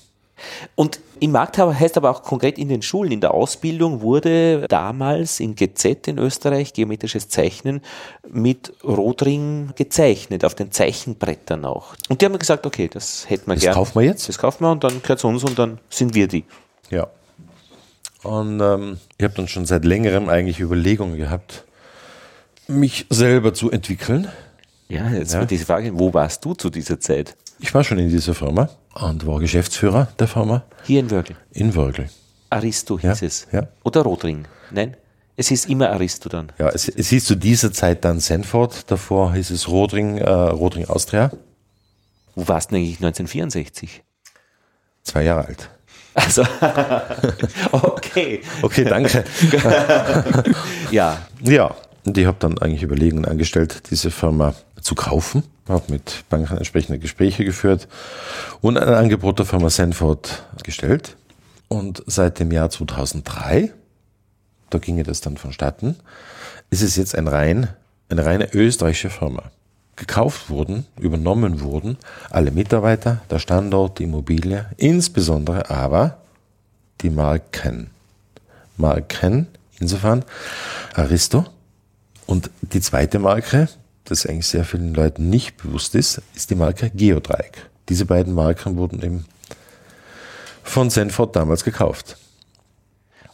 Und 0.74 1.00
im 1.20 1.32
Markt 1.32 1.58
heißt 1.58 1.96
aber 1.96 2.10
auch 2.10 2.22
konkret 2.22 2.58
in 2.58 2.68
den 2.68 2.82
Schulen, 2.82 3.12
in 3.12 3.20
der 3.20 3.32
Ausbildung 3.32 4.00
wurde 4.00 4.66
damals 4.68 5.38
in 5.40 5.54
GZ 5.54 6.08
in 6.08 6.18
Österreich 6.18 6.72
geometrisches 6.72 7.28
Zeichnen 7.28 7.82
mit 8.28 8.72
Rotring 8.82 9.70
gezeichnet, 9.76 10.44
auf 10.44 10.54
den 10.54 10.72
Zeichenbrettern 10.72 11.64
auch. 11.64 11.94
Und 12.08 12.20
die 12.20 12.26
haben 12.26 12.38
gesagt, 12.38 12.66
okay, 12.66 12.88
das 12.92 13.28
hätten 13.28 13.46
wir 13.48 13.54
Das 13.54 13.62
gern. 13.64 13.74
kaufen 13.74 13.94
wir 14.00 14.06
jetzt? 14.06 14.28
Das 14.28 14.38
kaufen 14.38 14.64
wir 14.64 14.70
und 14.72 14.82
dann 14.82 15.00
gehört 15.02 15.18
es 15.18 15.24
uns 15.24 15.44
und 15.44 15.58
dann 15.58 15.78
sind 15.90 16.14
wir 16.14 16.26
die. 16.26 16.44
Ja. 16.90 17.06
Und 18.22 18.60
ähm, 18.60 18.98
ich 19.16 19.24
habe 19.24 19.34
dann 19.34 19.48
schon 19.48 19.64
seit 19.66 19.84
längerem 19.84 20.28
eigentlich 20.28 20.60
Überlegungen 20.60 21.16
gehabt, 21.16 21.64
mich 22.68 23.06
selber 23.10 23.54
zu 23.54 23.70
entwickeln. 23.70 24.28
Ja, 24.88 25.08
jetzt 25.10 25.32
Ja. 25.34 25.40
wird 25.40 25.50
diese 25.50 25.64
Frage, 25.66 25.98
wo 25.98 26.12
warst 26.12 26.44
du 26.44 26.54
zu 26.54 26.68
dieser 26.70 26.98
Zeit? 27.00 27.36
Ich 27.60 27.72
war 27.74 27.84
schon 27.84 27.98
in 27.98 28.08
dieser 28.08 28.34
Firma 28.34 28.68
und 28.94 29.26
war 29.26 29.38
Geschäftsführer 29.40 30.08
der 30.18 30.28
Firma 30.28 30.62
Hier 30.84 31.00
in 31.00 31.10
Wörgl. 31.10 31.36
in 31.52 31.74
Wörgl. 31.74 32.08
Aristo 32.50 32.98
hieß 32.98 33.20
Ja, 33.20 33.26
es. 33.26 33.46
ja. 33.52 33.68
Oder 33.84 34.02
Rotring. 34.02 34.46
Nein, 34.70 34.96
es 35.36 35.50
ist 35.50 35.68
immer 35.68 35.90
Aristo 35.90 36.28
dann. 36.28 36.52
Ja, 36.58 36.68
es, 36.70 36.88
es 36.88 37.08
hieß 37.08 37.24
zu 37.24 37.34
dieser 37.36 37.72
Zeit 37.72 38.04
dann 38.04 38.18
Sanford, 38.20 38.90
davor 38.90 39.34
hieß 39.34 39.50
es 39.50 39.68
Rodring, 39.68 40.18
äh, 40.18 40.28
Rodring 40.28 40.86
Austria, 40.86 41.30
Wo 42.34 42.46
warst 42.48 42.70
du 42.70 42.74
denn 42.74 42.84
eigentlich 42.84 42.96
1964? 42.98 44.02
zwei 45.02 45.22
Jahre 45.24 45.46
alt. 45.46 45.70
Also, 46.14 46.42
okay. 47.72 48.40
Okay, 48.62 48.84
danke. 48.84 49.24
Ja, 50.90 51.18
ja, 51.42 51.74
und 52.04 52.16
ich 52.16 52.26
habe 52.26 52.36
dann 52.40 52.58
eigentlich 52.58 52.82
Überlegungen 52.82 53.24
angestellt, 53.26 53.90
diese 53.90 54.10
Firma 54.10 54.54
zu 54.80 54.94
kaufen. 54.94 55.42
Habe 55.68 55.92
mit 55.92 56.24
Banken 56.28 56.56
entsprechende 56.56 56.98
Gespräche 56.98 57.44
geführt 57.44 57.86
und 58.60 58.76
ein 58.76 58.94
Angebot 58.94 59.38
der 59.38 59.46
Firma 59.46 59.70
Sanford 59.70 60.44
gestellt. 60.64 61.16
Und 61.68 62.02
seit 62.06 62.40
dem 62.40 62.50
Jahr 62.50 62.70
2003, 62.70 63.72
da 64.70 64.78
ginge 64.78 65.04
das 65.04 65.20
dann 65.20 65.36
vonstatten, 65.36 65.96
ist 66.70 66.82
es 66.82 66.96
jetzt 66.96 67.14
ein 67.14 67.28
rein, 67.28 67.68
eine 68.08 68.24
reine 68.24 68.52
österreichische 68.52 69.10
Firma. 69.10 69.44
Gekauft 69.94 70.48
wurden, 70.48 70.86
übernommen 70.98 71.60
wurden 71.60 71.98
alle 72.30 72.50
Mitarbeiter, 72.50 73.20
der 73.30 73.38
Standort, 73.38 73.98
die 73.98 74.04
Immobilie, 74.04 74.66
insbesondere 74.78 75.70
aber 75.70 76.18
die 77.02 77.10
Marken. 77.10 77.90
Marken, 78.76 79.46
insofern 79.78 80.24
Aristo. 80.94 81.44
Und 82.30 82.48
die 82.62 82.80
zweite 82.80 83.18
Marke, 83.18 83.68
das 84.04 84.24
eigentlich 84.24 84.46
sehr 84.46 84.64
vielen 84.64 84.94
Leuten 84.94 85.28
nicht 85.30 85.56
bewusst 85.56 85.96
ist, 85.96 86.22
ist 86.36 86.48
die 86.50 86.54
Marke 86.54 86.90
Geodreieck. 86.90 87.68
Diese 87.88 88.06
beiden 88.06 88.32
Marken 88.34 88.76
wurden 88.76 89.02
eben 89.02 89.26
von 90.62 90.90
Sanford 90.90 91.34
damals 91.34 91.64
gekauft. 91.64 92.16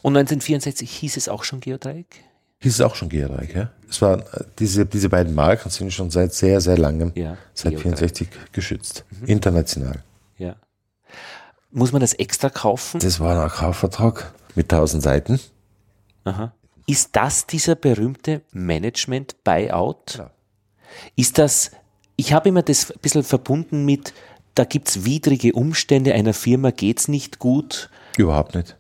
Und 0.01 0.17
1964 0.17 0.91
hieß 0.91 1.19
es 1.19 1.29
auch 1.29 1.45
schon 1.45 1.61
Geodreieck? 1.61 2.25
Hieß 2.61 2.73
es 2.75 2.81
auch 2.81 2.95
schon 2.95 3.11
Geodreieck, 3.11 3.55
ja? 3.55 3.71
Es 3.91 4.01
waren, 4.01 4.21
äh, 4.21 4.45
diese, 4.59 4.87
diese 4.87 5.11
beiden 5.11 5.35
Marken 5.35 5.69
sind 5.69 5.93
schon 5.93 6.11
seit 6.11 6.33
sehr, 6.33 6.63
sehr 6.63 6.79
langem, 6.79 7.13
Ja, 7.15 7.37
seit 7.53 7.73
Geodreieck. 7.73 7.83
64 7.99 8.29
geschützt. 8.53 9.05
International. 9.27 10.03
Ja. 10.39 10.57
Muss 11.71 11.93
man 11.93 12.01
das 12.01 12.15
extra 12.15 12.49
kaufen? 12.49 13.01
Das 13.01 13.21
war 13.21 13.43
ein 13.45 13.51
Kaufvertrag 13.51 14.33
mit 14.55 14.73
1000 14.73 15.03
Seiten. 15.03 15.41
Aha. 16.25 16.55
Ist 16.87 17.16
das 17.16 17.46
dieser 17.46 17.75
berühmte 17.75 18.42
Management-Buyout? 18.53 20.18
Ja. 20.18 20.31
Ist 21.16 21.38
das, 21.38 21.72
ich 22.16 22.33
habe 22.33 22.49
immer 22.49 22.62
das 22.62 22.90
ein 22.90 23.01
bisschen 23.01 23.25
verbunden 23.25 23.85
mit, 23.85 24.14
da 24.55 24.64
gibt's 24.64 25.05
widrige 25.05 25.53
Umstände, 25.53 26.14
einer 26.14 26.33
Firma 26.33 26.70
geht's 26.70 27.09
nicht 27.09 27.38
gut. 27.38 27.90
Überhaupt 28.16 28.55
nicht. 28.55 28.77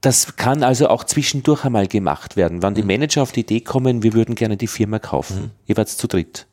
Das 0.00 0.36
kann 0.36 0.62
also 0.62 0.88
auch 0.88 1.04
zwischendurch 1.04 1.64
einmal 1.64 1.86
gemacht 1.86 2.36
werden. 2.36 2.62
Wenn 2.62 2.74
die 2.74 2.82
Manager 2.82 3.22
auf 3.22 3.32
die 3.32 3.40
Idee 3.40 3.60
kommen, 3.60 4.02
wir 4.02 4.14
würden 4.14 4.34
gerne 4.34 4.56
die 4.56 4.66
Firma 4.66 4.98
kaufen. 4.98 5.50
Ihr 5.66 5.76
wart 5.76 5.88
zu 5.88 6.06
dritt. 6.06 6.46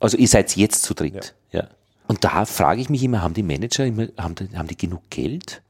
Also 0.00 0.16
ihr 0.16 0.26
seid 0.26 0.56
jetzt 0.56 0.82
zu 0.82 0.94
dritt. 0.94 1.34
Ja. 1.52 1.68
Und 2.08 2.24
da 2.24 2.44
frage 2.46 2.80
ich 2.80 2.90
mich 2.90 3.04
immer, 3.04 3.22
haben 3.22 3.34
die 3.34 3.44
Manager 3.44 3.86
immer, 3.86 4.08
haben 4.18 4.34
die, 4.34 4.48
haben 4.56 4.66
die 4.66 4.76
genug 4.76 5.08
Geld? 5.10 5.62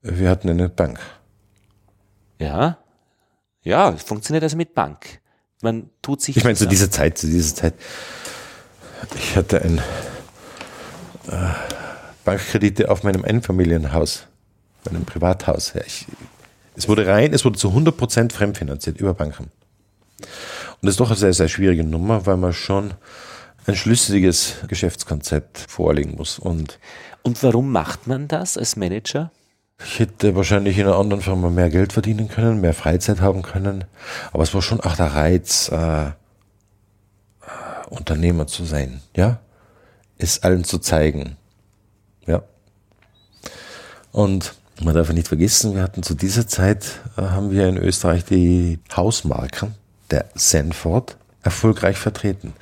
Wir 0.00 0.30
hatten 0.30 0.48
eine 0.48 0.70
Bank. 0.70 0.98
Ja. 2.40 2.78
Ja, 3.62 3.90
es 3.90 4.02
funktioniert 4.02 4.42
also 4.42 4.56
mit 4.56 4.74
Bank. 4.74 5.20
Man 5.62 5.90
tut 6.00 6.22
sich. 6.22 6.36
Ich 6.36 6.44
meine, 6.44 6.54
zu 6.54 6.60
zusammen. 6.60 6.70
dieser 6.70 6.90
Zeit, 6.90 7.18
zu 7.18 7.26
dieser 7.26 7.54
Zeit, 7.54 7.74
ich 9.14 9.36
hatte 9.36 9.62
ein 9.62 9.78
äh, 11.28 11.50
Bankkredite 12.24 12.90
auf 12.90 13.02
meinem 13.02 13.24
Einfamilienhaus, 13.24 14.26
meinem 14.90 15.04
Privathaus. 15.04 15.74
Ja, 15.74 15.82
ich, 15.84 16.06
es 16.76 16.88
wurde 16.88 17.06
rein, 17.06 17.34
es 17.34 17.44
wurde 17.44 17.58
zu 17.58 17.68
100% 17.68 18.32
fremdfinanziert 18.32 18.98
über 18.98 19.12
Banken. 19.12 19.50
Und 20.20 20.86
das 20.86 20.92
ist 20.92 21.00
doch 21.00 21.10
eine 21.10 21.18
sehr, 21.18 21.34
sehr 21.34 21.48
schwierige 21.48 21.84
Nummer, 21.84 22.24
weil 22.24 22.38
man 22.38 22.54
schon 22.54 22.94
ein 23.66 23.76
schlüssiges 23.76 24.54
Geschäftskonzept 24.66 25.58
vorlegen 25.58 26.14
muss. 26.16 26.38
Und 26.38 26.78
Und 27.22 27.42
warum 27.42 27.70
macht 27.70 28.06
man 28.06 28.28
das 28.28 28.56
als 28.56 28.76
Manager? 28.76 29.30
Ich 29.84 29.98
hätte 29.98 30.34
wahrscheinlich 30.36 30.78
in 30.78 30.86
einer 30.86 30.96
anderen 30.96 31.22
Firma 31.22 31.48
mehr 31.50 31.70
Geld 31.70 31.92
verdienen 31.92 32.28
können, 32.28 32.60
mehr 32.60 32.74
Freizeit 32.74 33.20
haben 33.20 33.42
können. 33.42 33.84
Aber 34.32 34.42
es 34.42 34.54
war 34.54 34.62
schon 34.62 34.80
auch 34.80 34.96
der 34.96 35.14
Reiz, 35.14 35.70
äh, 35.72 36.06
äh, 36.06 36.12
Unternehmer 37.88 38.46
zu 38.46 38.64
sein, 38.64 39.00
ja, 39.16 39.38
es 40.18 40.42
allen 40.42 40.64
zu 40.64 40.78
zeigen, 40.78 41.36
ja. 42.26 42.42
Und 44.12 44.54
man 44.82 44.94
darf 44.94 45.12
nicht 45.12 45.28
vergessen, 45.28 45.74
wir 45.74 45.82
hatten 45.82 46.02
zu 46.02 46.14
dieser 46.14 46.46
Zeit, 46.46 47.00
äh, 47.16 47.22
haben 47.22 47.50
wir 47.50 47.68
in 47.68 47.76
Österreich 47.76 48.24
die 48.24 48.78
Hausmarken 48.94 49.74
der 50.10 50.26
Sanford 50.34 51.16
erfolgreich 51.42 51.96
vertreten. 51.96 52.52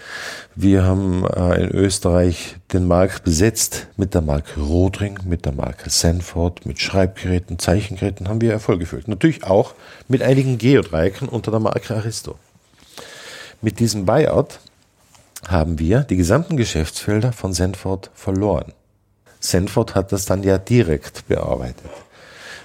Wir 0.54 0.84
haben 0.84 1.24
äh, 1.24 1.62
in 1.62 1.70
Österreich 1.70 2.56
den 2.72 2.86
Markt 2.86 3.24
besetzt 3.24 3.88
mit 3.96 4.14
der 4.14 4.22
Marke 4.22 4.60
Rodring, 4.60 5.18
mit 5.24 5.44
der 5.44 5.52
Marke 5.52 5.90
Sanford, 5.90 6.64
mit 6.64 6.80
Schreibgeräten, 6.80 7.58
Zeichengeräten 7.58 8.28
haben 8.28 8.40
wir 8.40 8.52
Erfolg 8.52 8.80
geführt. 8.80 9.08
Natürlich 9.08 9.44
auch 9.44 9.74
mit 10.06 10.22
einigen 10.22 10.58
Geodreiecken 10.58 11.28
unter 11.28 11.50
der 11.50 11.60
Marke 11.60 11.94
Aristo. 11.94 12.38
Mit 13.60 13.80
diesem 13.80 14.06
Buyout 14.06 14.60
haben 15.48 15.78
wir 15.78 16.00
die 16.00 16.16
gesamten 16.16 16.56
Geschäftsfelder 16.56 17.32
von 17.32 17.52
Sanford 17.52 18.10
verloren. 18.14 18.72
Sanford 19.40 19.94
hat 19.94 20.12
das 20.12 20.24
dann 20.24 20.42
ja 20.42 20.58
direkt 20.58 21.26
bearbeitet. 21.28 21.90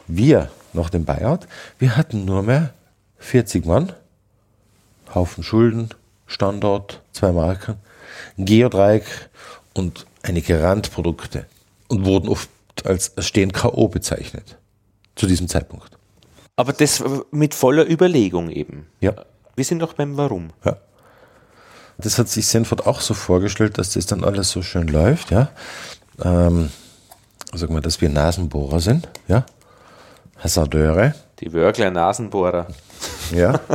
Wir, 0.08 0.50
nach 0.74 0.90
dem 0.90 1.06
Buyout, 1.06 1.48
wir 1.80 1.98
hatten 1.98 2.26
nur 2.26 2.44
mehr 2.44 2.74
40 3.20 3.66
Mann, 3.66 3.94
Haufen 5.14 5.44
Schulden, 5.44 5.90
Standort, 6.28 7.02
zwei 7.12 7.32
Marken, 7.32 7.76
Geodreieck 8.38 9.06
und 9.74 10.06
einige 10.22 10.62
Randprodukte. 10.62 11.46
und 11.88 12.06
wurden 12.06 12.30
oft 12.30 12.50
als 12.86 13.14
stehen 13.20 13.52
K.O. 13.52 13.88
bezeichnet. 13.88 14.58
Zu 15.16 15.28
diesem 15.28 15.48
Zeitpunkt. 15.48 15.92
Aber 16.56 16.74
das 16.74 17.04
mit 17.32 17.54
voller 17.54 17.90
Überlegung 17.90 18.50
eben. 18.50 18.88
Ja. 19.00 19.14
Wir 19.56 19.66
sind 19.66 19.78
noch 19.78 19.94
beim 19.94 20.18
Warum. 20.18 20.50
Ja. 20.66 20.78
Das 22.00 22.18
hat 22.18 22.30
sich 22.30 22.48
Senford 22.48 22.88
auch 22.88 23.02
so 23.02 23.14
vorgestellt, 23.14 23.78
dass 23.78 23.92
das 23.94 24.08
dann 24.08 24.24
alles 24.24 24.50
so 24.50 24.62
schön 24.64 24.88
läuft, 24.88 25.30
ja. 25.30 25.50
Ähm, 26.24 26.72
sagen 27.54 27.76
wir, 27.76 27.82
dass 27.82 28.02
wir 28.02 28.10
Nasenbohrer 28.10 28.80
sind, 28.80 29.08
ja. 29.28 29.46
Hasardeure. 30.38 31.14
Die 31.40 31.54
Wörgler 31.54 31.92
Nasenbohrer. 31.92 32.68
Ja. 33.32 33.60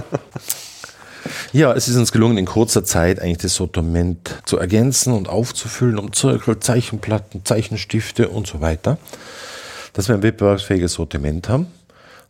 Ja, 1.53 1.73
es 1.73 1.89
ist 1.89 1.97
uns 1.97 2.13
gelungen, 2.13 2.37
in 2.37 2.45
kurzer 2.45 2.85
Zeit 2.85 3.21
eigentlich 3.21 3.39
das 3.39 3.55
Sortiment 3.55 4.43
zu 4.45 4.59
ergänzen 4.59 5.15
und 5.15 5.31
aufzufüllen 5.31 5.99
um 5.99 6.13
Zirkel, 6.13 6.61
Zeichenplatten, 6.61 7.43
Zeichenstifte 7.45 8.29
und 8.29 8.47
so 8.47 8.61
weiter, 8.61 8.99
dass 9.95 10.09
wir 10.09 10.15
ein 10.15 10.23
wettbewerbsfähiges 10.23 10.93
Sortiment 10.93 11.49
haben. 11.49 11.69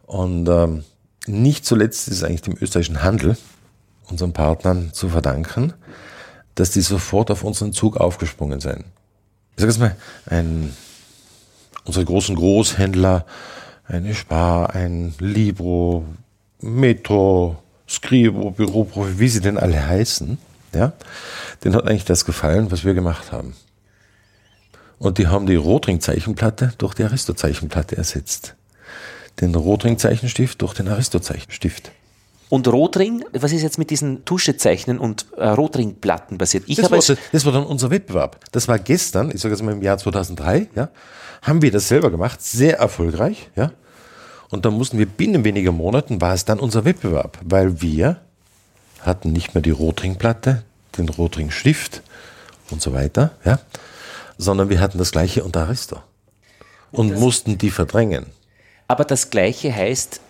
Und 0.07 0.49
ähm, 0.49 0.85
nicht 1.27 1.67
zuletzt 1.67 2.07
ist 2.07 2.19
es 2.19 2.23
eigentlich 2.23 2.43
dem 2.43 2.57
österreichischen 2.61 3.03
Handel, 3.03 3.37
unseren 4.09 4.33
Partnern, 4.33 4.93
zu 4.93 5.09
verdanken, 5.09 5.73
dass 6.55 6.71
die 6.71 6.81
sofort 6.81 7.33
auf 7.33 7.43
unseren 7.43 7.73
Zug 7.73 7.97
aufgesprungen 7.97 8.61
sind. 8.61 8.85
Ich 9.57 9.61
sage 9.61 9.73
jetzt 9.73 9.81
mal, 9.81 9.97
ein, 10.27 10.77
unsere 11.85 12.05
großen 12.05 12.37
Großhändler, 12.37 13.27
eine 13.85 14.15
Spar, 14.15 14.77
ein 14.77 15.13
Libro, 15.19 16.05
Metro, 16.61 17.57
Skribo, 17.89 18.51
Büroprofi, 18.51 19.19
wie 19.19 19.29
sie 19.29 19.41
denn 19.41 19.59
alle 19.59 19.87
heißen, 19.87 20.39
ja, 20.75 20.93
denen 21.65 21.75
hat 21.75 21.87
eigentlich 21.87 22.05
das 22.05 22.25
gefallen, 22.25 22.71
was 22.71 22.85
wir 22.85 22.95
gemacht 22.95 23.33
haben. 23.33 23.55
Und 24.99 25.19
die 25.19 25.29
haben 25.29 25.47
die 25.47 25.55
Rotring-Zeichenplatte 25.55 26.73
durch 26.79 26.95
die 26.95 27.05
Aristo-Zeichenplatte 27.05 27.97
ersetzt. 27.97 28.57
Den 29.41 29.55
Rotring-Zeichenstift 29.55 30.61
durch 30.61 30.75
den 30.75 30.89
Aristo-Zeichenstift. 30.89 31.93
Und 32.49 32.67
Rotring, 32.67 33.25
was 33.33 33.53
ist 33.53 33.63
jetzt 33.63 33.79
mit 33.79 33.91
diesen 33.91 34.25
Tuschezeichnen 34.25 34.99
und 34.99 35.27
äh, 35.37 35.47
Rotringplatten 35.49 36.39
passiert? 36.39 36.65
Ich 36.67 36.77
das, 36.77 36.91
war, 36.91 37.17
das 37.33 37.45
war 37.45 37.53
dann 37.53 37.65
unser 37.65 37.91
Wettbewerb. 37.91 38.41
Das 38.53 38.69
war 38.69 38.79
gestern, 38.79 39.31
ich 39.31 39.41
sage 39.41 39.55
jetzt 39.55 39.63
mal 39.63 39.73
im 39.73 39.83
Jahr 39.83 39.99
2003, 39.99 40.69
ja, 40.75 40.89
haben 41.43 41.63
wir 41.63 41.71
das 41.71 41.89
selber 41.89 42.11
gemacht, 42.11 42.43
sehr 42.43 42.79
erfolgreich, 42.79 43.51
ja. 43.55 43.73
Und 44.51 44.65
dann 44.65 44.75
mussten 44.75 44.99
wir 44.99 45.07
binnen 45.07 45.45
weniger 45.45 45.73
Monaten, 45.73 46.21
war 46.21 46.35
es 46.35 46.45
dann 46.45 46.59
unser 46.59 46.85
Wettbewerb, 46.85 47.39
weil 47.45 47.83
wir 47.83 48.21
hatten 49.01 49.33
nicht 49.33 49.55
mehr 49.55 49.63
die 49.63 49.71
Rotringplatte, 49.71 50.65
den 50.97 51.09
Rotringstift 51.09 52.03
und 52.71 52.83
so 52.83 52.93
weiter, 52.93 53.33
ja, 53.45 53.61
sondern 54.39 54.71
wir 54.71 54.81
hatten 54.81 54.99
das 54.99 55.13
gleiche 55.13 55.45
unter 55.45 55.61
Aristo 55.61 55.99
und 56.93 57.11
das 57.11 57.21
mussten 57.21 57.59
die 57.59 57.71
verdrängen. 57.71 58.27
Aber 58.87 59.05
das 59.05 59.31
gleiche 59.31 59.75
heißt, 59.75 60.21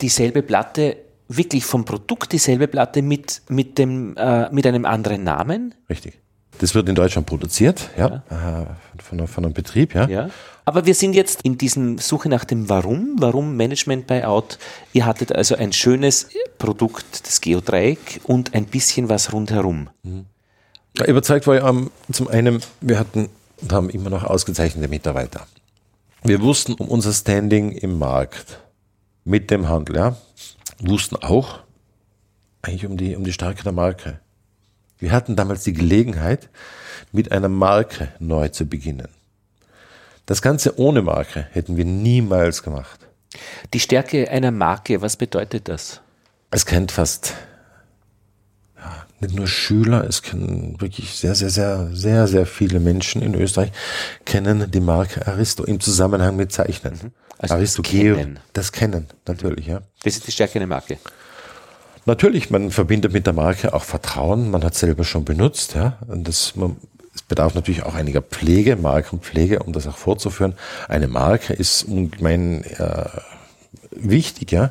dieselbe 0.00 0.42
Platte 0.42 0.96
wirklich 1.28 1.64
vom 1.64 1.84
Produkt 1.84 2.32
dieselbe 2.32 2.68
Platte 2.68 3.02
mit, 3.02 3.42
mit, 3.48 3.78
dem, 3.78 4.16
äh, 4.16 4.50
mit 4.50 4.66
einem 4.66 4.84
anderen 4.84 5.24
Namen? 5.24 5.74
Richtig. 5.88 6.18
Das 6.58 6.74
wird 6.74 6.88
in 6.88 6.94
Deutschland 6.94 7.26
produziert, 7.26 7.90
ja, 7.96 8.22
ja. 8.30 8.62
Äh, 8.62 9.02
von, 9.02 9.26
von, 9.26 9.44
einem 9.44 9.54
Betrieb, 9.54 9.94
ja. 9.94 10.06
ja. 10.08 10.30
Aber 10.64 10.86
wir 10.86 10.94
sind 10.94 11.14
jetzt 11.14 11.42
in 11.42 11.58
diesem 11.58 11.98
Suche 11.98 12.28
nach 12.28 12.44
dem 12.44 12.68
Warum, 12.68 13.16
warum 13.18 13.56
Management 13.56 14.06
Buyout. 14.06 14.58
Ihr 14.92 15.04
hattet 15.04 15.32
also 15.32 15.56
ein 15.56 15.72
schönes 15.72 16.28
Produkt, 16.58 17.26
das 17.26 17.40
Geodreieck 17.40 18.20
und 18.24 18.54
ein 18.54 18.64
bisschen 18.64 19.08
was 19.08 19.32
rundherum. 19.32 19.90
Mhm. 20.02 20.26
Überzeugt 21.06 21.46
war 21.46 21.56
ich 21.56 21.62
um, 21.62 21.90
zum 22.12 22.28
einen, 22.28 22.62
wir 22.80 22.98
hatten 22.98 23.28
und 23.60 23.72
haben 23.72 23.90
immer 23.90 24.10
noch 24.10 24.24
ausgezeichnete 24.24 24.88
Mitarbeiter. 24.88 25.46
Wir 26.22 26.40
wussten 26.40 26.74
um 26.74 26.88
unser 26.88 27.12
Standing 27.12 27.72
im 27.72 27.98
Markt 27.98 28.60
mit 29.24 29.50
dem 29.50 29.68
Handel, 29.68 29.96
ja 29.96 30.16
wussten 30.80 31.16
auch 31.16 31.60
eigentlich 32.62 32.86
um 32.86 32.96
die, 32.96 33.16
um 33.16 33.24
die 33.24 33.32
Stärke 33.32 33.62
der 33.62 33.72
Marke. 33.72 34.20
Wir 34.98 35.12
hatten 35.12 35.36
damals 35.36 35.64
die 35.64 35.72
Gelegenheit, 35.72 36.48
mit 37.12 37.32
einer 37.32 37.48
Marke 37.48 38.08
neu 38.18 38.48
zu 38.48 38.66
beginnen. 38.66 39.08
Das 40.26 40.40
Ganze 40.40 40.78
ohne 40.78 41.02
Marke 41.02 41.46
hätten 41.52 41.76
wir 41.76 41.84
niemals 41.84 42.62
gemacht. 42.62 43.00
Die 43.72 43.80
Stärke 43.80 44.30
einer 44.30 44.50
Marke, 44.50 45.02
was 45.02 45.16
bedeutet 45.16 45.68
das? 45.68 46.00
Es 46.50 46.64
kennt 46.66 46.92
fast 46.92 47.34
ja, 48.76 49.06
nicht 49.20 49.34
nur 49.34 49.46
Schüler, 49.46 50.04
es 50.04 50.22
kennen 50.22 50.80
wirklich 50.80 51.14
sehr, 51.14 51.34
sehr, 51.34 51.50
sehr, 51.50 51.90
sehr, 51.92 52.26
sehr 52.26 52.46
viele 52.46 52.80
Menschen 52.80 53.22
in 53.22 53.34
Österreich 53.34 53.72
kennen 54.24 54.70
die 54.70 54.80
Marke 54.80 55.26
Aristo 55.26 55.64
im 55.64 55.80
Zusammenhang 55.80 56.36
mit 56.36 56.52
Zeichnen. 56.52 56.94
Mhm. 56.94 57.12
Also 57.38 57.54
Aristo 57.54 57.82
das 57.82 57.90
kennen. 57.90 58.38
Das 58.52 58.72
kennen, 58.72 59.06
natürlich, 59.26 59.66
ja. 59.66 59.82
Das 60.04 60.14
ist 60.14 60.26
die 60.26 60.32
Stärke 60.32 60.58
einer 60.58 60.66
Marke. 60.66 60.98
Natürlich, 62.06 62.50
man 62.50 62.70
verbindet 62.70 63.12
mit 63.12 63.26
der 63.26 63.32
Marke 63.32 63.72
auch 63.72 63.82
Vertrauen. 63.82 64.50
Man 64.50 64.62
hat 64.62 64.74
selber 64.74 65.04
schon 65.04 65.24
benutzt, 65.24 65.74
ja. 65.74 65.98
Und 66.06 66.28
das, 66.28 66.54
man, 66.54 66.76
bedarf 67.28 67.54
natürlich 67.54 67.82
auch 67.82 67.94
einiger 67.94 68.22
Pflege, 68.22 68.76
Markenpflege, 68.76 69.60
um 69.60 69.72
das 69.72 69.86
auch 69.86 69.96
fortzuführen. 69.96 70.54
Eine 70.88 71.08
Marke 71.08 71.52
ist 71.52 71.84
ungemein 71.84 72.64
äh, 72.64 73.06
wichtig, 73.90 74.52
ja. 74.52 74.70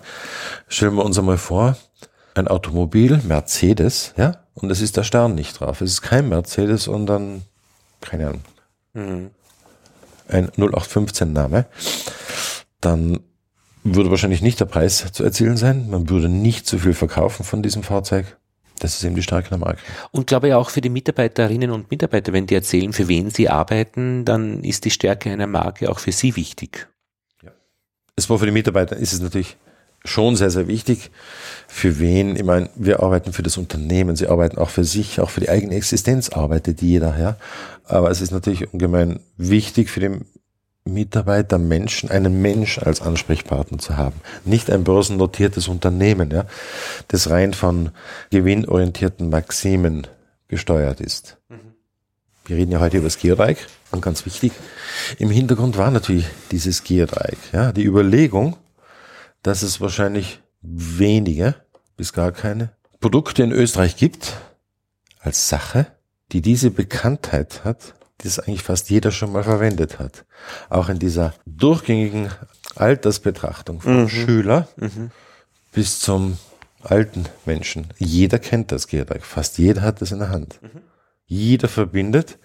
Stellen 0.67 0.95
wir 0.95 1.05
uns 1.05 1.17
einmal 1.17 1.37
vor, 1.37 1.77
ein 2.35 2.47
Automobil, 2.47 3.21
Mercedes, 3.23 4.13
ja, 4.17 4.37
und 4.55 4.71
es 4.71 4.81
ist 4.81 4.97
der 4.97 5.03
Stern 5.03 5.35
nicht 5.35 5.59
drauf. 5.59 5.81
Es 5.81 5.91
ist 5.91 6.01
kein 6.01 6.29
Mercedes, 6.29 6.83
sondern, 6.83 7.43
keine 8.01 8.27
Ahnung, 8.27 8.41
mhm. 8.93 9.31
ein 10.27 10.49
0815-Name. 10.51 11.65
Dann 12.81 13.19
würde 13.83 14.09
wahrscheinlich 14.09 14.41
nicht 14.41 14.59
der 14.59 14.65
Preis 14.65 15.11
zu 15.11 15.23
erzielen 15.23 15.57
sein. 15.57 15.89
Man 15.89 16.09
würde 16.09 16.29
nicht 16.29 16.67
so 16.67 16.77
viel 16.77 16.93
verkaufen 16.93 17.43
von 17.43 17.61
diesem 17.63 17.83
Fahrzeug. 17.83 18.37
Das 18.83 18.95
ist 18.95 19.03
eben 19.05 19.15
die 19.15 19.23
Stärke 19.23 19.47
der 19.47 19.57
Marke. 19.57 19.79
Und 20.11 20.27
glaube 20.27 20.49
ich 20.49 20.53
auch 20.53 20.69
für 20.69 20.81
die 20.81 20.89
Mitarbeiterinnen 20.89 21.71
und 21.71 21.89
Mitarbeiter, 21.89 22.33
wenn 22.33 22.47
die 22.47 22.55
erzählen, 22.55 22.91
für 22.91 23.07
wen 23.07 23.29
sie 23.29 23.47
arbeiten, 23.47 24.25
dann 24.25 24.61
ist 24.61 24.83
die 24.83 24.91
Stärke 24.91 25.31
einer 25.31 25.47
Marke 25.47 25.89
auch 25.89 25.99
für 25.99 26.11
sie 26.11 26.35
wichtig. 26.35 26.89
Ja. 27.41 27.51
Es 28.17 28.29
war 28.29 28.39
für 28.39 28.45
die 28.45 28.51
Mitarbeiter, 28.51 28.97
ist 28.97 29.13
es 29.13 29.21
natürlich 29.21 29.55
schon 30.03 30.35
sehr, 30.35 30.49
sehr 30.49 30.67
wichtig. 30.67 31.11
Für 31.69 31.97
wen? 31.99 32.35
Ich 32.35 32.43
meine, 32.43 32.69
wir 32.75 33.01
arbeiten 33.01 33.31
für 33.31 33.41
das 33.41 33.57
Unternehmen, 33.57 34.17
sie 34.17 34.27
arbeiten 34.27 34.57
auch 34.57 34.69
für 34.69 34.83
sich, 34.83 35.21
auch 35.21 35.29
für 35.29 35.39
die 35.39 35.49
eigene 35.49 35.75
Existenz 35.75 36.27
arbeitet 36.27 36.81
jeder, 36.81 37.17
ja. 37.17 37.37
Aber 37.85 38.11
es 38.11 38.19
ist 38.19 38.31
natürlich 38.31 38.73
ungemein 38.73 39.21
wichtig 39.37 39.89
für 39.89 40.01
den 40.01 40.25
Mitarbeiter, 40.85 41.57
Menschen, 41.57 42.11
einen 42.11 42.41
Mensch 42.41 42.77
als 42.77 43.01
Ansprechpartner 43.01 43.77
zu 43.77 43.95
haben. 43.95 44.19
Nicht 44.43 44.69
ein 44.69 44.83
börsennotiertes 44.83 45.67
Unternehmen, 45.67 46.29
ja, 46.31 46.45
das 47.07 47.29
rein 47.29 47.53
von 47.53 47.91
gewinnorientierten 48.31 49.29
Maximen 49.29 50.07
gesteuert 50.47 50.99
ist. 50.99 51.37
Mhm. 51.49 51.73
Wir 52.45 52.57
reden 52.57 52.71
ja 52.73 52.81
heute 52.81 52.97
über 52.97 53.07
das 53.07 53.17
Geodreieck 53.17 53.65
und 53.91 54.01
ganz 54.01 54.25
wichtig, 54.25 54.51
im 55.17 55.29
Hintergrund 55.29 55.77
war 55.77 55.91
natürlich 55.91 56.27
dieses 56.51 56.83
Geodreieck, 56.83 57.37
ja, 57.53 57.71
die 57.71 57.85
Überlegung, 57.85 58.57
dass 59.41 59.63
es 59.63 59.79
wahrscheinlich 59.79 60.41
wenige 60.61 61.55
bis 61.95 62.11
gar 62.11 62.31
keine 62.31 62.71
Produkte 62.99 63.43
in 63.43 63.51
Österreich 63.51 63.95
gibt 63.95 64.33
als 65.19 65.47
Sache, 65.47 65.87
die 66.33 66.41
diese 66.41 66.71
Bekanntheit 66.71 67.63
hat 67.63 67.93
das 68.23 68.39
eigentlich 68.39 68.63
fast 68.63 68.89
jeder 68.89 69.11
schon 69.11 69.31
mal 69.31 69.43
verwendet 69.43 69.99
hat. 69.99 70.25
Auch 70.69 70.89
in 70.89 70.99
dieser 70.99 71.33
durchgängigen 71.45 72.29
Altersbetrachtung 72.75 73.81
von 73.81 74.03
mhm. 74.03 74.09
Schüler 74.09 74.67
mhm. 74.77 75.11
bis 75.71 75.99
zum 75.99 76.37
alten 76.81 77.25
Menschen. 77.45 77.87
Jeder 77.97 78.39
kennt 78.39 78.71
das 78.71 78.87
Geodreieck. 78.87 79.23
Fast 79.23 79.57
jeder 79.57 79.81
hat 79.81 80.01
das 80.01 80.11
in 80.11 80.19
der 80.19 80.29
Hand. 80.29 80.59
Mhm. 80.61 80.81
Jeder 81.25 81.67
verbindet 81.67 82.37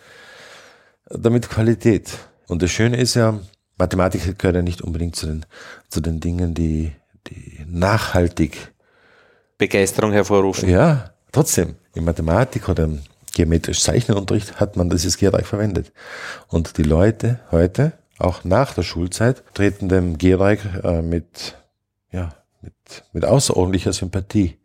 damit 1.10 1.48
Qualität. 1.48 2.18
Und 2.46 2.62
das 2.62 2.70
Schöne 2.70 2.96
ist 2.96 3.14
ja, 3.14 3.38
Mathematik 3.76 4.38
gehört 4.38 4.56
ja 4.56 4.62
nicht 4.62 4.82
unbedingt 4.82 5.16
zu 5.16 5.26
den, 5.26 5.46
zu 5.88 6.00
den 6.00 6.20
Dingen, 6.20 6.54
die, 6.54 6.92
die 7.28 7.64
nachhaltig 7.66 8.72
Begeisterung 9.58 10.12
hervorrufen. 10.12 10.68
Ja, 10.68 11.10
trotzdem. 11.32 11.76
In 11.94 12.04
Mathematik 12.04 12.68
oder 12.68 12.84
im 12.84 13.00
geometrisch 13.32 13.80
Zeichenunterricht 13.80 14.60
hat 14.60 14.76
man 14.76 14.90
dieses 14.90 15.16
Geodreieck 15.16 15.46
verwendet. 15.46 15.92
Und 16.48 16.76
die 16.78 16.82
Leute 16.82 17.40
heute, 17.50 17.92
auch 18.18 18.44
nach 18.44 18.74
der 18.74 18.82
Schulzeit, 18.82 19.42
treten 19.54 19.88
dem 19.88 20.18
Geodreieck 20.18 20.60
äh, 20.82 21.02
mit, 21.02 21.56
ja, 22.10 22.34
mit, 22.62 22.74
mit 23.12 23.24
außerordentlicher 23.24 23.92
Sympathie 23.92 24.58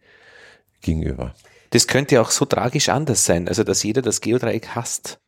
gegenüber. 0.81 1.33
Das 1.71 1.87
könnte 1.87 2.21
auch 2.21 2.29
so 2.29 2.45
tragisch 2.45 2.89
anders 2.89 3.25
sein, 3.25 3.47
also 3.47 3.63
dass 3.63 3.83
jeder 3.83 4.01
das 4.01 4.21
Geodreieck 4.21 4.69
hasst. 4.75 5.19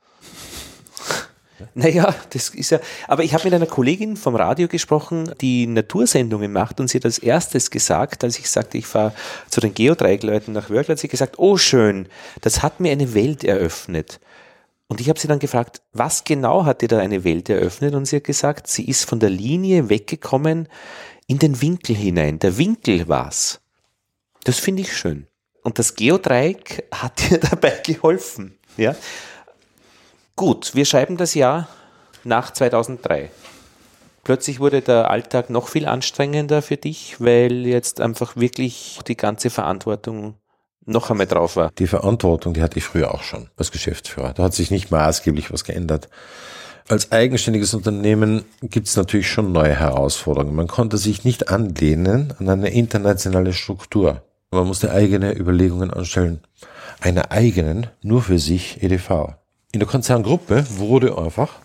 Naja, 1.73 2.13
das 2.31 2.49
ist 2.49 2.71
ja, 2.71 2.79
aber 3.07 3.23
ich 3.23 3.33
habe 3.33 3.45
mit 3.45 3.53
einer 3.53 3.65
Kollegin 3.65 4.17
vom 4.17 4.35
Radio 4.35 4.67
gesprochen, 4.67 5.33
die 5.39 5.67
Natursendungen 5.67 6.51
macht 6.51 6.79
und 6.79 6.89
sie 6.89 6.97
hat 6.97 7.05
als 7.05 7.17
erstes 7.17 7.71
gesagt, 7.71 8.23
als 8.23 8.37
ich 8.37 8.49
sagte, 8.49 8.77
ich 8.77 8.85
fahre 8.87 9.13
zu 9.49 9.61
den 9.61 9.73
Geodreieckleuten 9.73 10.53
nach 10.53 10.69
Wörgl, 10.69 10.91
hat 10.91 10.99
sie 10.99 11.07
gesagt, 11.07 11.39
oh 11.39 11.57
schön, 11.57 12.07
das 12.41 12.61
hat 12.61 12.79
mir 12.79 12.91
eine 12.91 13.13
Welt 13.13 13.43
eröffnet. 13.43 14.19
Und 14.87 15.01
ich 15.01 15.09
habe 15.09 15.19
sie 15.19 15.27
dann 15.27 15.39
gefragt, 15.39 15.81
was 15.93 16.23
genau 16.23 16.65
hat 16.65 16.81
dir 16.81 16.87
da 16.87 16.99
eine 16.99 17.23
Welt 17.23 17.49
eröffnet? 17.49 17.95
Und 17.95 18.05
sie 18.05 18.17
hat 18.17 18.23
gesagt, 18.23 18.67
sie 18.67 18.85
ist 18.85 19.05
von 19.05 19.19
der 19.19 19.31
Linie 19.31 19.89
weggekommen 19.89 20.67
in 21.27 21.39
den 21.39 21.61
Winkel 21.61 21.95
hinein. 21.95 22.37
Der 22.39 22.57
Winkel 22.57 23.07
war's. 23.07 23.61
Das 24.43 24.59
finde 24.59 24.83
ich 24.83 24.95
schön. 24.95 25.27
Und 25.63 25.79
das 25.79 25.95
Geodreieck 25.95 26.85
hat 26.93 27.19
dir 27.29 27.39
dabei 27.39 27.81
geholfen. 27.83 28.57
Ja? 28.77 28.95
Gut, 30.37 30.75
wir 30.75 30.83
schreiben 30.83 31.15
das 31.15 31.33
Jahr 31.33 31.69
nach 32.25 32.51
2003. 32.51 33.31
Plötzlich 34.25 34.59
wurde 34.59 34.81
der 34.81 35.09
Alltag 35.09 35.49
noch 35.49 35.69
viel 35.69 35.85
anstrengender 35.85 36.61
für 36.61 36.75
dich, 36.75 37.21
weil 37.21 37.65
jetzt 37.65 38.01
einfach 38.01 38.35
wirklich 38.35 38.99
die 39.07 39.15
ganze 39.15 39.49
Verantwortung 39.49 40.35
noch 40.85 41.09
einmal 41.09 41.27
drauf 41.27 41.55
war. 41.55 41.71
Die 41.77 41.87
Verantwortung, 41.87 42.53
die 42.53 42.61
hatte 42.61 42.77
ich 42.79 42.83
früher 42.83 43.13
auch 43.13 43.23
schon 43.23 43.49
als 43.55 43.71
Geschäftsführer. 43.71 44.33
Da 44.33 44.43
hat 44.43 44.53
sich 44.53 44.71
nicht 44.71 44.91
maßgeblich 44.91 45.53
was 45.53 45.63
geändert. 45.63 46.09
Als 46.89 47.13
eigenständiges 47.13 47.73
Unternehmen 47.73 48.43
gibt 48.61 48.87
es 48.87 48.97
natürlich 48.97 49.29
schon 49.29 49.53
neue 49.53 49.73
Herausforderungen. 49.73 50.55
Man 50.55 50.67
konnte 50.67 50.97
sich 50.97 51.23
nicht 51.23 51.49
anlehnen 51.49 52.33
an 52.39 52.49
eine 52.49 52.71
internationale 52.71 53.53
Struktur. 53.53 54.21
Man 54.51 54.67
musste 54.67 54.91
eigene 54.91 55.33
Überlegungen 55.33 55.91
anstellen. 55.91 56.41
Eine 56.99 57.31
eigenen, 57.31 57.87
nur 58.01 58.21
für 58.21 58.37
sich 58.37 58.83
EDV. 58.83 59.35
In 59.75 59.79
der 59.79 59.89
Konzerngruppe 59.89 60.65
wurde 60.77 61.17
einfach 61.17 61.59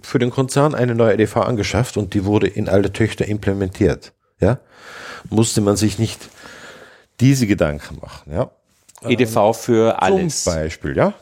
für 0.00 0.18
den 0.18 0.30
Konzern 0.30 0.74
eine 0.74 0.96
neue 0.96 1.14
EDV 1.14 1.36
angeschafft 1.36 1.96
und 1.96 2.12
die 2.12 2.24
wurde 2.24 2.48
in 2.48 2.68
alle 2.68 2.92
Töchter 2.92 3.28
implementiert. 3.28 4.12
Ja, 4.40 4.58
musste 5.30 5.60
man 5.60 5.76
sich 5.76 5.96
nicht 5.96 6.28
diese 7.20 7.46
Gedanken 7.46 8.00
machen. 8.00 8.32
Ja, 8.32 8.50
EDV 9.08 9.52
für 9.52 10.02
alles. 10.02 10.42
Zum 10.42 10.54
Beispiel, 10.54 10.96
ja. 10.96 11.14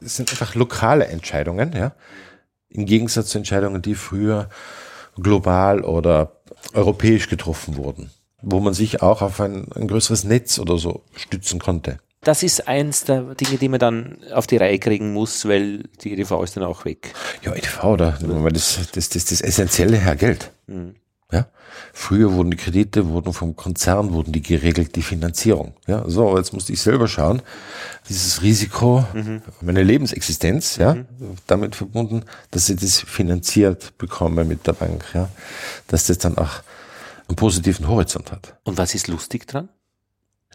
Es 0.00 0.16
sind 0.16 0.30
einfach 0.30 0.54
lokale 0.54 1.08
Entscheidungen, 1.08 1.74
ja. 1.74 1.92
Im 2.70 2.86
Gegensatz 2.86 3.28
zu 3.28 3.36
Entscheidungen, 3.36 3.82
die 3.82 3.94
früher 3.94 4.48
global 5.16 5.84
oder 5.84 6.40
europäisch 6.72 7.28
getroffen 7.28 7.76
wurden, 7.76 8.10
wo 8.40 8.60
man 8.60 8.72
sich 8.72 9.02
auch 9.02 9.20
auf 9.20 9.42
ein, 9.42 9.70
ein 9.74 9.88
größeres 9.88 10.24
Netz 10.24 10.58
oder 10.58 10.78
so 10.78 11.02
stützen 11.16 11.60
konnte. 11.60 11.98
Das 12.22 12.44
ist 12.44 12.68
eins 12.68 13.02
der 13.02 13.34
Dinge, 13.34 13.58
die 13.58 13.68
man 13.68 13.80
dann 13.80 14.18
auf 14.32 14.46
die 14.46 14.56
Reihe 14.56 14.78
kriegen 14.78 15.12
muss, 15.12 15.44
weil 15.46 15.84
die 16.02 16.12
EDV 16.12 16.42
ist 16.44 16.56
dann 16.56 16.62
auch 16.62 16.84
weg. 16.84 17.12
Ja, 17.42 17.52
EDV, 17.52 17.96
da, 17.96 18.18
das, 18.52 18.78
das, 18.92 19.08
das, 19.08 19.24
das 19.24 19.40
Essentielle 19.40 19.96
her 19.96 20.14
Geld. 20.14 20.52
Mhm. 20.68 20.94
Ja? 21.32 21.46
Früher 21.92 22.32
wurden 22.32 22.52
die 22.52 22.56
Kredite, 22.56 23.08
wurden 23.08 23.32
vom 23.32 23.56
Konzern, 23.56 24.12
wurden 24.12 24.32
die 24.32 24.42
geregelt, 24.42 24.94
die 24.94 25.02
Finanzierung. 25.02 25.74
Ja, 25.88 26.08
so, 26.08 26.36
jetzt 26.36 26.52
musste 26.52 26.72
ich 26.72 26.80
selber 26.80 27.08
schauen. 27.08 27.42
Dieses 28.08 28.42
Risiko, 28.42 29.04
mhm. 29.14 29.42
meine 29.60 29.82
Lebensexistenz, 29.82 30.76
ja, 30.76 30.94
mhm. 30.94 31.06
damit 31.48 31.74
verbunden, 31.74 32.24
dass 32.52 32.68
ich 32.68 32.76
das 32.78 33.00
finanziert 33.00 33.98
bekomme 33.98 34.44
mit 34.44 34.66
der 34.66 34.74
Bank, 34.74 35.04
ja, 35.12 35.28
dass 35.88 36.06
das 36.06 36.18
dann 36.18 36.38
auch 36.38 36.62
einen 37.26 37.36
positiven 37.36 37.88
Horizont 37.88 38.30
hat. 38.30 38.54
Und 38.62 38.78
was 38.78 38.94
ist 38.94 39.08
lustig 39.08 39.48
dran? 39.48 39.68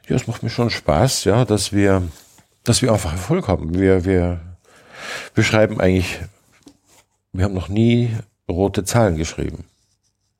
Ja, 0.07 0.15
es 0.15 0.27
macht 0.27 0.41
mir 0.41 0.49
schon 0.49 0.69
Spaß, 0.69 1.25
ja, 1.25 1.43
dass 1.43 1.73
wir, 1.73 2.01
dass 2.63 2.81
wir 2.81 2.93
einfach 2.93 3.11
Erfolg 3.11 3.47
haben. 3.47 3.77
Wir, 3.77 4.05
wir, 4.05 4.39
wir 5.35 5.43
schreiben 5.43 5.81
eigentlich, 5.81 6.19
wir 7.33 7.43
haben 7.43 7.53
noch 7.53 7.67
nie 7.67 8.15
rote 8.49 8.85
Zahlen 8.85 9.17
geschrieben. 9.17 9.65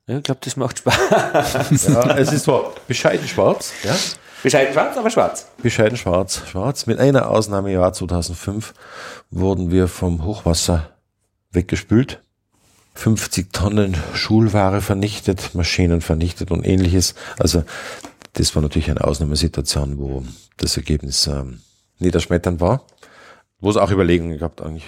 Ja, 0.08 0.18
ich 0.18 0.24
glaube, 0.24 0.40
das 0.44 0.56
macht 0.56 0.80
Spaß. 0.80 1.88
ja, 1.88 2.18
es 2.18 2.32
ist 2.32 2.46
so 2.46 2.74
bescheiden 2.88 3.28
schwarz. 3.28 3.74
Ja? 3.84 3.94
Bescheiden 4.42 4.72
schwarz, 4.72 4.96
aber 4.96 5.10
schwarz. 5.10 5.48
Bescheiden 5.62 5.98
schwarz, 5.98 6.44
schwarz. 6.50 6.86
Mit 6.86 7.00
einer 7.00 7.30
Ausnahme 7.30 7.74
im 7.74 7.80
Jahr 7.82 7.92
2005 7.92 8.74
wurden 9.32 9.70
wir 9.70 9.90
vom 9.90 10.24
Hochwasser 10.24 10.92
weggespült. 11.52 12.22
50 12.94 13.52
Tonnen 13.52 13.98
Schulware 14.14 14.82
vernichtet, 14.82 15.54
Maschinen 15.54 16.02
vernichtet 16.02 16.52
und 16.52 16.66
ähnliches. 16.66 17.16
Also 17.38 17.64
das 18.38 18.54
war 18.54 18.62
natürlich 18.62 18.92
eine 18.92 19.04
Ausnahmesituation, 19.04 19.98
wo 19.98 20.24
das 20.58 20.78
Ergebnis 20.78 21.26
ähm, 21.26 21.62
niederschmetternd 21.98 22.62
war. 22.62 22.86
Wo 23.60 23.72
es 23.72 23.78
auch 23.78 23.90
Überlegungen 23.90 24.38
gab, 24.38 24.62
eigentlich 24.62 24.86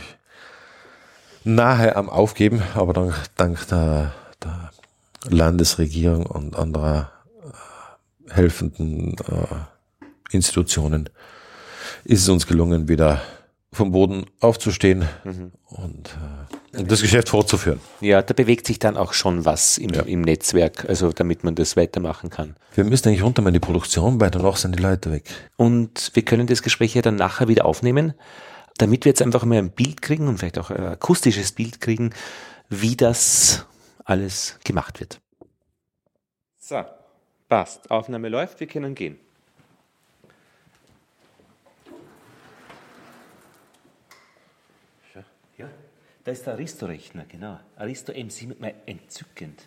nahe 1.44 1.96
am 1.96 2.10
Aufgeben, 2.10 2.62
aber 2.76 2.94
dank, 2.94 3.16
dank 3.38 3.68
der, 3.70 4.14
der 4.44 4.70
Landesregierung 5.28 6.28
und 6.28 6.56
anderer 6.56 7.12
äh, 8.30 8.34
helfenden 8.34 9.16
äh, 9.18 10.36
Institutionen 10.36 11.10
ist 12.04 12.22
es 12.22 12.30
uns 12.30 12.46
gelungen, 12.46 12.88
wieder 12.88 13.20
vom 13.72 13.92
Boden 13.92 14.26
aufzustehen 14.40 15.08
mhm. 15.24 15.52
und, 15.66 16.18
äh, 16.74 16.84
das 16.84 17.02
Geschäft 17.02 17.30
fortzuführen. 17.30 17.80
Ja, 18.02 18.22
da 18.22 18.34
bewegt 18.34 18.66
sich 18.66 18.80
dann 18.80 18.98
auch 18.98 19.14
schon 19.14 19.46
was 19.46 19.78
im, 19.78 19.92
ja. 19.92 20.02
im, 20.02 20.22
Netzwerk, 20.22 20.90
also 20.90 21.12
damit 21.12 21.44
man 21.44 21.56
das 21.56 21.78
weitermachen 21.78 22.30
kann. 22.30 22.56
Wir 22.74 22.84
müssen 22.84 23.08
eigentlich 23.08 23.24
runter 23.24 23.46
in 23.46 23.54
die 23.54 23.60
Produktion, 23.60 24.20
weil 24.20 24.32
danach 24.32 24.58
sind 24.58 24.76
die 24.78 24.82
Leute 24.82 25.12
weg. 25.12 25.30
Und 25.56 26.12
wir 26.14 26.24
können 26.24 26.48
das 26.48 26.64
Gespräch 26.64 26.96
ja 26.96 27.02
dann 27.02 27.16
nachher 27.16 27.48
wieder 27.48 27.66
aufnehmen, 27.66 28.14
damit 28.78 29.06
wir 29.06 29.12
jetzt 29.12 29.22
einfach 29.22 29.46
mal 29.46 29.58
ein 29.58 29.72
Bild 29.72 30.02
kriegen 30.02 30.28
und 30.28 30.40
vielleicht 30.40 30.58
auch 30.58 30.72
ein 30.72 30.84
akustisches 30.84 31.52
Bild 31.52 31.80
kriegen, 31.82 32.12
wie 32.70 32.96
das 32.96 33.66
alles 34.04 34.60
gemacht 34.64 35.00
wird. 35.00 35.22
So, 36.58 36.84
passt. 37.48 37.90
Aufnahme 37.92 38.30
läuft, 38.30 38.60
wir 38.60 38.68
können 38.68 38.96
gehen. 38.96 39.20
Da 46.30 46.34
ist 46.34 46.46
der 46.46 46.54
Aristo-Rechner, 46.54 47.26
genau. 47.28 47.60
Aristo 47.76 48.12
M7, 48.12 48.60
mal 48.60 48.76
entzückend. 48.86 49.64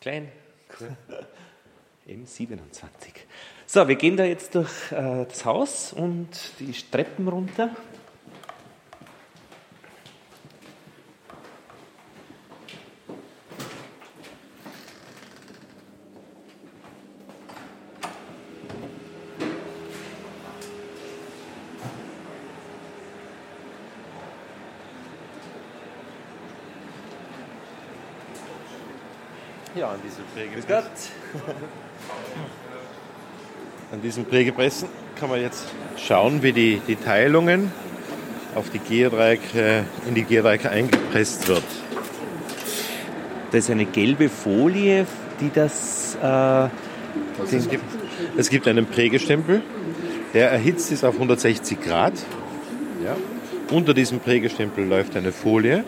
Klein, 0.00 0.28
cool. 0.80 0.96
M27. 2.08 3.12
So, 3.64 3.86
wir 3.86 3.94
gehen 3.94 4.16
da 4.16 4.24
jetzt 4.24 4.56
durch 4.56 4.90
äh, 4.90 5.24
das 5.24 5.44
Haus 5.44 5.92
und 5.92 6.28
die 6.58 6.72
Treppen 6.72 7.28
runter. 7.28 7.76
Diesem 30.38 30.52
Prägepressen. 30.52 31.12
An 33.90 34.02
diesem 34.02 34.24
Prägepressen 34.24 34.88
kann 35.18 35.30
man 35.30 35.40
jetzt 35.40 35.66
schauen, 35.96 36.44
wie 36.44 36.52
die, 36.52 36.80
die 36.86 36.94
Teilungen 36.94 37.72
auf 38.54 38.70
die 38.70 38.78
Geodreiecke, 38.78 39.84
in 40.06 40.14
die 40.14 40.22
Geodreiecke 40.22 40.70
eingepresst 40.70 41.48
wird. 41.48 41.64
Das 43.50 43.64
ist 43.64 43.70
eine 43.70 43.86
gelbe 43.86 44.28
Folie, 44.28 45.06
die 45.40 45.50
das. 45.52 46.16
Äh, 46.22 46.68
es, 47.44 47.68
gibt, 47.68 47.84
es 48.36 48.48
gibt 48.48 48.68
einen 48.68 48.86
Prägestempel, 48.86 49.62
der 50.34 50.52
erhitzt 50.52 50.92
ist 50.92 51.04
auf 51.04 51.14
160 51.14 51.80
Grad. 51.80 52.14
Ja. 53.04 53.16
Unter 53.74 53.92
diesem 53.92 54.20
Prägestempel 54.20 54.84
läuft 54.84 55.16
eine 55.16 55.32
Folie 55.32 55.82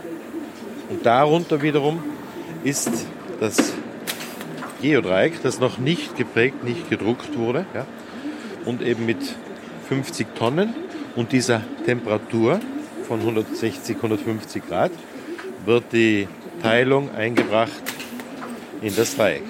und 0.88 1.07
darunter 1.07 1.62
wiederum 1.62 2.03
ist 2.64 2.90
das 3.38 3.74
Geodreieck, 4.81 5.43
das 5.43 5.61
noch 5.61 5.78
nicht 5.78 6.16
geprägt, 6.16 6.64
nicht 6.64 6.89
gedruckt 6.89 7.37
wurde 7.37 7.66
ja, 7.74 7.87
und 8.64 8.83
eben 8.83 9.07
mit 9.07 9.18
50 9.89 10.35
Tonnen 10.35 10.74
und 11.16 11.33
dieser 11.33 11.62
Temperatur 11.85 12.61
von 13.07 13.20
160, 13.20 13.97
150 13.97 14.66
Grad 14.66 14.93
wird 15.64 15.85
die 15.93 16.28
Teilung 16.62 17.14
eingebracht 17.14 17.83
in 18.81 18.95
das 18.95 19.16
Dreieck. 19.16 19.43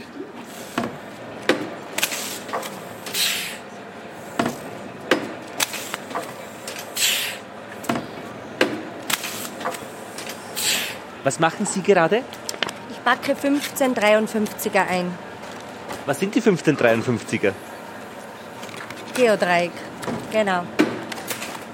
Was 11.22 11.39
machen 11.39 11.66
Sie 11.66 11.83
gerade? 11.83 12.24
Backe 13.05 13.32
1553er 13.32 14.86
ein. 14.88 15.12
Was 16.07 16.18
sind 16.18 16.34
die 16.34 16.40
1553er? 16.40 17.53
Geodreieck, 19.14 19.72
genau. 20.32 20.64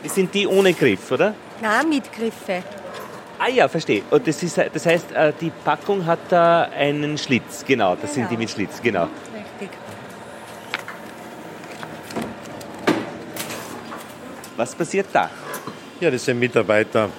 Das 0.03 0.14
sind 0.14 0.33
die 0.35 0.47
ohne 0.47 0.72
Griff, 0.72 1.11
oder? 1.11 1.35
Nein, 1.61 1.89
mit 1.89 2.12
Griffe. 2.12 2.62
Ah 3.39 3.49
ja, 3.49 3.68
verstehe. 3.68 4.03
Und 4.11 4.27
das, 4.27 4.43
ist, 4.43 4.57
das 4.57 4.87
heißt, 4.87 5.12
äh, 5.12 5.33
die 5.41 5.51
Packung 5.51 6.07
hat 6.07 6.20
da 6.31 6.62
einen 6.62 7.18
Schlitz, 7.18 7.64
genau. 7.66 7.95
Das 7.95 8.14
genau. 8.14 8.14
sind 8.14 8.31
die 8.31 8.37
mit 8.37 8.51
Schlitz, 8.51 8.81
genau. 8.83 9.09
Richtig. 9.35 9.77
Was 14.57 14.74
passiert 14.74 15.07
da? 15.12 15.31
Ja, 16.01 16.11
das 16.11 16.24
sind 16.24 16.39
Mitarbeiter 16.39 17.11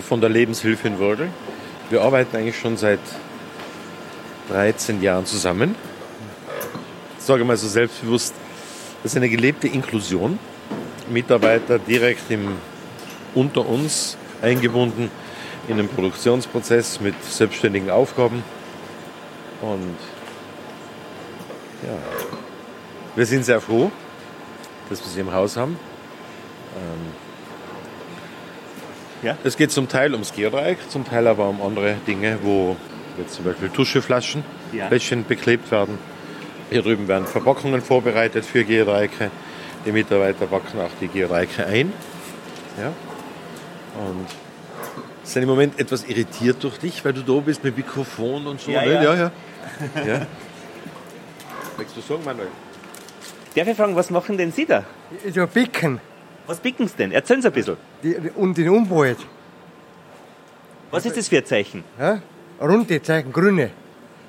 von 0.00 0.20
der 0.20 0.30
Lebenshilfe 0.30 0.88
in 0.88 0.98
Würgel. 0.98 1.28
Wir 1.90 2.02
arbeiten 2.02 2.36
eigentlich 2.36 2.56
schon 2.56 2.76
seit 2.76 3.00
13 4.48 5.02
Jahren 5.02 5.26
zusammen. 5.26 5.74
Ich 7.18 7.24
sage 7.24 7.44
mal 7.44 7.56
so 7.56 7.66
selbstbewusst, 7.66 8.32
das 9.02 9.12
ist 9.12 9.16
eine 9.16 9.28
gelebte 9.28 9.66
Inklusion. 9.66 10.38
Mitarbeiter 11.08 11.80
direkt 11.80 12.30
im, 12.30 12.58
unter 13.34 13.68
uns 13.68 14.16
eingebunden 14.40 15.10
in 15.66 15.78
den 15.78 15.88
Produktionsprozess 15.88 17.00
mit 17.00 17.16
selbstständigen 17.24 17.90
Aufgaben. 17.90 18.44
Und 19.60 19.96
ja, 21.82 21.98
wir 23.16 23.26
sind 23.26 23.44
sehr 23.44 23.60
froh, 23.60 23.90
dass 24.88 25.00
wir 25.00 25.08
sie 25.08 25.20
im 25.20 25.32
Haus 25.32 25.56
haben. 25.56 25.76
Ähm, 26.76 27.29
Ja. 29.22 29.36
Es 29.44 29.56
geht 29.56 29.70
zum 29.70 29.88
Teil 29.88 30.12
ums 30.12 30.32
Geodreieck, 30.32 30.78
zum 30.88 31.04
Teil 31.04 31.26
aber 31.26 31.48
um 31.48 31.60
andere 31.60 31.96
Dinge, 32.06 32.38
wo 32.42 32.76
jetzt 33.18 33.34
zum 33.34 33.44
Beispiel 33.44 33.68
Tuscheflaschen, 33.68 34.44
Ja. 34.72 34.88
Fläschchen 34.88 35.26
beklebt 35.26 35.70
werden. 35.70 35.98
Hier 36.70 36.82
drüben 36.82 37.08
werden 37.08 37.26
Verpackungen 37.26 37.82
vorbereitet 37.82 38.44
für 38.44 38.64
Geodreiecke. 38.64 39.30
Die 39.84 39.92
Mitarbeiter 39.92 40.46
backen 40.46 40.80
auch 40.80 40.90
die 41.00 41.08
Geodreiecke 41.08 41.66
ein. 41.66 41.92
Ja. 42.78 42.92
Und 44.00 44.26
sind 45.24 45.42
im 45.42 45.48
Moment 45.48 45.78
etwas 45.78 46.04
irritiert 46.04 46.62
durch 46.62 46.78
dich, 46.78 47.04
weil 47.04 47.12
du 47.12 47.22
da 47.22 47.40
bist 47.40 47.62
mit 47.62 47.76
Mikrofon 47.76 48.46
und 48.46 48.60
so. 48.60 48.70
Ja, 48.70 48.84
ne? 48.84 48.92
ja. 48.92 49.02
ja. 49.02 49.14
ja. 49.14 49.30
ja. 50.06 50.26
Willst 51.76 51.96
du 51.96 52.00
sagen, 52.00 52.24
Manuel? 52.24 52.48
Darf 53.54 53.66
ich 53.66 53.76
fragen, 53.76 53.96
was 53.96 54.10
machen 54.10 54.36
denn 54.36 54.52
Sie 54.52 54.64
da? 54.64 54.84
So 55.32 55.46
Bicken 55.46 56.00
Was 56.50 56.58
picken 56.58 56.88
Sie 56.88 56.96
denn? 56.96 57.12
Erzählen 57.12 57.40
Sie 57.40 57.46
ein 57.48 57.52
bisschen. 57.54 57.76
die, 58.02 58.16
und 58.34 58.58
den 58.58 58.68
Umwelt. 58.70 59.18
Was 60.90 61.06
ist 61.06 61.16
das 61.16 61.28
für 61.28 61.38
ein 61.38 61.44
Zeichen? 61.44 61.84
Ja? 61.96 62.20
Runde 62.60 63.00
Zeichen, 63.00 63.32
grüne. 63.32 63.70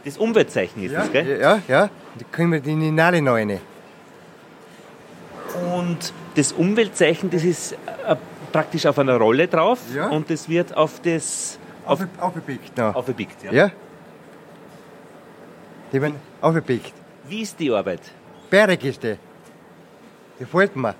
Das 0.05 0.17
Umweltzeichen 0.19 0.83
ist 0.83 0.91
Ja, 0.91 0.99
das, 1.01 1.11
gell? 1.11 1.39
ja, 1.41 1.59
ja. 1.67 1.89
Die 2.19 2.23
können 2.25 2.51
wir 2.51 2.59
die 2.59 2.73
in 2.73 2.79
die 2.81 2.91
Nase 2.91 3.23
rein. 3.25 3.59
Und 5.75 6.13
das 6.35 6.51
Umweltzeichen, 6.51 7.31
das 7.31 7.43
ist 7.43 7.71
äh, 8.05 8.15
praktisch 8.51 8.85
auf 8.85 8.99
einer 8.99 9.17
Rolle 9.17 9.47
drauf 9.47 9.79
Ja. 9.95 10.07
und 10.09 10.29
das 10.29 10.47
wird 10.47 10.77
auf 10.77 10.99
das 11.01 11.57
auf, 11.85 12.01
Auf, 12.01 12.07
aufgepickt. 12.19 12.77
noch. 12.77 12.93
aufgepickt. 12.95 13.43
Ja. 13.45 13.51
Ja? 13.51 13.71
Die 15.91 15.99
werden 15.99 16.17
aufgepickt. 16.39 16.93
Wie 17.27 17.41
ist 17.41 17.59
die 17.59 17.71
Arbeit? 17.71 18.01
Berg 18.51 18.83
ist 18.83 19.01
die. 19.01 19.15
Gefällt 20.37 20.75
mir. 20.75 20.93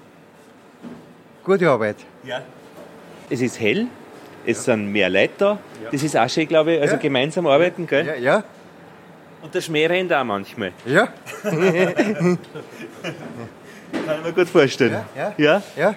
Gute 1.44 1.70
Arbeit. 1.70 1.98
Es 3.30 3.42
ist 3.42 3.60
hell, 3.60 3.88
es 4.46 4.64
sind 4.64 4.88
mehr 4.92 5.10
Leute 5.10 5.34
da. 5.38 5.58
Das 5.92 6.04
ist 6.04 6.16
auch 6.18 6.30
schön, 6.30 6.48
glaube 6.48 6.74
ich, 6.74 6.82
also 6.82 6.96
Ja. 6.96 7.00
gemeinsam 7.02 7.48
arbeiten, 7.48 7.88
gell? 7.88 8.06
Ja, 8.06 8.16
ja, 8.16 8.44
Und 9.42 9.54
der 9.56 9.62
Schmäh 9.62 9.88
rennt 9.88 10.14
auch 10.14 10.24
manchmal. 10.24 10.72
ja, 10.86 11.08
Kann 11.42 12.38
ich 14.20 14.24
mir 14.26 14.34
gut 14.34 14.48
vorstellen. 14.50 15.04
Ja, 15.16 15.34
ja? 15.38 15.62
ja. 15.76 15.96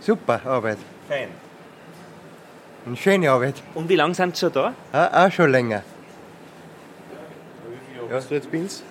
Super 0.00 0.40
Arbeit. 0.44 0.78
Fein. 1.08 1.28
Eine 2.86 2.96
schöne 2.96 3.30
Arbeit. 3.30 3.54
Und 3.74 3.88
wie 3.88 3.96
lange 3.96 4.14
sind 4.14 4.36
Sie 4.36 4.40
schon 4.40 4.52
da? 4.52 4.72
Auch, 4.92 5.12
auch 5.26 5.32
schon 5.32 5.50
länger. 5.50 5.82
Ja. 8.08 8.14
Hast 8.16 8.30
du 8.30 8.34
jetzt 8.36 8.50
bei 8.50 8.58
uns? 8.58 8.82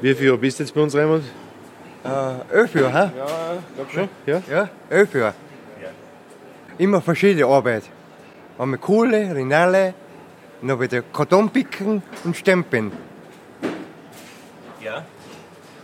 Wie 0.00 0.14
viel 0.14 0.26
Jahre 0.26 0.38
bist 0.38 0.58
du 0.58 0.64
jetzt 0.64 0.74
bei 0.74 0.80
uns, 0.80 0.94
Raimund? 0.94 1.24
Äh, 2.04 2.54
elf 2.56 2.74
Jahre, 2.74 2.92
ha? 2.92 3.12
Ja, 3.16 3.26
glaub 3.76 3.90
schon. 3.92 4.08
Ja? 4.26 4.42
Ja, 4.50 4.68
elf 4.90 5.14
Jahre. 5.14 5.34
Immer 6.78 7.00
verschiedene 7.00 7.46
Arbeit. 7.46 7.84
Einmal 8.58 8.78
Kohle, 8.78 9.34
Rinale, 9.34 9.94
noch 10.62 10.80
wieder 10.80 11.02
Karton 11.02 11.50
picken 11.50 12.02
und 12.24 12.36
stempeln. 12.36 12.92
Ja. 14.80 15.04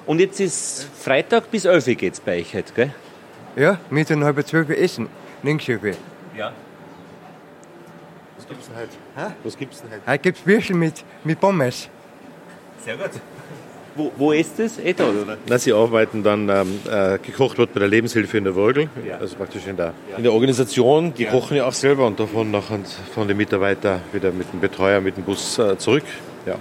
Und 0.06 0.20
jetzt 0.20 0.40
ist 0.40 0.88
Freitag 0.98 1.50
bis 1.50 1.66
11 1.66 1.86
Uhr 1.86 1.94
geht's 1.94 2.20
bei 2.20 2.40
euch 2.40 2.54
heute, 2.54 2.72
gell? 2.72 2.94
Ja, 3.56 3.78
wir 3.90 4.04
dann 4.04 4.24
halb 4.24 4.46
zwölf 4.46 4.68
Uhr 4.68 4.78
essen. 4.78 5.08
Linkshöfe. 5.42 5.94
Ja. 6.36 6.52
Was 8.36 8.48
gibt's 8.48 8.66
denn 8.68 8.76
heute? 8.76 9.34
Was 9.44 9.56
gibt's 9.56 9.82
denn 9.82 9.90
heute? 9.90 10.02
Heute 10.06 10.22
gibt 10.22 10.38
es 10.38 10.46
Würstel 10.46 10.76
mit, 10.76 11.04
mit 11.24 11.38
Pommes. 11.38 11.88
Sehr 12.84 12.96
gut. 12.96 13.10
Wo, 13.98 14.12
wo 14.16 14.30
ist 14.30 14.60
das? 14.60 14.76
Da, 14.76 15.08
oder? 15.08 15.36
Na, 15.48 15.58
sie 15.58 15.72
arbeiten 15.72 16.22
dann, 16.22 16.48
ähm, 16.48 16.78
äh, 16.88 17.18
gekocht 17.18 17.58
wird 17.58 17.74
bei 17.74 17.80
der 17.80 17.88
Lebenshilfe 17.88 18.38
in 18.38 18.44
der 18.44 18.54
Würgel, 18.54 18.88
Ja. 19.04 19.18
also 19.18 19.34
praktisch 19.34 19.66
in 19.66 19.76
der, 19.76 19.92
in 20.16 20.22
der 20.22 20.32
Organisation. 20.32 21.12
Die 21.14 21.24
kochen 21.24 21.56
ja 21.56 21.66
auch 21.66 21.72
selber 21.72 22.06
und 22.06 22.20
davon 22.20 22.52
nachher 22.52 22.78
von 23.12 23.26
den 23.26 23.36
Mitarbeitern 23.36 24.00
wieder 24.12 24.30
mit 24.30 24.52
dem 24.52 24.60
Betreuer, 24.60 25.00
mit 25.00 25.16
dem 25.16 25.24
Bus 25.24 25.58
äh, 25.58 25.76
zurück. 25.78 26.04
Ja. 26.46 26.54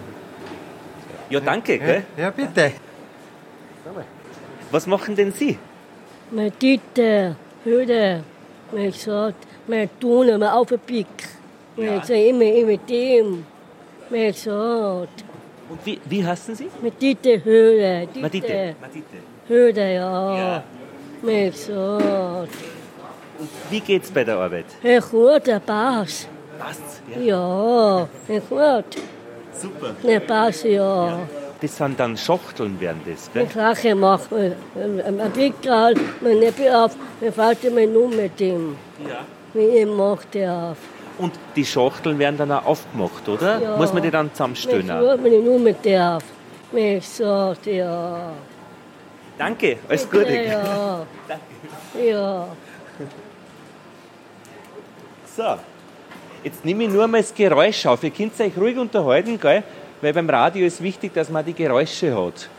Ja, 1.29 1.39
danke, 1.39 1.77
gell? 1.77 2.03
Ja, 2.17 2.31
bitte. 2.31 2.71
Was 4.71 4.88
machen 4.88 5.15
denn 5.15 5.31
Sie? 5.31 5.59
Meine 6.31 6.51
Tite, 6.51 7.35
Hüde, 7.63 8.23
mir 8.71 8.91
gesagt, 8.91 9.45
meine 9.67 9.89
Tune, 9.99 10.38
mir 10.39 10.53
aufgepickt. 10.53 11.23
Mir 11.75 11.99
gesagt, 11.99 12.09
immer, 12.09 12.43
immer 12.43 12.77
dem. 12.77 13.45
Mir 14.09 14.31
gesagt, 14.31 15.23
Und 15.70 15.86
wie, 15.86 15.99
wie 16.05 16.26
heißen 16.26 16.55
Sie? 16.55 16.70
mit 16.82 16.93
Höhle, 17.43 18.07
Matite. 18.15 18.76
Matite. 18.80 19.18
Höhle, 19.47 19.95
ja. 19.95 20.38
Ja. 20.38 20.63
Mir 21.22 21.51
gesagt, 21.51 22.49
Wie 23.70 23.80
geht's 23.80 24.11
bei 24.11 24.24
der 24.24 24.38
Arbeit? 24.38 24.65
Herr 24.82 25.01
gut, 25.01 25.47
der 25.47 25.59
Pass. 25.59 26.28
Passt's? 26.57 27.01
Ja, 27.22 28.07
Herr 28.28 28.39
gut, 28.41 28.97
Super. 29.53 29.95
der 30.03 30.20
Pass, 30.22 30.63
ja. 30.63 31.20
Das 31.59 31.76
sind 31.76 31.99
dann 31.99 32.15
Schachteln, 32.15 32.80
werden 32.80 33.01
das, 33.05 33.32
gell? 33.34 33.45
Ich 33.45 33.53
Sache 33.53 33.95
machen, 33.95 34.53
ein 34.76 35.32
Pickel, 35.34 35.95
mein 36.22 36.39
Neppe 36.39 36.78
auf, 36.78 36.95
mein 37.20 37.34
Vater 37.34 37.72
mir 37.72 37.88
nur 37.88 38.09
mit 38.09 38.39
dem. 38.39 38.76
Ja. 39.07 39.26
Wie 39.53 39.80
ich 39.80 39.88
macht 39.88 40.34
der 40.36 40.53
auf. 40.53 40.78
Und 41.18 41.34
die 41.55 41.65
Schachteln 41.65 42.20
werden 42.20 42.38
dann 42.38 42.51
auch 42.51 42.65
aufgemacht, 42.65 43.28
oder? 43.28 43.59
Ja. 43.59 43.78
Muss 43.78 43.93
man 43.93 44.03
die 44.03 44.11
dann 44.11 44.32
zusammenstellen? 44.32 44.86
Ich 44.86 44.91
auch? 44.91 44.99
würde 44.99 45.24
mir 45.24 45.39
nur 45.39 45.59
mit 45.59 45.84
der. 45.84 46.20
Mir 46.72 47.01
sagt, 47.01 47.65
ja. 47.65 48.32
Danke, 49.38 49.78
alles 49.88 50.09
Gute. 50.09 50.36
Ja. 50.43 51.05
Ja. 51.99 52.47
So, 55.36 55.55
jetzt 56.43 56.63
nehme 56.63 56.84
ich 56.84 56.89
nur 56.89 57.07
mal 57.07 57.22
das 57.22 57.34
Geräusch 57.34 57.86
auf. 57.86 58.03
Ihr 58.03 58.11
könnt 58.11 58.39
euch 58.39 58.55
ruhig 58.57 58.78
unterhalten, 58.78 59.39
gell? 59.39 59.63
Weil 60.01 60.13
beim 60.13 60.30
Radio 60.30 60.65
ist 60.65 60.82
wichtig, 60.82 61.13
dass 61.13 61.30
man 61.30 61.43
die 61.43 61.53
Geräusche 61.53 62.15
hat. 62.15 62.49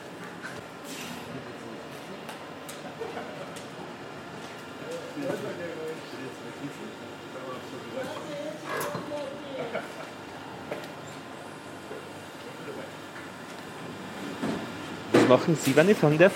Machen 15.29 15.57
Sie, 15.63 15.77
wenn 15.77 15.89
ich 15.89 15.97
fragen 15.97 16.19
darf? 16.19 16.33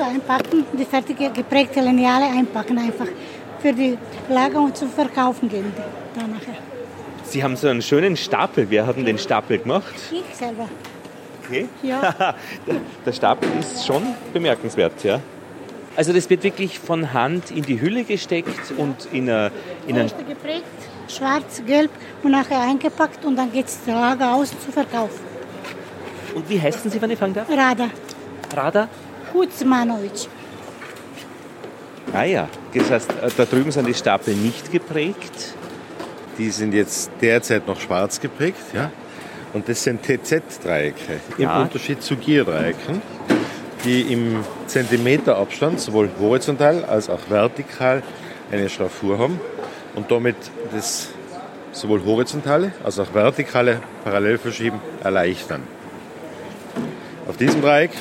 zu 0.00 0.06
einpacken, 0.06 0.64
die 0.72 0.84
fertige 0.84 1.30
geprägte 1.30 1.80
Lineale 1.80 2.26
einpacken 2.26 2.78
einfach 2.78 3.06
für 3.60 3.72
die 3.72 3.98
Lager 4.28 4.60
und 4.60 4.76
zu 4.76 4.86
verkaufen 4.86 5.48
gehen 5.48 5.72
die 5.76 6.18
dann 6.18 6.30
nachher. 6.30 6.54
Sie 7.24 7.44
haben 7.44 7.56
so 7.56 7.68
einen 7.68 7.82
schönen 7.82 8.16
Stapel. 8.16 8.66
Wer 8.70 8.86
hat 8.86 8.96
denn 8.96 9.04
den 9.04 9.18
Stapel 9.18 9.58
gemacht? 9.58 9.94
Ich 10.10 10.34
selber. 10.34 10.68
Okay. 11.44 11.68
Ja. 11.82 12.34
Der 13.06 13.12
Stapel 13.12 13.48
ist 13.60 13.86
schon 13.86 14.02
bemerkenswert, 14.32 15.04
ja. 15.04 15.20
Also 15.96 16.12
das 16.12 16.30
wird 16.30 16.44
wirklich 16.44 16.78
von 16.78 17.12
Hand 17.12 17.50
in 17.50 17.62
die 17.62 17.80
Hülle 17.80 18.04
gesteckt 18.04 18.72
und 18.76 19.08
in, 19.12 19.28
eine, 19.28 19.50
in 19.86 19.98
ein... 19.98 20.10
Geprägt, 20.28 20.64
schwarz, 21.08 21.62
gelb 21.66 21.90
und 22.22 22.30
nachher 22.30 22.60
eingepackt 22.60 23.24
und 23.24 23.36
dann 23.36 23.52
geht 23.52 23.66
es 23.66 23.80
Lager 23.86 24.34
aus 24.34 24.50
zu 24.50 24.72
verkaufen. 24.72 25.29
Und 26.34 26.48
wie 26.48 26.60
heißen 26.60 26.90
Sie, 26.90 27.00
wenn 27.00 27.10
ich 27.10 27.18
fragen 27.18 27.34
darf? 27.34 27.48
Rada, 27.48 27.90
Rada? 28.54 28.88
Kuzmanovic. 29.32 30.28
Ah 32.12 32.24
ja, 32.24 32.48
das 32.74 32.90
heißt, 32.90 33.10
äh, 33.10 33.28
da 33.36 33.44
drüben 33.44 33.70
sind 33.70 33.86
die 33.86 33.94
Stapel 33.94 34.34
nicht 34.34 34.72
geprägt. 34.72 35.54
Die 36.38 36.50
sind 36.50 36.74
jetzt 36.74 37.10
derzeit 37.20 37.66
noch 37.66 37.80
schwarz 37.80 38.20
geprägt. 38.20 38.62
Ja? 38.74 38.90
Und 39.52 39.68
das 39.68 39.82
sind 39.82 40.02
TZ-Dreiecke. 40.02 41.20
Im 41.38 41.44
Ja. 41.44 41.62
Unterschied 41.62 42.02
zu 42.02 42.16
Gierdreiecken, 42.16 43.02
die 43.84 44.12
im 44.12 44.44
Zentimeterabstand 44.66 45.80
sowohl 45.80 46.08
horizontal 46.20 46.84
als 46.84 47.08
auch 47.10 47.20
vertikal 47.28 48.02
eine 48.50 48.68
Schraffur 48.68 49.18
haben 49.18 49.40
und 49.94 50.10
damit 50.10 50.36
das 50.72 51.10
sowohl 51.72 52.04
horizontale 52.04 52.72
als 52.82 52.98
auch 52.98 53.12
vertikale 53.14 53.80
Parallelverschieben 54.04 54.80
erleichtern. 55.04 55.62
Auf 57.30 57.36
diesem 57.36 57.62
Dreieck 57.62 57.92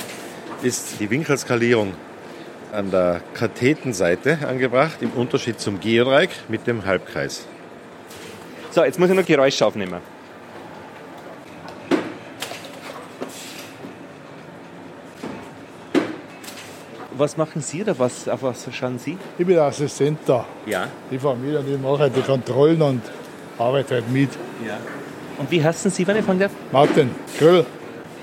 ist 0.64 1.00
die 1.00 1.08
Winkelskalierung 1.08 1.94
an 2.72 2.90
der 2.90 3.22
Kathetenseite 3.36 4.40
angebracht, 4.48 5.04
im 5.04 5.12
Unterschied 5.12 5.60
zum 5.60 5.80
Geodreieck 5.80 6.32
mit 6.48 6.66
dem 6.66 6.84
Halbkreis. 6.84 7.46
So, 8.72 8.84
jetzt 8.84 8.98
muss 8.98 9.08
ich 9.08 9.16
noch 9.16 9.24
Geräusche 9.24 9.64
aufnehmen. 9.64 10.02
Was 17.16 17.38
machen 17.38 17.62
Sie 17.62 17.84
oder 17.84 18.00
was, 18.00 18.28
auf 18.28 18.42
was 18.42 18.68
schauen 18.74 18.98
Sie? 18.98 19.16
Ich 19.38 19.46
bin 19.46 19.56
der 19.56 19.66
Assistent 19.66 20.18
da. 20.26 20.44
Ja. 20.66 20.88
Mit 21.12 21.24
und 21.24 21.46
ich 21.72 21.80
mache 21.80 22.00
halt 22.00 22.16
die 22.16 22.22
Kontrollen 22.22 22.82
und 22.82 23.04
arbeite 23.60 23.94
halt 23.94 24.10
mit. 24.12 24.32
Ja. 24.66 24.80
Und 25.38 25.52
wie 25.52 25.64
heißen 25.64 25.92
Sie, 25.92 26.08
wenn 26.08 26.18
ich 26.18 26.26
fragen 26.26 26.40
darf? 26.40 26.52
Martin, 26.72 27.12
Grill. 27.38 27.64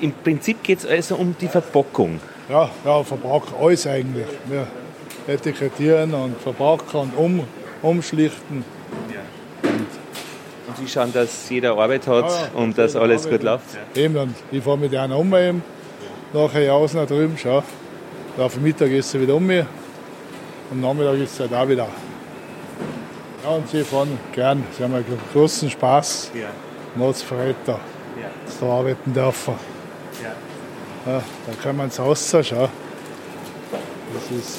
Im 0.00 0.12
Prinzip 0.12 0.62
geht 0.62 0.80
es 0.80 0.86
also 0.86 1.16
um 1.16 1.34
die 1.40 1.48
Verpackung. 1.48 2.20
Ja, 2.48 2.70
ja, 2.84 3.02
Verbrauch, 3.02 3.44
alles 3.60 3.86
eigentlich. 3.86 4.26
Wir 4.46 4.66
etikettieren 5.26 6.14
und 6.14 6.40
verpacken 6.40 7.00
und 7.00 7.16
um, 7.16 7.44
umschlichten. 7.82 8.64
Und 10.68 10.76
Sie 10.76 10.88
schauen, 10.88 11.12
dass 11.12 11.48
jeder 11.48 11.76
Arbeit 11.78 12.06
hat 12.06 12.28
Ja, 12.28 12.40
ja, 12.42 12.48
und 12.54 12.76
dass 12.76 12.94
alles 12.96 13.28
gut 13.28 13.42
läuft. 13.42 13.64
Eben, 13.94 14.16
und 14.16 14.34
ich 14.50 14.62
fahre 14.62 14.78
mit 14.78 14.94
einer 14.94 15.16
um 15.16 15.34
eben, 15.34 15.62
nachher 16.32 16.74
außen 16.74 17.00
nach 17.00 17.06
drüben, 17.06 17.36
schau. 17.40 17.62
Auf 18.36 18.56
Mittagessen 18.58 19.22
wieder 19.22 19.34
um 19.34 19.46
mich. 19.46 19.64
Am 20.70 20.80
Nachmittag 20.80 21.14
ist 21.14 21.32
es 21.32 21.40
halt 21.40 21.54
auch 21.54 21.68
wieder. 21.68 21.88
Ja, 23.42 23.50
und 23.50 23.68
sie 23.70 23.82
fahren 23.84 24.18
gern. 24.32 24.64
Sie 24.76 24.82
haben 24.84 24.94
einen 24.94 25.04
großen 25.32 25.70
Spaß. 25.70 26.32
Ja. 26.34 26.48
Motzverräter, 26.96 27.80
Ja. 28.20 28.28
dass 28.44 28.58
da 28.60 28.66
arbeiten 28.66 29.12
dürfen. 29.12 29.54
Ja. 31.06 31.12
Ja, 31.12 31.22
da 31.46 31.62
kann 31.62 31.76
man 31.76 31.86
ins 31.86 31.98
Haus 31.98 32.28
schauen. 32.30 32.68
Das 34.14 34.38
ist 34.38 34.58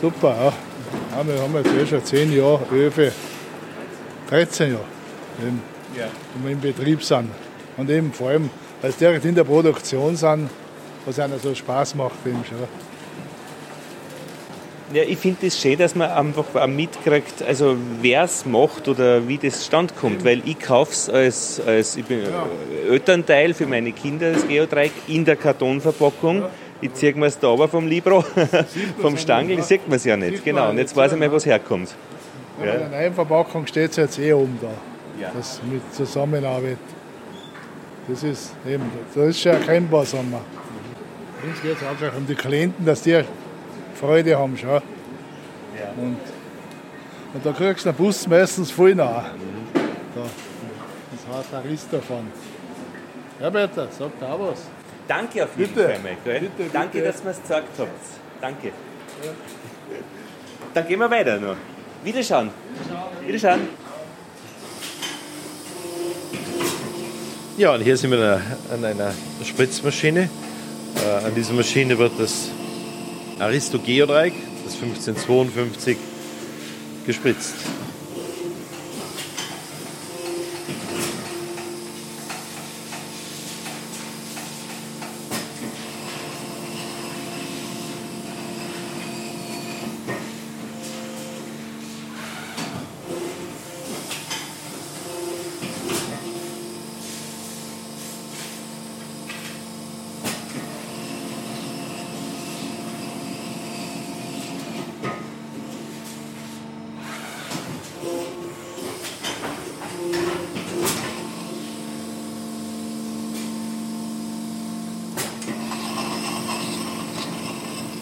super. 0.00 0.28
Ja. 0.36 0.52
Ja, 1.18 1.26
wir 1.26 1.42
haben 1.42 1.54
jetzt 1.54 1.72
eh 1.72 1.86
schon 1.86 2.04
10 2.04 2.32
Jahre 2.32 2.60
Öfe, 2.72 3.12
13 4.30 4.72
Jahre, 4.72 4.84
eben, 5.40 5.62
Ja. 5.96 6.06
wo 6.34 6.44
wir 6.44 6.52
im 6.52 6.60
Betrieb 6.60 7.02
sind. 7.02 7.30
Und 7.76 7.90
eben 7.90 8.12
vor 8.12 8.30
allem, 8.30 8.50
weil 8.80 8.92
sie 8.92 8.98
direkt 8.98 9.24
in 9.24 9.34
der 9.34 9.44
Produktion 9.44 10.16
sind, 10.16 10.48
was 11.04 11.18
einer 11.18 11.38
so 11.38 11.54
Spaß 11.54 11.94
macht. 11.94 12.14
Eben 12.26 12.42
schon. 12.48 12.58
Ja, 14.92 15.02
ich 15.02 15.18
finde 15.18 15.46
es 15.46 15.54
das 15.54 15.62
schön, 15.62 15.78
dass 15.78 15.94
man 15.94 16.10
einfach 16.10 16.46
auch 16.54 16.66
mitkriegt, 16.66 17.42
also 17.46 17.76
wer 18.00 18.24
es 18.24 18.46
macht 18.46 18.88
oder 18.88 19.28
wie 19.28 19.36
das 19.36 19.66
stand 19.66 19.94
kommt, 19.96 20.24
weil 20.24 20.40
ich 20.46 20.58
kaufe 20.58 20.92
es 20.92 21.10
als, 21.10 21.60
als 21.66 21.96
ich 21.96 22.06
bin 22.06 22.22
Elternteil 22.88 23.52
für 23.52 23.66
meine 23.66 23.92
Kinder, 23.92 24.32
das 24.32 24.48
Geodreieck, 24.48 24.92
in 25.06 25.26
der 25.26 25.36
Kartonverpackung. 25.36 26.44
Ich 26.80 26.94
ziehe 26.94 27.14
mir 27.14 27.26
es 27.26 27.38
da 27.38 27.52
aber 27.52 27.68
vom 27.68 27.86
Libro, 27.86 28.24
vom 29.02 29.18
Stangel, 29.18 29.62
sieht 29.62 29.86
man 29.88 29.96
es 29.96 30.04
ja 30.04 30.16
nicht. 30.16 30.42
Genau, 30.44 30.70
und 30.70 30.78
jetzt 30.78 30.96
weiß 30.96 31.12
ich 31.12 31.18
mal, 31.18 31.30
was 31.30 31.44
herkommt. 31.44 31.94
Ja. 32.64 32.72
Bei 32.72 32.78
der 32.78 32.88
neuen 32.88 33.14
Verpackung 33.14 33.66
steht 33.66 33.90
es 33.90 33.96
jetzt 33.96 34.18
eh 34.18 34.32
oben 34.32 34.58
da. 34.62 34.68
Ja. 35.20 35.32
Das 35.36 35.60
mit 35.70 35.82
Zusammenarbeit. 35.94 36.78
Das 38.08 38.22
ist 38.22 38.54
eben, 38.66 38.84
das 39.14 39.26
ist 39.26 39.40
schon 39.42 39.52
erkennbar, 39.52 40.06
sagen 40.06 40.30
wir. 40.30 40.40
Uns 41.46 41.60
geht 41.60 41.76
es 41.76 41.86
einfach 41.86 42.16
um 42.16 42.26
die 42.26 42.34
Klienten, 42.34 42.86
dass 42.86 43.02
die 43.02 43.22
Freude 43.98 44.38
haben. 44.38 44.56
Schon. 44.56 44.82
Und, 45.96 46.16
und 47.34 47.44
da 47.46 47.52
kriegst 47.52 47.84
du 47.84 47.90
den 47.90 47.96
Bus 47.96 48.26
meistens 48.26 48.70
voll 48.70 48.94
nach. 48.94 49.24
Da. 50.14 50.22
Das 51.12 51.36
heißt 51.36 51.54
Arista 51.54 51.96
davon. 51.96 52.26
Ja, 53.40 53.50
bitte, 53.50 53.88
sagt 53.96 54.22
auch 54.22 54.40
was. 54.40 54.62
Danke 55.06 55.44
auf 55.44 55.50
jeden 55.56 55.74
Bitte. 55.74 55.88
Fall, 55.88 55.98
mal, 56.00 56.16
gell? 56.24 56.40
Bitte, 56.56 56.70
Danke, 56.72 56.98
bitte. 56.98 57.04
dass 57.06 57.24
ihr 57.24 57.30
es 57.30 57.42
gesagt 57.42 57.68
habt. 57.78 57.88
Danke. 58.40 58.72
Dann 60.74 60.86
gehen 60.86 60.98
wir 60.98 61.10
weiter 61.10 61.38
noch. 61.38 61.56
Wiederschauen. 62.04 62.50
Wiederschauen. 63.26 63.60
Ja, 67.56 67.74
und 67.74 67.80
hier 67.80 67.96
sind 67.96 68.10
wir 68.12 68.40
an 68.72 68.84
einer 68.84 69.12
Spritzmaschine. 69.44 70.28
Äh, 71.04 71.26
an 71.26 71.34
dieser 71.34 71.54
Maschine 71.54 71.98
wird 71.98 72.12
das 72.18 72.50
Aristo 73.38 73.78
Geodreieck, 73.78 74.34
das 74.64 74.74
1552, 74.74 75.96
gespritzt. 77.06 77.54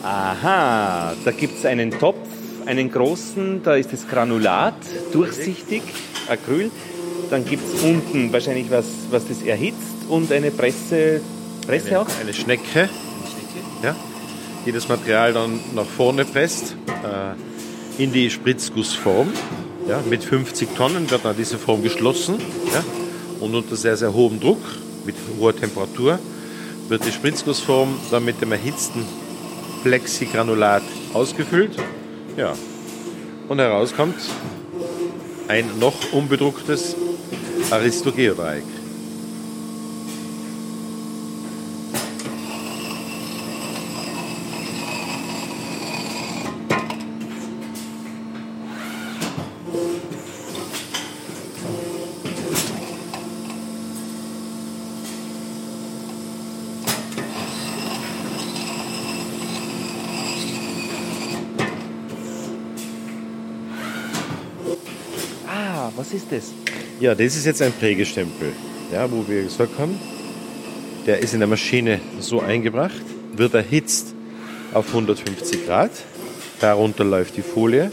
Aha, 0.08 1.14
da 1.24 1.30
gibt 1.32 1.58
es 1.58 1.66
einen 1.66 1.90
Topf, 1.90 2.28
einen 2.64 2.92
großen, 2.92 3.64
da 3.64 3.74
ist 3.74 3.92
das 3.92 4.06
Granulat, 4.06 4.76
durchsichtig, 5.12 5.82
Acryl. 6.28 6.70
Dann 7.28 7.44
gibt 7.44 7.64
es 7.66 7.82
unten 7.82 8.32
wahrscheinlich 8.32 8.70
was, 8.70 8.84
was 9.10 9.26
das 9.26 9.42
erhitzt 9.42 10.06
und 10.08 10.30
eine 10.30 10.52
Presse, 10.52 11.20
Presse 11.66 11.88
Eine, 11.88 12.00
auch? 12.02 12.06
eine 12.20 12.32
Schnecke, 12.32 12.88
ja, 13.82 13.96
die 14.64 14.70
das 14.70 14.88
Material 14.88 15.32
dann 15.32 15.58
nach 15.74 15.86
vorne 15.86 16.24
presst 16.24 16.76
äh, 17.02 18.00
in 18.00 18.12
die 18.12 18.30
Spritzgussform. 18.30 19.32
Ja, 19.88 20.00
mit 20.08 20.22
50 20.22 20.68
Tonnen 20.76 21.10
wird 21.10 21.24
dann 21.24 21.36
diese 21.36 21.58
Form 21.58 21.82
geschlossen 21.82 22.36
ja, 22.72 22.84
und 23.40 23.56
unter 23.56 23.74
sehr, 23.74 23.96
sehr 23.96 24.14
hohem 24.14 24.38
Druck, 24.38 24.62
mit 25.04 25.16
hoher 25.36 25.56
Temperatur, 25.56 26.20
wird 26.86 27.04
die 27.04 27.10
Spritzgussform 27.10 27.88
dann 28.12 28.24
mit 28.24 28.40
dem 28.40 28.52
erhitzten 28.52 29.04
Plexigranulat 29.86 30.82
ausgefüllt. 31.14 31.76
Ja. 32.36 32.54
Und 33.46 33.60
herauskommt 33.60 34.16
ein 35.46 35.78
noch 35.78 36.12
unbedrucktes 36.12 36.96
Aristogeodreieck. 37.70 38.64
Ah, 65.48 65.92
was 65.94 66.12
ist 66.12 66.32
das? 66.32 66.52
Ja, 66.98 67.14
das 67.14 67.36
ist 67.36 67.44
jetzt 67.44 67.60
ein 67.60 67.72
Prägestempel, 67.72 68.52
ja, 68.90 69.10
wo 69.10 69.22
wir 69.28 69.42
gesagt 69.42 69.78
haben, 69.78 69.98
der 71.06 71.18
ist 71.18 71.34
in 71.34 71.40
der 71.40 71.46
Maschine 71.46 72.00
so 72.20 72.40
eingebracht, 72.40 73.02
wird 73.34 73.52
erhitzt 73.52 74.14
auf 74.72 74.88
150 74.88 75.66
Grad, 75.66 75.90
darunter 76.58 77.04
läuft 77.04 77.36
die 77.36 77.42
Folie, 77.42 77.90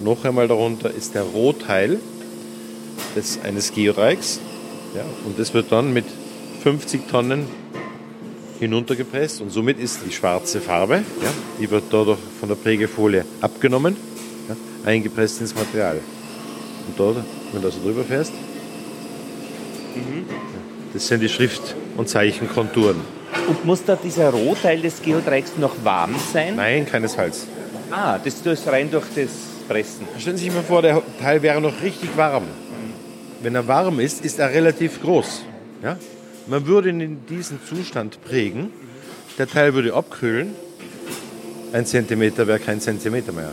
noch 0.00 0.22
einmal 0.26 0.48
darunter 0.48 0.90
ist 0.90 1.14
der 1.14 1.22
Rohteil 1.22 1.98
des, 3.16 3.40
eines 3.42 3.72
Geodreiecks 3.72 4.38
ja, 4.94 5.04
und 5.24 5.38
das 5.38 5.54
wird 5.54 5.72
dann 5.72 5.94
mit 5.94 6.04
50 6.62 7.08
Tonnen 7.08 7.46
hinuntergepresst 8.58 9.40
und 9.40 9.50
somit 9.50 9.78
ist 9.78 10.00
die 10.06 10.12
schwarze 10.12 10.60
Farbe, 10.60 10.96
ja, 11.22 11.32
die 11.58 11.70
wird 11.70 11.84
dadurch 11.90 12.18
von 12.38 12.50
der 12.50 12.56
Prägefolie 12.56 13.24
abgenommen, 13.40 13.96
ja, 14.46 14.56
eingepresst 14.84 15.40
ins 15.40 15.54
Material. 15.54 16.00
Und 16.90 16.98
da, 16.98 17.22
wenn 17.52 17.62
du 17.62 17.70
so 17.70 17.80
drüber 17.80 18.02
fährst, 18.04 18.32
das 20.92 21.06
sind 21.06 21.20
die 21.20 21.28
Schrift- 21.28 21.74
und 21.96 22.08
Zeichenkonturen. 22.08 23.00
Und 23.48 23.64
muss 23.64 23.84
da 23.84 23.96
dieser 23.96 24.30
Rohteil 24.30 24.80
des 24.80 25.00
Geodreiecks 25.02 25.52
noch 25.56 25.74
warm 25.84 26.14
sein? 26.32 26.56
Nein, 26.56 26.86
keinesfalls. 26.86 27.46
Ah, 27.90 28.18
das 28.18 28.40
ist 28.44 28.68
rein 28.68 28.90
durch 28.90 29.06
das 29.14 29.30
Pressen. 29.68 30.06
Stellen 30.18 30.36
Sie 30.36 30.44
sich 30.44 30.54
mal 30.54 30.62
vor, 30.62 30.82
der 30.82 31.02
Teil 31.20 31.42
wäre 31.42 31.60
noch 31.60 31.80
richtig 31.82 32.16
warm. 32.16 32.44
Wenn 33.42 33.54
er 33.54 33.66
warm 33.66 34.00
ist, 34.00 34.24
ist 34.24 34.38
er 34.38 34.50
relativ 34.50 35.00
groß. 35.00 35.42
Ja? 35.82 35.96
Man 36.46 36.66
würde 36.66 36.90
ihn 36.90 37.00
in 37.00 37.26
diesen 37.26 37.60
Zustand 37.64 38.22
prägen, 38.24 38.70
der 39.38 39.48
Teil 39.48 39.74
würde 39.74 39.94
abkühlen 39.94 40.54
Ein 41.72 41.86
Zentimeter 41.86 42.46
wäre 42.46 42.58
kein 42.58 42.80
Zentimeter 42.80 43.32
mehr. 43.32 43.52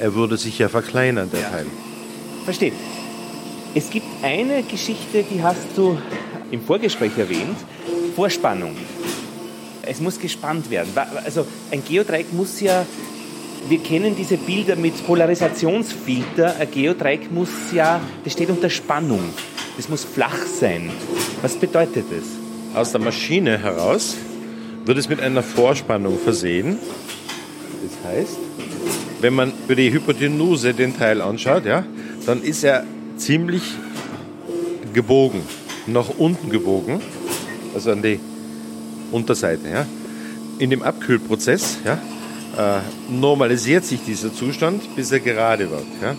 Er 0.00 0.14
würde 0.14 0.36
sich 0.36 0.58
ja 0.58 0.68
verkleinern, 0.68 1.30
der 1.32 1.48
Teil. 1.48 1.66
Verstehe. 2.44 2.72
Es 3.74 3.90
gibt 3.90 4.06
eine 4.22 4.62
Geschichte, 4.64 5.24
die 5.30 5.42
hast 5.42 5.66
du 5.76 5.96
im 6.50 6.60
Vorgespräch 6.60 7.16
erwähnt. 7.16 7.56
Vorspannung. 8.14 8.76
Es 9.82 10.00
muss 10.00 10.18
gespannt 10.18 10.70
werden. 10.70 10.90
Also 11.24 11.46
ein 11.70 11.82
Geodreieck 11.84 12.32
muss 12.32 12.60
ja, 12.60 12.84
wir 13.68 13.78
kennen 13.78 14.14
diese 14.16 14.36
Bilder 14.36 14.76
mit 14.76 15.06
Polarisationsfilter. 15.06 16.56
Ein 16.58 16.70
Geodreieck 16.70 17.32
muss 17.32 17.48
ja, 17.72 18.00
das 18.24 18.34
steht 18.34 18.50
unter 18.50 18.68
Spannung. 18.68 19.22
Das 19.76 19.88
muss 19.88 20.04
flach 20.04 20.46
sein. 20.46 20.90
Was 21.40 21.56
bedeutet 21.56 22.04
das? 22.10 22.78
Aus 22.78 22.92
der 22.92 23.00
Maschine 23.00 23.58
heraus 23.58 24.16
wird 24.84 24.98
es 24.98 25.08
mit 25.08 25.20
einer 25.20 25.42
Vorspannung 25.42 26.18
versehen. 26.18 26.78
Das 27.82 28.12
heißt, 28.12 28.38
wenn 29.20 29.34
man 29.34 29.52
über 29.64 29.76
die 29.76 29.92
Hypotenuse 29.92 30.74
den 30.74 30.96
Teil 30.96 31.22
anschaut, 31.22 31.64
ja, 31.64 31.84
dann 32.26 32.42
ist 32.42 32.64
er 32.64 32.84
ziemlich 33.16 33.62
gebogen, 34.92 35.42
nach 35.86 36.08
unten 36.18 36.50
gebogen, 36.50 37.00
also 37.74 37.90
an 37.92 38.02
die 38.02 38.20
Unterseite. 39.10 39.68
Ja. 39.68 39.86
In 40.58 40.70
dem 40.70 40.82
Abkühlprozess 40.82 41.78
ja, 41.84 41.94
äh, 42.56 42.80
normalisiert 43.10 43.84
sich 43.84 44.00
dieser 44.04 44.32
Zustand, 44.32 44.94
bis 44.96 45.10
er 45.12 45.20
gerade 45.20 45.70
wird. 45.70 45.86
Ja. 46.00 46.16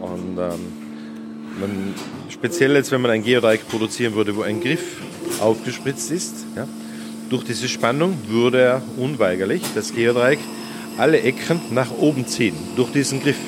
Und 0.00 0.38
ähm, 0.38 0.72
man, 1.60 1.94
speziell 2.30 2.74
jetzt, 2.74 2.90
wenn 2.90 3.00
man 3.00 3.10
ein 3.10 3.22
Geodreieck 3.22 3.68
produzieren 3.68 4.14
würde, 4.14 4.34
wo 4.34 4.42
ein 4.42 4.60
Griff 4.60 4.96
aufgespritzt 5.40 6.10
ist, 6.10 6.46
ja, 6.56 6.66
durch 7.28 7.44
diese 7.44 7.68
Spannung 7.68 8.16
würde 8.28 8.60
er 8.60 8.82
unweigerlich 8.96 9.62
das 9.74 9.94
Geodreieck 9.94 10.40
alle 10.98 11.20
Ecken 11.20 11.60
nach 11.70 11.90
oben 11.92 12.26
ziehen, 12.26 12.56
durch 12.76 12.90
diesen 12.90 13.22
Griff 13.22 13.38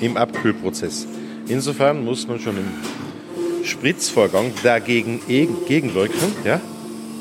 im 0.00 0.16
Abkühlprozess. 0.16 1.06
Insofern 1.46 2.04
muss 2.04 2.26
man 2.26 2.40
schon 2.40 2.56
im 2.56 3.64
Spritzvorgang 3.64 4.52
dagegen 4.62 5.20
egen- 5.28 5.64
gegenwirken 5.66 6.32
ja, 6.44 6.60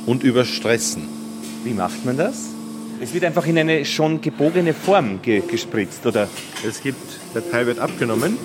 und 0.06 0.24
überstressen. 0.24 1.04
Wie 1.64 1.74
macht 1.74 2.06
man 2.06 2.18
das? 2.18 2.50
Es 3.02 3.14
wird 3.14 3.26
einfach 3.26 3.46
in 3.46 3.58
eine 3.58 3.84
schon 3.86 4.22
gebogene 4.22 4.74
Form 4.74 5.22
ge 5.22 5.42
gespritzt, 5.46 6.06
oder? 6.06 6.30
Es 6.68 6.82
gibt, 6.82 7.20
der 7.36 7.50
Teil 7.50 7.66
wird 7.66 7.80
abgenommen 7.80 8.38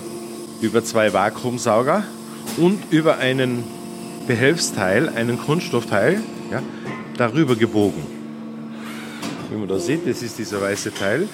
über 0.61 0.83
zwei 0.83 1.13
Vakuumsauger 1.13 2.03
und 2.57 2.81
über 2.91 3.19
einen 3.19 3.63
Behelfsteil, 4.27 5.09
einen 5.09 5.39
Kunststoffteil, 5.39 6.21
ja, 6.51 6.63
darüber 7.17 7.55
gebogen. 7.55 8.03
Wie 9.51 9.57
man 9.57 9.69
da 9.69 9.79
sieht, 9.79 10.07
das 10.09 10.23
ist 10.23 10.39
dieser 10.39 10.61
weiße 10.61 10.93
Teil. 10.93 11.29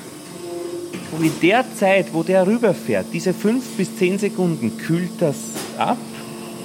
Und 1.13 1.25
in 1.25 1.33
der 1.43 1.65
Zeit, 1.75 2.13
wo 2.13 2.23
der 2.23 2.47
rüberfährt, 2.47 3.07
diese 3.13 3.33
fünf 3.35 3.65
bis 3.77 3.97
zehn 3.97 4.19
Sekunden, 4.19 4.77
kühlt 4.79 5.11
das 5.21 5.37
ab 5.79 5.99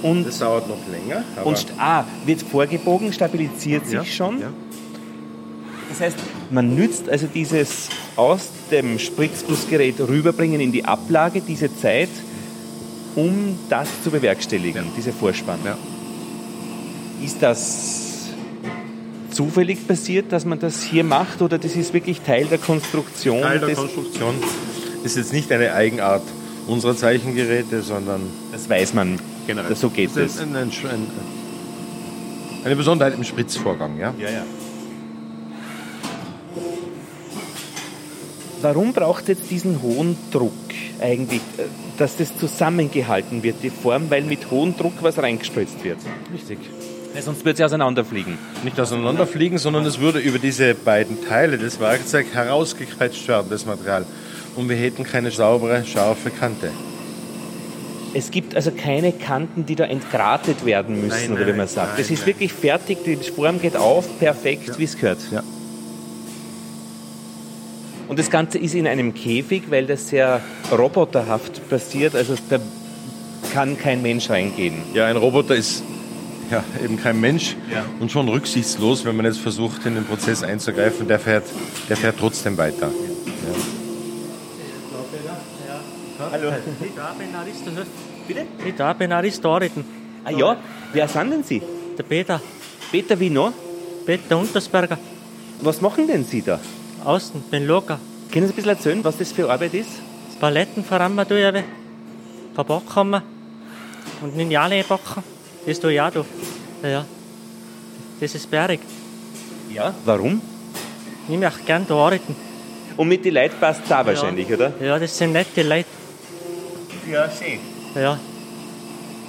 und, 0.02 0.26
Das 0.26 0.38
dauert 0.38 0.68
noch 0.68 0.78
länger. 0.90 1.22
und 1.44 1.66
ah, 1.78 2.04
wird 2.24 2.42
vorgebogen, 2.42 3.12
stabilisiert 3.12 3.84
sich 3.86 3.94
Ja, 3.94 4.04
schon. 4.04 4.40
ja. 4.40 4.52
Das 5.88 6.00
heißt, 6.00 6.16
man 6.50 6.74
nützt 6.74 7.08
also 7.08 7.26
dieses 7.26 7.88
aus 8.16 8.48
dem 8.70 8.98
Spritzgussgerät 8.98 9.98
rüberbringen 10.00 10.60
in 10.60 10.72
die 10.72 10.84
Ablage, 10.84 11.40
diese 11.40 11.74
Zeit, 11.76 12.08
um 13.16 13.58
das 13.68 13.88
zu 14.04 14.10
bewerkstelligen, 14.10 14.84
diese 14.96 15.12
Vorspannung. 15.12 15.76
Ist 17.24 17.42
das 17.42 18.09
zufällig 19.30 19.86
passiert, 19.86 20.32
dass 20.32 20.44
man 20.44 20.58
das 20.58 20.82
hier 20.82 21.04
macht 21.04 21.42
oder 21.42 21.58
das 21.58 21.76
ist 21.76 21.92
wirklich 21.94 22.20
Teil 22.20 22.46
der 22.46 22.58
Konstruktion? 22.58 23.42
Teil 23.42 23.58
der 23.60 23.74
Konstruktion 23.74 24.34
ist 25.04 25.16
jetzt 25.16 25.32
nicht 25.32 25.50
eine 25.52 25.72
Eigenart 25.74 26.22
unserer 26.66 26.96
Zeichengeräte, 26.96 27.82
sondern 27.82 28.20
Das 28.52 28.68
weiß 28.68 28.94
man. 28.94 29.18
generell. 29.46 29.74
So 29.74 29.88
geht 29.90 30.10
Das 30.10 30.16
ist 30.16 30.34
es. 30.36 30.40
ein, 30.42 30.54
ein, 30.56 30.70
ein, 30.70 31.06
eine 32.64 32.76
Besonderheit 32.76 33.14
im 33.14 33.24
Spritzvorgang. 33.24 33.98
Ja? 33.98 34.14
Ja, 34.18 34.30
ja. 34.30 34.44
Warum 38.62 38.92
braucht 38.92 39.22
es 39.22 39.28
jetzt 39.28 39.50
diesen 39.50 39.80
hohen 39.82 40.16
Druck 40.30 40.52
eigentlich, 41.00 41.40
äh, 41.56 41.62
dass 41.96 42.16
das 42.16 42.36
zusammengehalten 42.36 43.42
wird, 43.42 43.56
die 43.62 43.70
Form, 43.70 44.10
weil 44.10 44.22
mit 44.22 44.50
hohem 44.50 44.76
Druck 44.76 44.92
was 45.00 45.16
reingespritzt 45.18 45.82
wird? 45.82 45.98
Richtig. 46.32 46.58
Weil 47.12 47.22
sonst 47.22 47.44
wird 47.44 47.56
sie 47.56 47.64
auseinanderfliegen. 47.64 48.38
Nicht 48.62 48.78
auseinanderfliegen, 48.78 49.58
sondern 49.58 49.84
es 49.84 49.98
würde 49.98 50.20
über 50.20 50.38
diese 50.38 50.74
beiden 50.74 51.26
Teile 51.26 51.58
des 51.58 51.80
Werkzeugs 51.80 52.32
herausgequetscht 52.34 53.26
werden, 53.28 53.48
das 53.50 53.66
Material. 53.66 54.04
Und 54.56 54.68
wir 54.68 54.76
hätten 54.76 55.04
keine 55.04 55.30
saubere, 55.30 55.84
scharfe 55.84 56.30
Kante. 56.30 56.70
Es 58.12 58.30
gibt 58.30 58.56
also 58.56 58.72
keine 58.72 59.12
Kanten, 59.12 59.66
die 59.66 59.76
da 59.76 59.84
entgratet 59.84 60.64
werden 60.64 61.00
müssen, 61.00 61.34
Nein, 61.34 61.42
oder 61.42 61.46
wie 61.46 61.56
man 61.56 61.68
sagt. 61.68 61.90
nein, 61.90 61.96
das 61.98 62.10
ist 62.10 62.20
nein. 62.20 62.26
wirklich 62.28 62.52
fertig, 62.52 62.98
die 63.04 63.16
Form 63.16 63.60
geht 63.60 63.76
auf, 63.76 64.18
perfekt, 64.18 64.78
wie 64.78 64.84
es 64.84 64.96
gehört. 64.96 65.18
Ja. 65.30 65.42
Und 68.08 68.18
das 68.18 68.28
Ganze 68.28 68.58
ist 68.58 68.74
in 68.74 68.88
einem 68.88 69.14
Käfig, 69.14 69.70
weil 69.70 69.86
das 69.86 70.08
sehr 70.08 70.40
roboterhaft 70.72 71.68
passiert. 71.70 72.16
Also 72.16 72.34
da 72.48 72.58
kann 73.52 73.78
kein 73.78 74.02
Mensch 74.02 74.28
reingehen. 74.28 74.74
Ja, 74.94 75.06
ein 75.06 75.16
Roboter 75.16 75.54
ist 75.54 75.84
ja, 76.50 76.64
eben 76.82 76.96
kein 77.00 77.20
Mensch 77.20 77.56
Ja. 77.72 77.84
und 78.00 78.10
schon 78.10 78.28
rücksichtslos, 78.28 79.04
wenn 79.04 79.16
man 79.16 79.24
jetzt 79.26 79.38
versucht, 79.40 79.86
in 79.86 79.94
den 79.94 80.04
Prozess 80.04 80.42
einzugreifen. 80.42 81.06
Der 81.08 81.18
fährt, 81.18 81.44
der 81.88 81.96
fährt 81.96 82.16
trotzdem 82.18 82.56
weiter. 82.58 82.90
Hallo. 86.32 86.52
Bin 87.18 87.34
Aristos. 87.34 87.72
Bitte? 88.28 88.46
Ich 88.64 88.74
da 88.74 88.92
bin 88.92 89.10
Aristoriten. 89.12 89.84
Ah 90.24 90.30
ja, 90.30 90.56
wer 90.92 91.08
sind 91.08 91.30
denn 91.30 91.42
Sie? 91.42 91.62
Der 91.96 92.02
Peter. 92.02 92.40
Peter 92.90 93.18
wie 93.18 93.30
noch? 93.30 93.52
Peter 94.04 94.36
Untersberger. 94.36 94.98
Was 95.62 95.80
machen 95.80 96.06
denn 96.06 96.24
Sie 96.24 96.42
da? 96.42 96.60
Außen, 97.04 97.40
bin 97.50 97.66
Locker. 97.66 97.98
Können 98.30 98.46
Sie 98.46 98.52
ein 98.52 98.56
bisschen 98.56 98.70
erzählen, 98.70 99.04
was 99.04 99.16
das 99.16 99.32
für 99.32 99.50
Arbeit 99.50 99.74
ist? 99.74 99.88
Das 100.28 100.36
Paletten 100.38 100.84
verrammen. 100.84 101.24
Verbacken 102.54 103.10
wir. 103.10 103.22
Und 104.22 104.36
Lineale 104.36 104.84
backen. 104.84 105.22
Da. 105.66 105.90
Ja, 105.90 106.10
ja. 106.82 107.04
Das 108.20 108.34
ist 108.34 108.50
berg. 108.50 108.80
Ja. 109.72 109.94
Warum? 110.04 110.40
Ich 111.28 111.38
möchte 111.38 111.62
gerne 111.64 111.84
da 111.88 111.94
arbeiten. 111.94 112.34
Und 112.96 113.08
mit 113.08 113.24
den 113.24 113.34
Leuten 113.34 113.54
passt 113.60 113.82
es 113.84 113.92
auch 113.92 114.04
wahrscheinlich, 114.04 114.48
ja. 114.48 114.56
oder? 114.56 114.72
Ja, 114.80 114.98
das 114.98 115.16
sind 115.16 115.32
nette 115.32 115.62
Leute. 115.62 115.86
Ja, 117.10 117.28
schön. 117.30 117.58
Ja. 117.94 118.18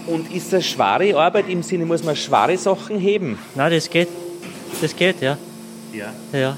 Und 0.08 0.32
ist 0.34 0.52
das 0.52 0.66
schwere 0.66 1.16
Arbeit 1.18 1.48
im 1.48 1.62
Sinne, 1.64 1.86
muss 1.86 2.04
man 2.04 2.16
schwere 2.16 2.58
Sachen 2.58 2.98
heben? 2.98 3.38
Nein, 3.56 3.72
das 3.72 3.90
geht. 3.90 4.10
Das 4.82 4.96
geht, 4.96 5.22
ja. 5.22 5.38
Ja. 5.94 6.14
Ja. 6.34 6.58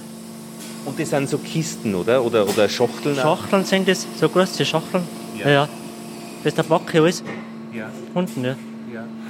Und 0.86 1.00
das 1.00 1.10
sind 1.10 1.30
so 1.30 1.38
Kisten, 1.38 1.94
oder? 1.96 2.24
Oder, 2.24 2.48
oder 2.48 2.70
Schachteln? 2.70 3.16
Schachteln 3.16 3.66
sind 3.66 3.88
das, 3.88 4.08
so 4.20 4.30
große 4.30 4.66
Schachteln. 4.66 5.04
Ja. 5.38 5.46
Ja. 5.46 5.52
ja. 5.52 5.70
Das 6.44 6.52
ist 6.52 6.58
der 6.58 6.64
Backe 6.64 7.02
alles. 7.02 7.24
Ja. 7.74 7.90
Unten, 8.14 8.46
ja. 8.46 8.56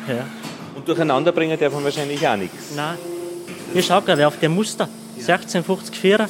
Ja. 0.08 0.14
Ja. 0.14 0.28
Und 0.76 0.88
durcheinander 0.88 1.32
bringen 1.32 1.58
darf 1.60 1.74
man 1.74 1.84
wahrscheinlich 1.84 2.28
auch 2.28 2.36
nichts. 2.36 2.76
Nein. 2.76 2.98
Ich 3.74 3.86
schau 3.86 4.02
gerade 4.02 4.28
auf 4.28 4.40
dem 4.40 4.54
Muster. 4.54 4.88
1650 5.16 5.96
Vierer. 5.96 6.28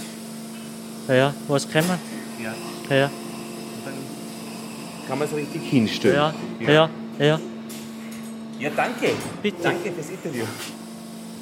Ja, 1.08 1.14
ja, 1.14 1.34
was 1.48 1.70
kann 1.70 1.86
man? 1.88 2.00
Ja. 2.42 2.54
Ja, 2.90 2.96
ja. 2.96 3.12
Kann 5.08 5.20
man 5.20 5.28
es 5.28 5.36
richtig 5.36 5.62
hinstellen. 5.64 6.16
Ja, 6.16 6.34
ja, 6.60 6.90
ja. 7.20 7.40
Ja, 8.60 8.70
danke. 8.76 9.10
Bitte. 9.42 9.58
Danke 9.62 9.92
fürs 9.92 10.10
Interview. 10.10 10.46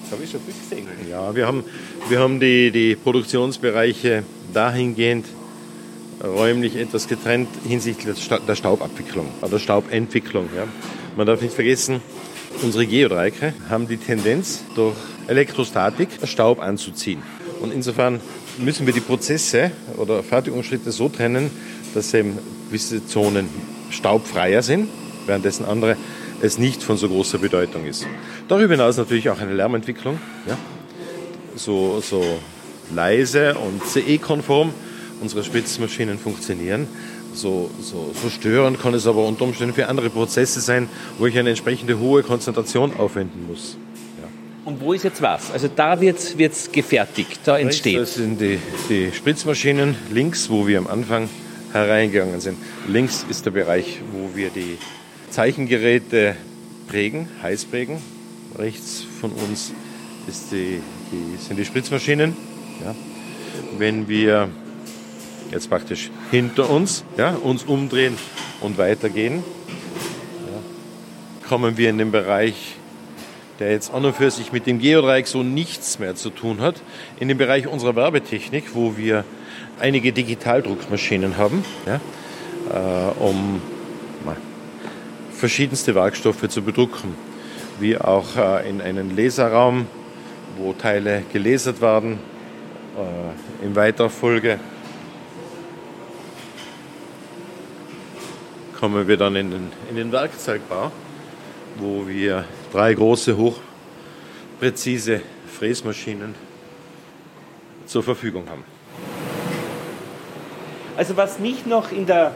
Das 0.03 0.11
habe 0.11 0.23
ich 0.23 0.31
schon 0.31 0.41
viel 0.41 0.53
gesehen. 0.53 1.09
Ja, 1.09 1.35
wir 1.35 1.45
haben, 1.45 1.63
wir 2.09 2.19
haben 2.19 2.39
die, 2.39 2.71
die 2.71 2.95
Produktionsbereiche 2.95 4.23
dahingehend 4.53 5.27
räumlich 6.23 6.75
etwas 6.75 7.07
getrennt 7.07 7.49
hinsichtlich 7.67 8.17
der 8.47 8.55
Staubabwicklung 8.55 9.27
oder 9.41 9.59
Staubentwicklung. 9.59 10.49
Ja. 10.55 10.63
Man 11.17 11.27
darf 11.27 11.41
nicht 11.41 11.53
vergessen, 11.53 12.01
unsere 12.63 12.87
Geodreiecke 12.87 13.53
haben 13.69 13.87
die 13.87 13.97
Tendenz, 13.97 14.63
durch 14.75 14.95
Elektrostatik 15.27 16.07
Staub 16.23 16.61
anzuziehen. 16.61 17.21
Und 17.59 17.73
insofern 17.73 18.21
müssen 18.57 18.85
wir 18.85 18.93
die 18.93 19.01
Prozesse 19.01 19.71
oder 19.97 20.23
Fertigungsschritte 20.23 20.91
so 20.91 21.09
trennen, 21.09 21.51
dass 21.93 22.13
eben 22.13 22.39
gewisse 22.69 23.05
Zonen 23.05 23.49
staubfreier 23.89 24.61
sind, 24.61 24.87
währenddessen 25.25 25.65
andere 25.65 25.97
es 26.41 26.57
nicht 26.57 26.81
von 26.81 26.95
so 26.95 27.09
großer 27.09 27.39
Bedeutung 27.39 27.85
ist. 27.85 28.07
Darüber 28.47 28.73
hinaus 28.73 28.97
natürlich 28.97 29.29
auch 29.29 29.39
eine 29.39 29.53
Lärmentwicklung, 29.53 30.17
ja? 30.47 30.57
so, 31.55 32.01
so 32.01 32.23
leise 32.95 33.55
und 33.55 33.85
CE-konform 33.85 34.73
unsere 35.21 35.43
Spritzmaschinen 35.43 36.17
funktionieren. 36.17 36.87
So, 37.33 37.69
so, 37.81 38.11
so 38.21 38.29
störend 38.29 38.81
kann 38.81 38.93
es 38.93 39.07
aber 39.07 39.25
unter 39.25 39.45
Umständen 39.45 39.73
für 39.73 39.87
andere 39.87 40.09
Prozesse 40.09 40.59
sein, 40.59 40.89
wo 41.17 41.25
ich 41.27 41.37
eine 41.37 41.49
entsprechende 41.49 41.97
hohe 41.97 42.23
Konzentration 42.23 42.93
aufwenden 42.97 43.47
muss. 43.47 43.77
Und 44.63 44.79
wo 44.79 44.93
ist 44.93 45.03
jetzt 45.03 45.21
was? 45.21 45.51
Also 45.51 45.67
da 45.75 45.99
wird 45.99 46.19
es 46.19 46.71
gefertigt, 46.71 47.39
da 47.45 47.57
entsteht. 47.57 47.97
Das 47.97 48.15
sind 48.15 48.39
die, 48.39 48.59
die 48.89 49.11
Spritzmaschinen 49.11 49.95
links, 50.11 50.49
wo 50.51 50.67
wir 50.67 50.77
am 50.77 50.87
Anfang 50.87 51.29
hereingegangen 51.73 52.39
sind. 52.39 52.57
Links 52.87 53.25
ist 53.27 53.45
der 53.45 53.51
Bereich, 53.51 53.99
wo 54.11 54.35
wir 54.35 54.49
die 54.49 54.77
Zeichengeräte 55.31 56.35
prägen, 56.87 57.27
heiß 57.41 57.65
prägen. 57.65 57.97
Rechts 58.55 59.03
von 59.19 59.31
uns 59.31 59.71
ist 60.27 60.51
die, 60.51 60.79
die, 61.11 61.37
sind 61.41 61.57
die 61.57 61.65
Spritzmaschinen. 61.65 62.35
Ja. 62.83 62.93
Wenn 63.79 64.07
wir 64.07 64.49
jetzt 65.51 65.69
praktisch 65.69 66.09
hinter 66.31 66.69
uns 66.69 67.03
ja, 67.17 67.31
uns 67.31 67.63
umdrehen 67.63 68.17
und 68.61 68.77
weitergehen, 68.77 69.43
ja, 70.47 71.47
kommen 71.47 71.77
wir 71.77 71.89
in 71.89 71.97
den 71.97 72.11
Bereich, 72.11 72.75
der 73.59 73.71
jetzt 73.71 73.93
an 73.93 74.05
und 74.05 74.15
für 74.15 74.31
sich 74.31 74.51
mit 74.51 74.65
dem 74.65 74.79
Geodreieck 74.79 75.27
so 75.27 75.43
nichts 75.43 75.99
mehr 75.99 76.15
zu 76.15 76.29
tun 76.29 76.61
hat, 76.61 76.75
in 77.19 77.27
den 77.27 77.37
Bereich 77.37 77.67
unserer 77.67 77.95
Werbetechnik, 77.95 78.73
wo 78.73 78.97
wir 78.97 79.23
einige 79.79 80.13
Digitaldruckmaschinen 80.13 81.37
haben, 81.37 81.63
ja, 81.85 81.99
äh, 82.71 83.19
um 83.19 83.61
na, 84.25 84.35
verschiedenste 85.33 85.95
Werkstoffe 85.95 86.47
zu 86.49 86.61
bedrucken, 86.61 87.15
wie 87.79 87.97
auch 87.97 88.37
äh, 88.37 88.69
in 88.69 88.81
einen 88.81 89.15
Laserraum, 89.15 89.87
wo 90.57 90.73
Teile 90.73 91.23
gelasert 91.31 91.81
werden, 91.81 92.19
äh, 92.97 93.65
in 93.65 93.75
weiterer 93.75 94.09
Folge 94.09 94.59
kommen 98.81 99.07
wir 99.07 99.15
dann 99.15 99.35
in 99.35 99.51
den, 99.51 99.71
in 99.91 99.95
den 99.95 100.11
Werkzeugbau, 100.11 100.91
wo 101.77 102.07
wir 102.07 102.45
drei 102.73 102.95
große, 102.95 103.37
hochpräzise 103.37 105.21
Fräsmaschinen 105.55 106.33
zur 107.85 108.01
Verfügung 108.01 108.49
haben. 108.49 108.63
Also 110.97 111.15
was 111.15 111.37
mich 111.37 111.67
noch 111.67 111.91
in 111.91 112.07
der 112.07 112.33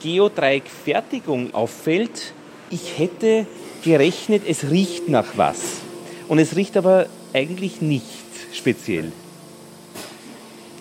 Geodreieckfertigung 0.00 1.52
auffällt, 1.54 2.32
ich 2.70 2.96
hätte 2.96 3.48
gerechnet, 3.82 4.44
es 4.46 4.70
riecht 4.70 5.08
nach 5.08 5.32
was. 5.34 5.80
Und 6.28 6.38
es 6.38 6.54
riecht 6.54 6.76
aber 6.76 7.06
eigentlich 7.32 7.82
nicht 7.82 8.04
speziell. 8.52 9.10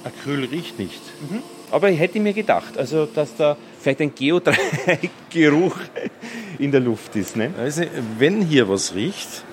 Acryl 0.04 0.46
riecht 0.46 0.78
nicht. 0.78 1.02
Mhm. 1.32 1.42
Aber 1.74 1.90
ich 1.90 2.00
hätte 2.00 2.20
mir 2.20 2.34
gedacht, 2.34 2.78
also 2.78 3.08
dass 3.08 3.36
da 3.36 3.58
vielleicht 3.82 4.00
ein 4.00 4.14
Geodreieckgeruch 4.14 5.76
in 6.60 6.72
der 6.72 6.80
Luft 6.80 7.16
ist. 7.16 7.36
Ne? 7.36 7.52
Also, 7.58 7.82
wenn 8.20 8.44
hier 8.44 8.70
was 8.70 8.94
riecht, 8.94 9.44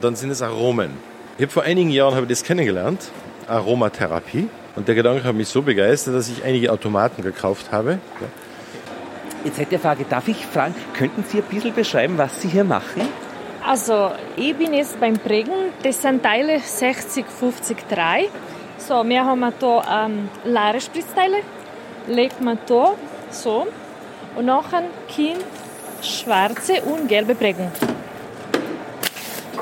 dann 0.00 0.14
sind 0.14 0.30
es 0.30 0.42
Aromen. 0.42 0.92
Ich 1.38 1.42
habe 1.42 1.50
vor 1.50 1.64
einigen 1.64 1.90
Jahren 1.90 2.14
habe 2.14 2.26
ich 2.26 2.30
das 2.30 2.44
kennengelernt, 2.44 3.10
Aromatherapie. 3.48 4.48
Und 4.76 4.86
der 4.86 4.94
Gedanke 4.94 5.24
hat 5.24 5.34
mich 5.34 5.48
so 5.48 5.60
begeistert, 5.60 6.14
dass 6.14 6.28
ich 6.28 6.44
einige 6.44 6.70
Automaten 6.70 7.22
gekauft 7.22 7.72
habe. 7.72 7.98
Ja. 8.20 8.28
Jetzt 9.42 9.58
hätte 9.58 9.74
ich 9.74 9.84
eine 9.84 9.96
Frage, 9.96 10.04
darf 10.08 10.28
ich, 10.28 10.46
Frank, 10.46 10.76
könnten 10.94 11.24
Sie 11.24 11.38
ein 11.38 11.44
bisschen 11.50 11.74
beschreiben, 11.74 12.16
was 12.16 12.42
Sie 12.42 12.48
hier 12.48 12.62
machen? 12.62 13.02
Also, 13.66 14.12
ich 14.36 14.54
bin 14.54 14.72
jetzt 14.72 15.00
beim 15.00 15.14
Prägen. 15.14 15.72
Das 15.82 16.00
sind 16.00 16.22
Teile 16.22 16.60
60, 16.60 17.26
50, 17.26 17.88
3. 17.88 18.28
So, 18.78 19.02
wir 19.08 19.24
haben 19.24 19.44
hier 19.58 19.82
ähm, 19.90 20.28
leere 20.44 20.80
Spritzteile. 20.80 21.38
Legt 22.06 22.40
man 22.40 22.58
hier 22.66 22.94
so. 23.30 23.66
Und 24.36 24.46
nachher 24.46 24.82
kommt 25.14 25.44
schwarze 26.02 26.82
und 26.82 27.08
gelbe 27.08 27.34
Prägung. 27.34 27.72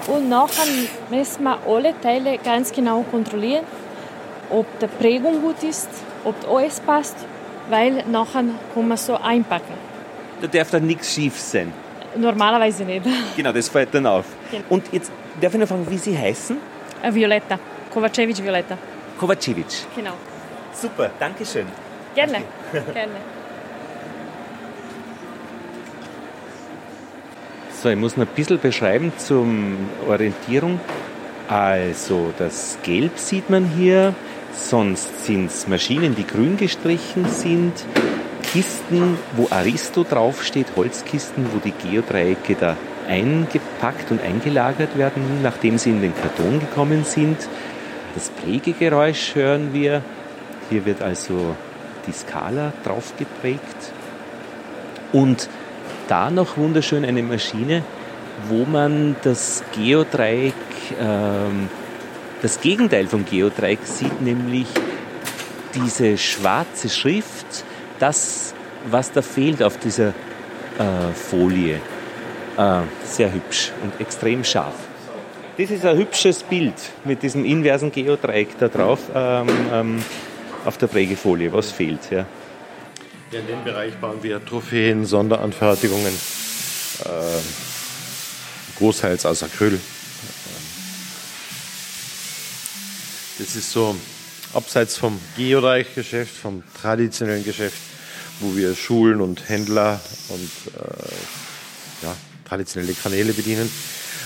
Und 0.07 0.28
nachher 0.28 0.66
müssen 1.11 1.45
wir 1.45 1.59
alle 1.66 1.99
Teile 2.01 2.38
ganz 2.38 2.72
genau 2.72 3.03
kontrollieren, 3.11 3.64
ob 4.51 4.66
die 4.78 4.86
Prägung 4.86 5.40
gut 5.40 5.62
ist, 5.62 5.88
ob 6.24 6.34
alles 6.51 6.80
passt, 6.80 7.16
weil 7.70 8.05
nachher 8.11 8.45
kann 8.74 8.88
man 8.88 8.99
so 8.99 9.16
einpacken. 9.16 9.72
Da 10.42 10.47
darf 10.47 10.70
dann 10.70 10.86
nichts 10.86 11.14
schief 11.14 11.38
sein. 11.38 11.72
Normalerweise 12.16 12.84
nicht. 12.84 13.07
Genau, 13.36 13.53
das 13.53 13.68
fällt 13.68 13.95
dann 13.95 14.07
auf. 14.07 14.26
Genau. 14.51 14.64
Und 14.68 14.92
jetzt 14.92 15.11
darf 15.40 15.55
ich 15.55 15.61
noch 15.61 15.68
fragen, 15.68 15.86
wie 15.88 15.99
Sie 15.99 16.16
heißen? 16.16 16.59
Äh, 17.03 17.14
Violetta. 17.14 17.59
Kovacevic 17.92 18.42
Violetta. 18.42 18.76
Kovacevic. 19.18 19.86
Genau. 19.97 20.12
Super, 20.72 21.11
danke 21.18 21.47
schön. 21.47 21.66
Gerne. 22.14 22.42
Gerne. 22.72 23.12
So, 27.82 27.90
ich 27.90 27.96
muss 27.96 28.16
noch 28.16 28.26
ein 28.26 28.34
bisschen 28.34 28.58
beschreiben 28.58 29.12
zur 29.18 29.46
Orientierung. 30.08 30.80
Also, 31.48 32.32
das 32.38 32.78
Gelb 32.82 33.18
sieht 33.18 33.50
man 33.50 33.66
hier, 33.66 34.14
sonst 34.54 35.26
sind 35.26 35.46
es 35.46 35.68
Maschinen, 35.68 36.14
die 36.14 36.26
grün 36.26 36.56
gestrichen 36.56 37.28
sind, 37.28 37.72
Kisten, 38.52 39.18
wo 39.36 39.48
Aristo 39.50 40.04
draufsteht, 40.04 40.68
Holzkisten, 40.76 41.46
wo 41.52 41.58
die 41.58 41.72
Geodreiecke 41.72 42.54
da 42.54 42.76
eingepackt 43.08 44.10
und 44.10 44.22
eingelagert 44.22 44.96
werden, 44.96 45.42
nachdem 45.42 45.76
sie 45.76 45.90
in 45.90 46.00
den 46.00 46.14
Karton 46.14 46.60
gekommen 46.60 47.04
sind. 47.04 47.36
Das 48.14 48.30
Prägegeräusch 48.30 49.34
hören 49.34 49.74
wir. 49.74 50.02
Hier 50.70 50.86
wird 50.86 51.02
also 51.02 51.56
die 52.07 52.12
Skala 52.12 52.72
drauf 52.84 53.14
geprägt. 53.18 53.92
Und 55.12 55.48
da 56.09 56.30
noch 56.30 56.57
wunderschön 56.57 57.05
eine 57.05 57.22
Maschine, 57.22 57.82
wo 58.48 58.64
man 58.64 59.16
das 59.22 59.62
Geodreieck, 59.74 60.55
ähm, 61.00 61.68
das 62.42 62.61
Gegenteil 62.61 63.07
vom 63.07 63.24
Geodreieck 63.24 63.80
sieht, 63.84 64.20
nämlich 64.20 64.66
diese 65.74 66.18
schwarze 66.18 66.88
Schrift, 66.88 67.64
das, 67.98 68.55
was 68.86 69.12
da 69.12 69.22
fehlt 69.22 69.62
auf 69.62 69.78
dieser 69.78 70.09
äh, 70.09 71.12
Folie. 71.14 71.80
Äh, 72.57 72.80
sehr 73.05 73.32
hübsch 73.32 73.72
und 73.82 74.00
extrem 74.00 74.44
scharf. 74.44 74.74
Das 75.57 75.70
ist 75.70 75.84
ein 75.84 75.96
hübsches 75.96 76.42
Bild 76.42 76.74
mit 77.05 77.22
diesem 77.22 77.44
inversen 77.44 77.90
Geodreieck 77.90 78.59
da 78.59 78.68
drauf 78.68 79.00
ähm, 79.14 79.48
ähm, 79.72 80.02
auf 80.64 80.78
der 80.78 80.86
Prägefolie. 80.86 81.52
Was 81.52 81.70
fehlt? 81.70 82.10
Ja. 82.10 82.26
Ja, 83.30 83.40
in 83.40 83.46
dem 83.46 83.64
Bereich 83.64 83.94
bauen 83.94 84.22
wir 84.22 84.44
Trophäen, 84.44 85.06
Sonderanfertigungen, 85.06 86.12
äh, 87.04 87.08
großteils 88.78 89.26
aus 89.26 89.42
Acryl. 89.42 89.80
Das 93.38 93.56
ist 93.56 93.72
so 93.72 93.96
abseits 94.52 94.96
vom 94.96 95.18
Geodreieck-Geschäft, 95.36 96.36
vom 96.36 96.62
traditionellen 96.80 97.44
Geschäft, 97.44 97.78
wo 98.38 98.56
wir 98.56 98.76
Schulen 98.76 99.20
und 99.20 99.48
Händler 99.48 100.00
und 100.28 100.50
äh, 100.80 102.04
ja, 102.04 102.16
traditionelle 102.44 102.94
Kanäle 102.94 103.32
bedienen, 103.32 103.68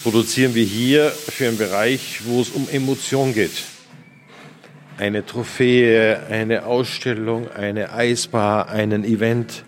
produzieren 0.03 0.55
wir 0.55 0.65
hier 0.65 1.11
für 1.11 1.49
einen 1.49 1.57
Bereich, 1.57 2.21
wo 2.25 2.43
es 2.43 2.51
um 2.51 2.69
Emotion 2.69 3.33
geht. 3.33 3.65
Eine 4.99 5.25
Trophäe, 5.25 6.19
eine 6.29 6.67
Ausstellung, 6.67 7.49
eine 7.53 7.93
Eisbar, 7.93 8.69
einen 8.69 9.05
Event. 9.05 9.63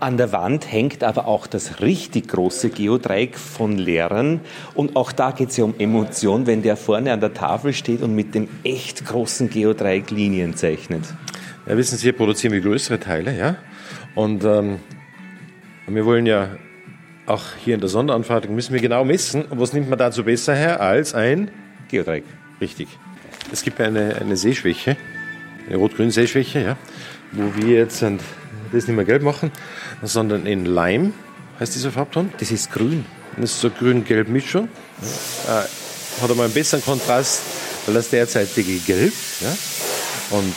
An 0.00 0.16
der 0.16 0.32
Wand 0.32 0.72
hängt 0.72 1.04
aber 1.04 1.26
auch 1.26 1.46
das 1.46 1.82
richtig 1.82 2.28
große 2.28 2.70
Geodreieck 2.70 3.36
von 3.36 3.76
Lehrern. 3.76 4.40
Und 4.72 4.96
auch 4.96 5.12
da 5.12 5.32
geht 5.32 5.50
es 5.50 5.58
ja 5.58 5.64
um 5.64 5.74
Emotion, 5.78 6.46
wenn 6.46 6.62
der 6.62 6.78
vorne 6.78 7.12
an 7.12 7.20
der 7.20 7.34
Tafel 7.34 7.74
steht 7.74 8.00
und 8.00 8.14
mit 8.14 8.34
dem 8.34 8.48
echt 8.64 9.04
großen 9.04 9.50
Geodreieck 9.50 10.10
Linien 10.10 10.56
zeichnet. 10.56 11.04
Ja, 11.66 11.76
wissen 11.76 11.98
Sie, 11.98 12.04
hier 12.04 12.14
produzieren 12.14 12.54
wir 12.54 12.62
größere 12.62 12.98
Teile, 12.98 13.36
ja. 13.36 13.56
Und 14.14 14.44
ähm, 14.44 14.78
wir 15.86 16.06
wollen 16.06 16.24
ja 16.24 16.56
auch 17.26 17.44
hier 17.62 17.74
in 17.74 17.80
der 17.80 17.90
Sonderanfertigung 17.90 18.56
müssen 18.56 18.72
wir 18.72 18.80
genau 18.80 19.04
messen. 19.04 19.44
Und 19.44 19.60
was 19.60 19.74
nimmt 19.74 19.90
man 19.90 19.98
dazu 19.98 20.24
besser 20.24 20.54
her 20.54 20.80
als 20.80 21.14
ein 21.14 21.50
Geodreieck? 21.90 22.24
Richtig. 22.62 22.88
Es 23.52 23.62
gibt 23.62 23.80
eine, 23.80 24.16
eine 24.16 24.36
Sehschwäche, 24.36 24.96
eine 25.66 25.76
rot-grün 25.76 26.10
Sehschwäche, 26.10 26.60
ja, 26.62 26.76
wo 27.32 27.54
wir 27.54 27.76
jetzt 27.76 28.02
ein, 28.02 28.18
das 28.72 28.86
nicht 28.86 28.96
mehr 28.96 29.04
gelb 29.04 29.22
machen, 29.22 29.52
sondern 30.02 30.46
in 30.46 30.64
Leim 30.64 31.12
heißt 31.60 31.74
dieser 31.74 31.92
Farbton. 31.92 32.32
Das 32.38 32.50
ist 32.50 32.72
grün. 32.72 33.04
Das 33.36 33.52
ist 33.52 33.60
so 33.60 33.70
grün-gelb 33.70 34.28
Mischung. 34.28 34.68
Ja. 35.46 35.60
Äh, 35.60 35.66
hat 36.22 36.30
aber 36.30 36.44
einen 36.44 36.52
besseren 36.52 36.82
Kontrast 36.82 37.42
als 37.86 37.94
das 37.94 38.10
derzeitige 38.10 38.78
Gelb. 38.78 39.12
Ja. 39.40 39.56
Und 40.30 40.54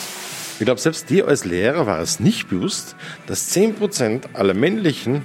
ich 0.59 0.65
glaube, 0.65 0.79
selbst 0.79 1.09
dir 1.09 1.27
als 1.27 1.43
Lehrer 1.43 1.85
war 1.85 1.99
es 1.99 2.21
nicht 2.21 2.49
bewusst, 2.49 2.95
dass 3.27 3.53
10% 3.53 4.33
aller 4.33 4.53
männlichen, 4.53 5.23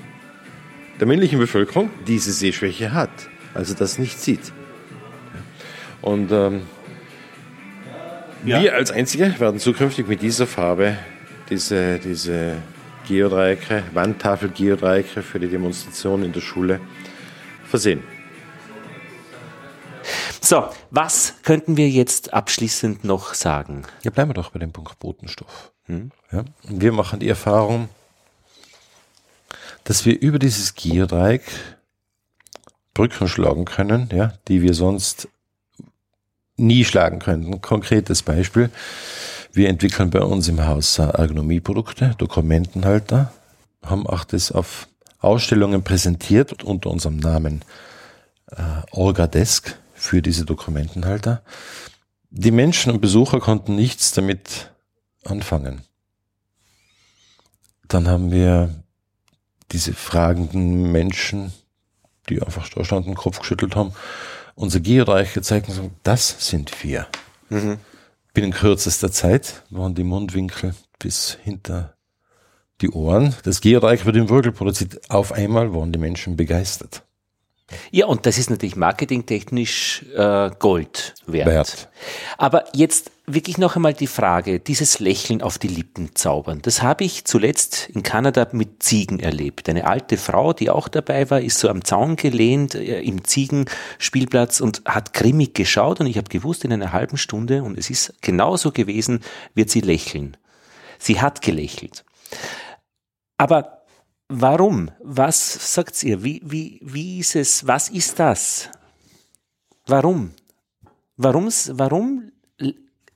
der 0.98 1.06
männlichen 1.06 1.38
Bevölkerung 1.38 1.90
diese 2.06 2.32
Sehschwäche 2.32 2.92
hat. 2.92 3.10
Also 3.54 3.74
das 3.74 3.98
nicht 3.98 4.20
sieht. 4.20 4.52
Und 6.02 6.32
ähm, 6.32 6.62
ja. 8.44 8.62
wir 8.62 8.74
als 8.74 8.90
Einzige 8.90 9.38
werden 9.38 9.60
zukünftig 9.60 10.06
mit 10.06 10.22
dieser 10.22 10.46
Farbe 10.46 10.96
diese, 11.48 11.98
diese 11.98 12.56
Geodreiecke, 13.08 13.82
Wandtafel-Geodreiecke 13.92 15.22
für 15.22 15.40
die 15.40 15.48
Demonstration 15.48 16.22
in 16.22 16.32
der 16.32 16.40
Schule 16.40 16.80
versehen. 17.64 18.02
So, 20.40 20.68
was 20.90 21.34
könnten 21.42 21.76
wir 21.76 21.88
jetzt 21.88 22.32
abschließend 22.32 23.04
noch 23.04 23.34
sagen? 23.34 23.84
Ja, 24.02 24.10
bleiben 24.10 24.30
wir 24.30 24.34
doch 24.34 24.50
bei 24.50 24.58
dem 24.58 24.72
Punkt 24.72 24.98
Botenstoff. 24.98 25.72
Hm? 25.84 26.10
Ja, 26.32 26.44
wir 26.64 26.92
machen 26.92 27.20
die 27.20 27.28
Erfahrung, 27.28 27.88
dass 29.84 30.06
wir 30.06 30.20
über 30.20 30.38
dieses 30.38 30.74
Geodreieck 30.74 31.42
Brücken 32.94 33.28
schlagen 33.28 33.64
können, 33.64 34.08
ja, 34.12 34.32
die 34.48 34.62
wir 34.62 34.74
sonst 34.74 35.28
nie 36.60 36.84
schlagen 36.84 37.18
könnten. 37.18 37.60
Konkretes 37.60 38.22
Beispiel. 38.22 38.70
Wir 39.52 39.68
entwickeln 39.68 40.10
bei 40.10 40.20
uns 40.20 40.46
im 40.48 40.64
Haus 40.64 40.98
Ergonomieprodukte, 40.98 42.14
Dokumentenhalter, 42.18 43.32
haben 43.82 44.06
auch 44.06 44.24
das 44.24 44.52
auf 44.52 44.86
Ausstellungen 45.18 45.82
präsentiert 45.82 46.62
unter 46.62 46.90
unserem 46.90 47.16
Namen 47.16 47.62
äh, 48.52 48.62
Olga 48.92 49.26
Desk 49.26 49.76
für 49.94 50.22
diese 50.22 50.44
Dokumentenhalter. 50.44 51.42
Die 52.30 52.52
Menschen 52.52 52.92
und 52.92 53.00
Besucher 53.00 53.40
konnten 53.40 53.74
nichts 53.74 54.12
damit 54.12 54.70
anfangen. 55.24 55.82
Dann 57.88 58.08
haben 58.08 58.30
wir 58.30 58.70
diese 59.72 59.92
fragenden 59.92 60.92
Menschen, 60.92 61.52
die 62.28 62.40
einfach 62.40 62.68
da 62.68 62.84
standen, 62.84 63.14
Kopf 63.14 63.40
geschüttelt 63.40 63.74
haben, 63.74 63.92
unser 64.60 64.80
Geodreieck 64.80 65.32
gezeigt 65.32 65.68
und 65.68 65.74
gesagt, 65.74 65.90
das 66.02 66.48
sind 66.48 66.84
wir. 66.84 67.06
Mhm. 67.48 67.78
Binnen 68.34 68.52
kürzester 68.52 69.10
Zeit 69.10 69.62
waren 69.70 69.94
die 69.94 70.04
Mundwinkel 70.04 70.74
bis 70.98 71.38
hinter 71.42 71.94
die 72.80 72.90
Ohren. 72.90 73.34
Das 73.42 73.60
Geodreieck 73.60 74.04
wird 74.04 74.16
im 74.16 74.28
Würgel 74.28 74.52
produziert. 74.52 75.10
Auf 75.10 75.32
einmal 75.32 75.74
waren 75.74 75.92
die 75.92 75.98
Menschen 75.98 76.36
begeistert. 76.36 77.02
Ja, 77.90 78.06
und 78.06 78.26
das 78.26 78.38
ist 78.38 78.50
natürlich 78.50 78.76
marketingtechnisch 78.76 80.04
äh, 80.16 80.50
Gold 80.58 81.14
wert. 81.26 81.46
wert. 81.46 81.88
Aber 82.38 82.64
jetzt 82.74 83.10
wirklich 83.26 83.58
noch 83.58 83.76
einmal 83.76 83.94
die 83.94 84.06
Frage, 84.06 84.60
dieses 84.60 84.98
Lächeln 84.98 85.42
auf 85.42 85.58
die 85.58 85.68
Lippen 85.68 86.14
zaubern, 86.14 86.60
das 86.62 86.82
habe 86.82 87.04
ich 87.04 87.24
zuletzt 87.24 87.88
in 87.92 88.02
Kanada 88.02 88.48
mit 88.52 88.82
Ziegen 88.82 89.20
erlebt. 89.20 89.68
Eine 89.68 89.86
alte 89.86 90.16
Frau, 90.16 90.52
die 90.52 90.70
auch 90.70 90.88
dabei 90.88 91.30
war, 91.30 91.40
ist 91.40 91.58
so 91.58 91.68
am 91.68 91.84
Zaun 91.84 92.16
gelehnt 92.16 92.74
äh, 92.74 93.00
im 93.00 93.24
Ziegenspielplatz 93.24 94.60
und 94.60 94.82
hat 94.84 95.12
grimmig 95.12 95.54
geschaut 95.54 96.00
und 96.00 96.06
ich 96.06 96.16
habe 96.16 96.28
gewusst, 96.28 96.64
in 96.64 96.72
einer 96.72 96.92
halben 96.92 97.16
Stunde, 97.16 97.62
und 97.62 97.78
es 97.78 97.90
ist 97.90 98.14
genauso 98.20 98.72
gewesen, 98.72 99.20
wird 99.54 99.70
sie 99.70 99.80
lächeln. 99.80 100.36
Sie 100.98 101.20
hat 101.20 101.40
gelächelt. 101.40 102.04
Aber 103.38 103.79
Warum? 104.32 104.92
Was 105.02 105.74
sagt 105.74 106.00
ihr? 106.04 106.22
Wie, 106.22 106.40
wie, 106.44 106.78
wie 106.84 107.18
ist 107.18 107.34
es? 107.34 107.66
Was 107.66 107.88
ist 107.88 108.16
das? 108.20 108.68
Warum? 109.86 110.30
Warum's, 111.16 111.72
warum 111.74 112.30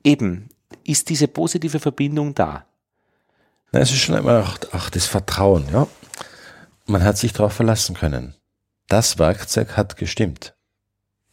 eben 0.03 0.49
ist 0.83 1.09
diese 1.09 1.29
positive 1.29 1.79
Verbindung 1.79 2.35
da? 2.35 2.67
Na, 3.71 3.79
es 3.79 3.93
ist 3.93 4.01
schon 4.01 4.17
einmal 4.17 4.43
auch, 4.43 4.59
auch 4.73 4.91
das 4.91 5.07
Vertrauen, 5.07 5.69
ja. 5.73 5.87
Man 6.87 7.05
hat 7.05 7.17
sich 7.17 7.33
darauf 7.33 7.53
verlassen 7.53 7.95
können. 7.95 8.35
Das 8.89 9.17
Werkzeug 9.17 9.77
hat 9.77 9.97
gestimmt. 9.97 10.57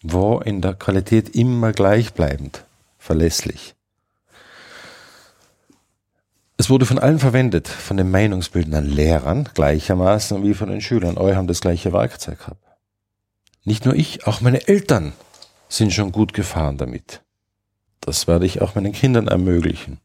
War 0.04 0.46
in 0.46 0.62
der 0.62 0.76
Qualität 0.76 1.36
immer 1.36 1.72
gleichbleibend, 1.72 2.66
verlässlich. 3.00 3.74
Es 6.62 6.70
wurde 6.70 6.86
von 6.86 7.00
allen 7.00 7.18
verwendet, 7.18 7.68
von 7.68 7.98
den 7.98 8.12
meinungsbildenden 8.12 8.86
Lehrern 8.86 9.50
gleichermaßen 9.56 10.44
wie 10.44 10.54
von 10.54 10.70
den 10.70 10.80
Schülern. 10.80 11.18
Alle 11.18 11.36
haben 11.36 11.48
das 11.48 11.60
gleiche 11.60 11.92
Werkzeug 11.92 12.38
gehabt. 12.38 12.64
Nicht 13.64 13.86
nur 13.86 13.96
ich, 13.96 14.28
auch 14.28 14.42
meine 14.42 14.68
Eltern 14.68 15.14
sind 15.70 15.92
schon 15.92 16.12
gut 16.12 16.36
gefahren 16.36 16.78
damit. 16.78 17.24
Das 18.00 18.28
werde 18.28 18.46
ich 18.46 18.62
auch 18.62 18.76
meinen 18.76 18.92
Kindern 18.92 19.28
ermöglichen, 19.28 20.02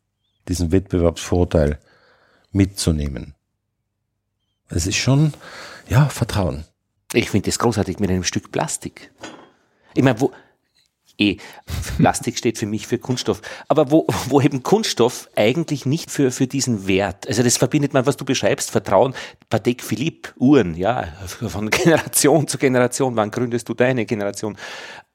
diesen 0.49 0.73
Wettbewerbsvorteil 0.73 1.79
mitzunehmen. 2.53 3.35
Es 4.71 4.87
ist 4.87 4.97
schon, 4.97 5.35
ja, 5.91 6.09
Vertrauen. 6.09 6.65
Ich 7.13 7.29
finde 7.29 7.51
das 7.51 7.59
großartig 7.59 7.99
mit 7.99 8.09
einem 8.09 8.25
Stück 8.25 8.51
Plastik. 8.51 9.13
Ich 9.93 10.03
meine, 10.03 10.23
wo, 10.23 10.33
eh, 11.19 11.37
Plastik 11.97 12.39
steht 12.39 12.59
für 12.59 12.67
mich 12.67 12.87
für 12.87 12.99
Kunststoff. 12.99 13.43
Aber 13.69 13.91
wo, 13.91 14.07
wo 14.29 14.41
eben 14.41 14.63
Kunststoff 14.63 15.29
eigentlich 15.37 15.87
nicht 15.87 16.11
für, 16.11 16.31
für 16.31 16.47
diesen 16.47 16.87
Wert, 16.87 17.27
also 17.27 17.43
das 17.43 17.57
verbindet 17.57 17.93
man, 17.95 18.07
was 18.07 18.17
du 18.17 18.25
beschreibst, 18.25 18.71
Vertrauen, 18.71 19.15
Patek 19.49 19.83
Philippe, 19.83 20.31
Uhren, 20.37 20.75
ja, 20.75 21.09
von 21.27 21.71
Generation 21.71 22.49
zu 22.49 22.59
Generation, 22.59 23.17
wann 23.17 23.31
gründest 23.31 23.69
du 23.69 23.75
deine 23.75 24.07
Generation? 24.07 24.57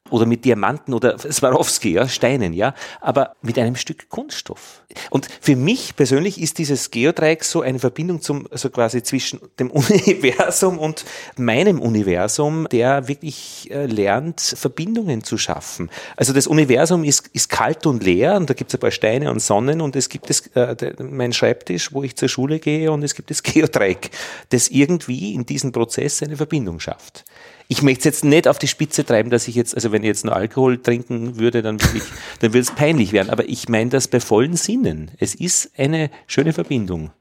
Oder 0.10 0.26
mit 0.26 0.44
Diamanten 0.46 0.94
oder 0.94 1.18
Swarovski, 1.18 1.94
ja, 1.94 2.08
Steinen, 2.08 2.54
ja, 2.54 2.74
aber 3.00 3.36
mit 3.42 3.58
einem 3.58 3.76
Stück 3.76 4.10
Kunststoff. 4.10 4.84
Und 5.10 5.28
für 5.40 5.56
mich 5.56 5.96
persönlich 5.96 6.42
ist 6.42 6.58
dieses 6.58 6.92
Geodreieck 6.92 7.44
so 7.44 7.62
eine 7.62 7.80
Verbindung 7.80 8.22
zum, 8.22 8.48
also 8.52 8.70
quasi 8.70 9.04
zwischen 9.04 9.40
dem 9.60 9.72
Universum 9.72 10.80
und 10.80 11.06
meinem 11.38 11.80
Universum, 11.80 12.68
der 12.72 13.08
wirklich 13.08 13.70
äh, 13.72 13.86
lernt, 13.86 14.42
Verbindungen 14.42 15.24
zu 15.24 15.38
schaffen. 15.38 15.90
Also 16.18 16.34
das 16.34 16.48
Universum 16.48 17.04
ist, 17.04 17.28
ist 17.34 17.50
kalt 17.50 17.86
und 17.86 18.04
leer 18.04 18.36
und 18.36 18.50
da 18.50 18.54
gibt 18.54 18.72
es 18.72 18.76
ein 18.76 18.82
paar 18.82 18.92
Steine 18.92 19.32
und 19.32 19.42
Sonnen 19.42 19.82
und 19.82 19.96
es 19.96 20.10
gibt 20.10 20.30
es, 20.30 20.48
äh, 20.48 20.94
mein 21.00 21.32
Schreibtisch, 21.32 21.94
wo 21.94 22.04
ich 22.04 22.16
zur 22.18 22.28
Schule 22.28 22.60
gehe 22.60 22.92
und 22.92 23.04
es 23.04 23.16
gibt 23.16 23.30
das 23.30 23.44
Geodreieck, 23.44 24.10
das 24.50 24.68
irgendwie 24.68 25.34
in 25.34 25.46
diesem 25.46 25.72
Prozess 25.72 26.22
eine 26.22 26.36
Verbindung 26.36 26.80
schafft 26.80 27.24
ich 27.72 27.82
möchte 27.82 28.00
es 28.00 28.04
jetzt 28.04 28.26
nicht 28.26 28.50
auf 28.50 28.60
die 28.60 28.68
Spitze 28.68 29.06
treiben, 29.06 29.30
dass 29.30 29.48
ich 29.48 29.56
jetzt, 29.56 29.76
also 29.76 29.94
wenn 29.94 30.04
ich 30.04 30.08
jetzt 30.08 30.26
nur 30.26 30.36
Alkohol 30.36 30.84
trinken 30.84 31.40
würde, 31.40 31.62
dann 31.62 31.82
würde 31.82 32.00
ich, 32.00 32.04
dann 32.40 32.52
würde 32.52 32.60
es 32.60 32.72
peinlich 32.72 33.14
werden. 33.14 33.30
Aber 33.30 33.48
ich 33.48 33.70
meine 33.70 33.90
das 33.90 34.10
bei 34.10 34.20
vollen 34.20 34.58
Sinnen. 34.58 35.10
Es 35.20 35.36
ist 35.36 35.72
eine 35.78 36.12
schöne 36.28 36.52
Verbindung. 36.52 37.12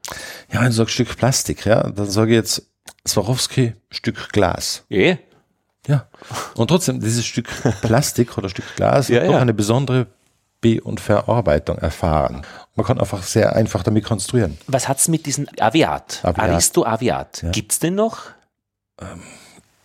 Ja, 0.51 0.59
wenn 0.59 0.65
du 0.65 0.73
sagst 0.73 0.93
Stück 0.93 1.15
Plastik, 1.15 1.65
ja, 1.65 1.89
dann 1.89 2.09
sage 2.09 2.31
ich 2.31 2.35
jetzt 2.35 2.69
Swarovski 3.07 3.75
Stück 3.89 4.33
Glas. 4.33 4.83
Eh? 4.89 5.15
Ja. 5.87 6.09
Und 6.55 6.67
trotzdem, 6.67 6.99
dieses 6.99 7.25
Stück 7.25 7.47
Plastik 7.81 8.37
oder 8.37 8.49
Stück 8.49 8.75
Glas 8.75 9.07
ja, 9.07 9.21
hat 9.21 9.27
doch 9.29 9.31
ja. 9.31 9.39
eine 9.39 9.53
besondere 9.53 10.07
Be- 10.59 10.81
und 10.81 10.99
Verarbeitung 10.99 11.77
erfahren. 11.77 12.41
Man 12.75 12.85
kann 12.85 12.99
einfach 12.99 13.23
sehr 13.23 13.55
einfach 13.55 13.83
damit 13.83 14.03
konstruieren. 14.03 14.57
Was 14.67 14.89
hat 14.89 14.99
es 14.99 15.07
mit 15.07 15.25
diesem 15.25 15.47
Aviat? 15.61 16.19
Aviat. 16.23 16.49
Aristo 16.49 16.85
Aviat. 16.85 17.41
Ja. 17.41 17.51
Gibt 17.51 17.71
es 17.71 17.79
den 17.79 17.95
noch? 17.95 18.31
Ähm, 18.99 19.21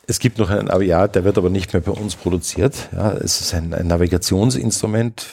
es 0.07 0.19
gibt 0.19 0.39
noch 0.39 0.51
einen 0.51 0.71
Aviat, 0.71 1.15
der 1.15 1.25
wird 1.25 1.39
aber 1.39 1.51
nicht 1.51 1.73
mehr 1.73 1.83
bei 1.83 1.93
uns 1.93 2.15
produziert. 2.15 2.89
Ja, 2.93 3.13
es 3.13 3.41
ist 3.41 3.55
ein, 3.55 3.75
ein 3.75 3.87
Navigationsinstrument. 3.87 5.27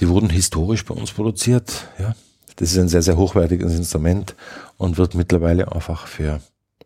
Die 0.00 0.08
wurden 0.08 0.30
historisch 0.30 0.84
bei 0.84 0.94
uns 0.94 1.12
produziert. 1.12 1.88
Ja, 1.98 2.14
das 2.56 2.72
ist 2.72 2.78
ein 2.78 2.88
sehr, 2.88 3.02
sehr 3.02 3.16
hochwertiges 3.16 3.74
Instrument 3.74 4.34
und 4.76 4.98
wird 4.98 5.14
mittlerweile 5.14 5.72
einfach 5.72 6.06
für, 6.06 6.40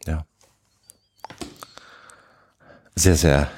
ja, 0.07 0.25
sehr, 2.95 3.17
sehr 3.17 3.49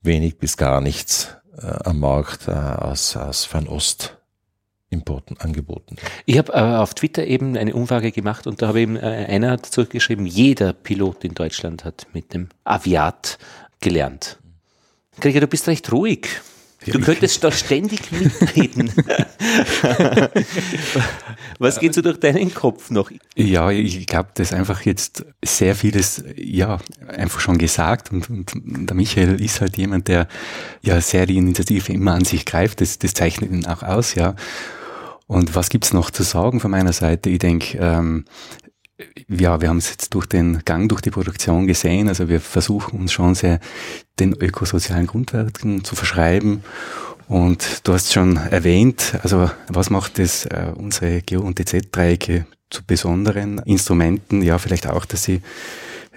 wenig 0.00 0.38
bis 0.38 0.56
gar 0.56 0.80
nichts 0.80 1.28
äh, 1.58 1.66
am 1.66 2.00
Markt 2.00 2.48
äh, 2.48 2.52
aus, 2.52 3.16
aus 3.16 3.44
Fernost 3.44 4.16
Importen 4.88 5.36
angeboten. 5.38 5.96
Ich 6.26 6.38
habe 6.38 6.52
äh, 6.52 6.58
auf 6.58 6.94
Twitter 6.94 7.26
eben 7.26 7.56
eine 7.56 7.74
Umfrage 7.74 8.12
gemacht 8.12 8.46
und 8.46 8.62
da 8.62 8.68
habe 8.68 8.80
eben 8.80 8.96
äh, 8.96 9.26
einer 9.28 9.62
zurückgeschrieben, 9.62 10.26
jeder 10.26 10.72
Pilot 10.72 11.24
in 11.24 11.34
Deutschland 11.34 11.84
hat 11.84 12.06
mit 12.12 12.32
dem 12.32 12.48
Aviat 12.64 13.38
gelernt. 13.80 14.38
Krieger, 15.20 15.40
du 15.40 15.46
bist 15.48 15.66
recht 15.66 15.90
ruhig. 15.92 16.28
Du 16.84 17.00
könntest 17.00 17.42
da 17.44 17.50
ständig 17.50 18.12
mitreden. 18.12 18.92
Was 21.58 21.80
geht 21.80 21.94
so 21.94 22.02
durch 22.02 22.20
deinen 22.20 22.52
Kopf 22.54 22.90
noch? 22.90 23.10
Ja, 23.34 23.70
ich 23.70 24.06
glaube, 24.06 24.28
das 24.34 24.52
ist 24.52 24.54
einfach 24.54 24.82
jetzt 24.82 25.24
sehr 25.44 25.74
vieles, 25.74 26.22
ja, 26.36 26.78
einfach 27.08 27.40
schon 27.40 27.58
gesagt 27.58 28.12
und, 28.12 28.28
und 28.30 28.52
der 28.88 28.94
Michael 28.94 29.40
ist 29.40 29.60
halt 29.60 29.76
jemand, 29.76 30.06
der 30.08 30.28
ja 30.82 31.00
sehr 31.00 31.26
die 31.26 31.38
Initiative 31.38 31.92
immer 31.92 32.12
an 32.12 32.24
sich 32.24 32.44
greift. 32.44 32.80
Das, 32.80 32.98
das 32.98 33.14
zeichnet 33.14 33.50
ihn 33.50 33.66
auch 33.66 33.82
aus, 33.82 34.14
ja. 34.14 34.36
Und 35.26 35.54
was 35.54 35.68
gibt's 35.68 35.92
noch 35.92 36.10
zu 36.10 36.22
sagen 36.22 36.60
von 36.60 36.70
meiner 36.70 36.92
Seite? 36.92 37.30
Ich 37.30 37.38
denke, 37.38 37.78
ähm, 37.78 38.24
ja, 39.28 39.60
wir 39.60 39.68
haben 39.68 39.78
es 39.78 39.90
jetzt 39.90 40.14
durch 40.14 40.26
den 40.26 40.64
Gang 40.64 40.88
durch 40.88 41.00
die 41.00 41.10
Produktion 41.10 41.66
gesehen. 41.66 42.08
Also 42.08 42.28
wir 42.28 42.40
versuchen 42.40 43.00
uns 43.00 43.12
schon 43.12 43.34
sehr 43.34 43.60
den 44.18 44.32
ökosozialen 44.32 45.06
Grundwerten 45.06 45.84
zu 45.84 45.96
verschreiben. 45.96 46.62
Und 47.28 47.86
du 47.86 47.92
hast 47.92 48.12
schon 48.12 48.36
erwähnt, 48.36 49.18
also 49.22 49.50
was 49.68 49.90
macht 49.90 50.18
es 50.18 50.46
äh, 50.46 50.72
unsere 50.76 51.22
Geo- 51.22 51.42
und 51.42 51.58
DZ-Dreiecke 51.58 52.46
zu 52.70 52.84
besonderen 52.84 53.58
Instrumenten? 53.64 54.42
Ja, 54.42 54.58
vielleicht 54.58 54.86
auch, 54.86 55.04
dass 55.04 55.24
sie 55.24 55.42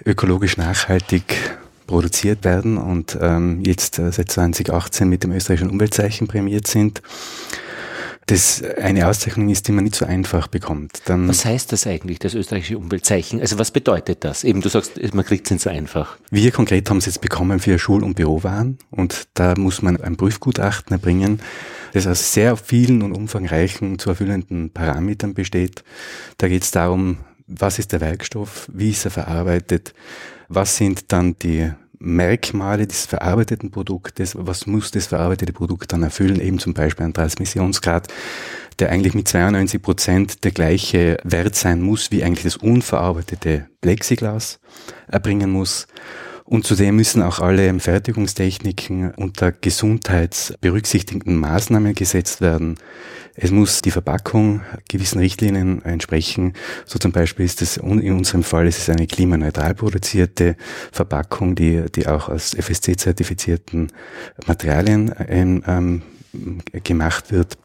ökologisch 0.06 0.56
nachhaltig 0.56 1.58
produziert 1.88 2.44
werden 2.44 2.78
und 2.78 3.18
ähm, 3.20 3.62
jetzt 3.64 3.98
äh, 3.98 4.12
seit 4.12 4.30
2018 4.30 5.08
mit 5.08 5.24
dem 5.24 5.32
österreichischen 5.32 5.70
Umweltzeichen 5.70 6.28
prämiert 6.28 6.68
sind. 6.68 7.02
Das 8.26 8.62
eine 8.62 9.08
Auszeichnung 9.08 9.48
ist, 9.48 9.66
die 9.66 9.72
man 9.72 9.84
nicht 9.84 9.96
so 9.96 10.04
einfach 10.04 10.46
bekommt. 10.46 11.02
Dann 11.06 11.28
was 11.28 11.44
heißt 11.44 11.72
das 11.72 11.86
eigentlich, 11.86 12.20
das 12.20 12.34
österreichische 12.34 12.78
Umweltzeichen? 12.78 13.40
Also 13.40 13.58
was 13.58 13.70
bedeutet 13.70 14.24
das? 14.24 14.44
Eben, 14.44 14.60
du 14.60 14.68
sagst, 14.68 15.00
man 15.14 15.24
kriegt 15.24 15.46
es 15.46 15.50
nicht 15.50 15.62
so 15.62 15.70
einfach. 15.70 16.16
Wir 16.30 16.52
konkret 16.52 16.88
haben 16.88 16.98
es 16.98 17.06
jetzt 17.06 17.20
bekommen 17.20 17.58
für 17.58 17.78
Schul- 17.78 18.04
und 18.04 18.14
Bürowaren 18.14 18.78
und 18.90 19.28
da 19.34 19.54
muss 19.56 19.82
man 19.82 20.00
ein 20.00 20.16
Prüfgutachten 20.16 20.92
erbringen, 20.92 21.40
das 21.92 22.06
aus 22.06 22.32
sehr 22.32 22.56
vielen 22.56 23.02
und 23.02 23.12
umfangreichen 23.12 23.98
zu 23.98 24.10
erfüllenden 24.10 24.70
Parametern 24.70 25.34
besteht. 25.34 25.82
Da 26.38 26.46
geht 26.46 26.62
es 26.62 26.70
darum, 26.70 27.18
was 27.48 27.80
ist 27.80 27.90
der 27.92 28.00
Werkstoff, 28.00 28.68
wie 28.72 28.90
ist 28.90 29.04
er 29.04 29.10
verarbeitet, 29.10 29.92
was 30.48 30.76
sind 30.76 31.12
dann 31.12 31.36
die 31.40 31.72
Merkmale 32.00 32.86
des 32.86 33.04
verarbeiteten 33.04 33.70
Produktes, 33.70 34.34
was 34.36 34.66
muss 34.66 34.90
das 34.90 35.06
verarbeitete 35.06 35.52
Produkt 35.52 35.92
dann 35.92 36.02
erfüllen, 36.02 36.40
eben 36.40 36.58
zum 36.58 36.72
Beispiel 36.72 37.04
ein 37.04 37.12
Transmissionsgrad, 37.12 38.08
der 38.78 38.90
eigentlich 38.90 39.14
mit 39.14 39.28
92 39.28 39.82
Prozent 39.82 40.44
der 40.44 40.50
gleiche 40.50 41.18
Wert 41.24 41.54
sein 41.54 41.82
muss, 41.82 42.10
wie 42.10 42.24
eigentlich 42.24 42.44
das 42.44 42.56
unverarbeitete 42.56 43.68
Plexiglas 43.82 44.60
erbringen 45.08 45.50
muss. 45.50 45.86
Und 46.50 46.66
zudem 46.66 46.96
müssen 46.96 47.22
auch 47.22 47.38
alle 47.38 47.78
Fertigungstechniken 47.78 49.14
unter 49.14 49.52
gesundheitsberücksichtigenden 49.52 51.36
Maßnahmen 51.36 51.94
gesetzt 51.94 52.40
werden. 52.40 52.74
Es 53.36 53.52
muss 53.52 53.82
die 53.82 53.92
Verpackung 53.92 54.60
gewissen 54.88 55.20
Richtlinien 55.20 55.80
entsprechen. 55.84 56.54
So 56.86 56.98
zum 56.98 57.12
Beispiel 57.12 57.46
ist 57.46 57.62
es, 57.62 57.76
in 57.76 58.12
unserem 58.12 58.42
Fall 58.42 58.66
ist 58.66 58.78
es 58.78 58.90
eine 58.90 59.06
klimaneutral 59.06 59.76
produzierte 59.76 60.56
Verpackung, 60.90 61.54
die, 61.54 61.84
die 61.94 62.08
auch 62.08 62.28
aus 62.28 62.56
FSC-zertifizierten 62.56 63.92
Materialien 64.44 65.14
ähm 65.68 66.02
gemacht 66.84 67.32
wird. 67.32 67.58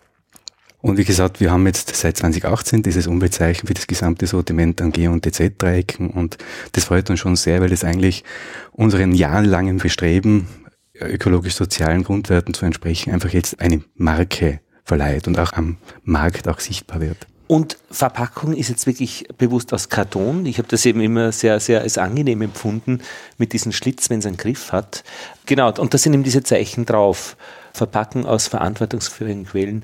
Und 0.85 0.97
wie 0.97 1.03
gesagt, 1.03 1.39
wir 1.39 1.49
haben 1.49 1.65
jetzt 1.65 1.95
seit 1.95 2.15
2018 2.15 2.83
dieses 2.83 3.07
Umweltzeichen 3.07 3.65
für 3.65 3.73
das 3.73 3.87
gesamte 3.87 4.27
Sortiment 4.27 4.83
an 4.83 4.91
G- 4.91 5.07
und 5.07 5.25
DZ-Dreiecken 5.25 6.11
und 6.11 6.37
das 6.73 6.83
freut 6.83 7.09
uns 7.09 7.19
schon 7.19 7.35
sehr, 7.35 7.59
weil 7.59 7.69
das 7.69 7.83
eigentlich 7.83 8.23
unseren 8.71 9.11
jahrelangen 9.11 9.77
Bestreben, 9.77 10.47
ökologisch-sozialen 10.93 12.03
Grundwerten 12.03 12.53
zu 12.53 12.67
entsprechen, 12.67 13.11
einfach 13.11 13.31
jetzt 13.31 13.59
eine 13.59 13.81
Marke 13.95 14.59
verleiht 14.83 15.27
und 15.27 15.39
auch 15.39 15.53
am 15.53 15.77
Markt 16.03 16.47
auch 16.47 16.59
sichtbar 16.59 17.01
wird. 17.01 17.17
Und 17.47 17.77
Verpackung 17.89 18.53
ist 18.53 18.69
jetzt 18.69 18.85
wirklich 18.85 19.27
bewusst 19.39 19.73
aus 19.73 19.89
Karton. 19.89 20.45
Ich 20.45 20.59
habe 20.59 20.67
das 20.67 20.85
eben 20.85 21.01
immer 21.01 21.31
sehr, 21.31 21.59
sehr 21.59 21.81
als 21.81 21.97
angenehm 21.97 22.43
empfunden 22.43 23.01
mit 23.39 23.53
diesem 23.53 23.71
Schlitz, 23.71 24.11
wenn 24.11 24.19
es 24.19 24.27
einen 24.27 24.37
Griff 24.37 24.71
hat. 24.71 25.03
Genau, 25.47 25.73
und 25.73 25.95
da 25.95 25.97
sind 25.97 26.13
eben 26.13 26.23
diese 26.23 26.43
Zeichen 26.43 26.85
drauf. 26.85 27.37
Verpacken 27.73 28.25
aus 28.25 28.47
verantwortungsvollen 28.47 29.45
Quellen 29.45 29.83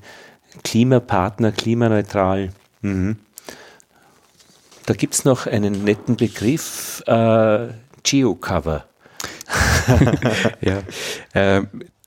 Klimapartner, 0.64 1.52
klimaneutral. 1.52 2.50
Mhm. 2.82 3.18
Da 4.86 4.94
gibt 4.94 5.14
es 5.14 5.26
noch 5.26 5.48
einen 5.48 5.84
netten 5.84 6.18
Begriff, 6.18 7.04
äh, 7.06 7.68
Geocover. 8.04 8.86
ja, 10.62 10.82
äh, 11.34 11.64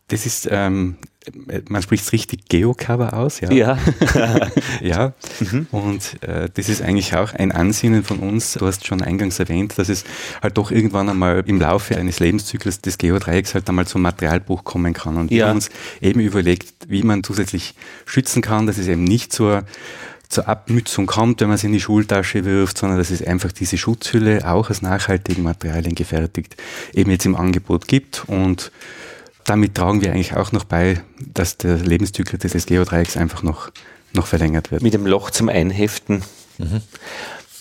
das 0.08 0.26
ist 0.26 0.48
ähm, 0.50 0.98
man 1.68 1.82
spricht 1.82 2.04
es 2.04 2.12
richtig 2.12 2.48
Geocover 2.48 3.14
aus, 3.14 3.40
ja. 3.40 3.50
Ja. 3.50 3.78
ja. 4.80 5.12
Mhm. 5.40 5.66
Und 5.70 6.22
äh, 6.22 6.48
das 6.52 6.68
ist 6.68 6.82
eigentlich 6.82 7.14
auch 7.14 7.32
ein 7.32 7.52
Ansinnen 7.52 8.04
von 8.04 8.18
uns. 8.18 8.54
Du 8.54 8.66
hast 8.66 8.86
schon 8.86 9.02
eingangs 9.02 9.38
erwähnt, 9.38 9.78
dass 9.78 9.88
es 9.88 10.04
halt 10.42 10.58
doch 10.58 10.70
irgendwann 10.70 11.08
einmal 11.08 11.42
im 11.46 11.60
Laufe 11.60 11.96
eines 11.96 12.20
Lebenszyklus 12.20 12.80
des 12.80 12.98
Geodreiecks 12.98 13.54
halt 13.54 13.68
einmal 13.68 13.86
zum 13.86 14.02
Materialbruch 14.02 14.64
kommen 14.64 14.92
kann. 14.92 15.16
Und 15.16 15.30
wir 15.30 15.38
ja. 15.38 15.48
haben 15.48 15.56
uns 15.56 15.70
eben 16.00 16.20
überlegt, 16.20 16.74
wie 16.88 17.02
man 17.02 17.22
zusätzlich 17.22 17.74
schützen 18.04 18.42
kann, 18.42 18.66
dass 18.66 18.78
es 18.78 18.88
eben 18.88 19.04
nicht 19.04 19.32
zur 19.32 19.64
zur 20.30 20.48
Abmützung 20.48 21.06
kommt, 21.06 21.40
wenn 21.40 21.48
man 21.48 21.54
es 21.54 21.64
in 21.64 21.70
die 21.70 21.80
Schultasche 21.80 22.44
wirft, 22.44 22.78
sondern 22.78 22.98
dass 22.98 23.10
es 23.10 23.22
einfach 23.22 23.52
diese 23.52 23.78
Schutzhülle 23.78 24.50
auch 24.50 24.68
aus 24.68 24.82
nachhaltigen 24.82 25.44
Materialien 25.44 25.94
gefertigt 25.94 26.56
eben 26.92 27.10
jetzt 27.12 27.26
im 27.26 27.36
Angebot 27.36 27.86
gibt 27.86 28.24
und 28.26 28.72
damit 29.44 29.74
tragen 29.74 30.00
wir 30.02 30.12
eigentlich 30.12 30.34
auch 30.34 30.52
noch 30.52 30.64
bei, 30.64 31.00
dass 31.20 31.58
der 31.58 31.76
Lebenszyklus 31.76 32.40
des 32.40 32.66
Geodreiecks 32.66 33.16
einfach 33.16 33.42
noch, 33.42 33.70
noch 34.12 34.26
verlängert 34.26 34.70
wird. 34.70 34.82
Mit 34.82 34.94
dem 34.94 35.06
Loch 35.06 35.30
zum 35.30 35.48
Einheften. 35.48 36.22
Mhm. 36.58 36.80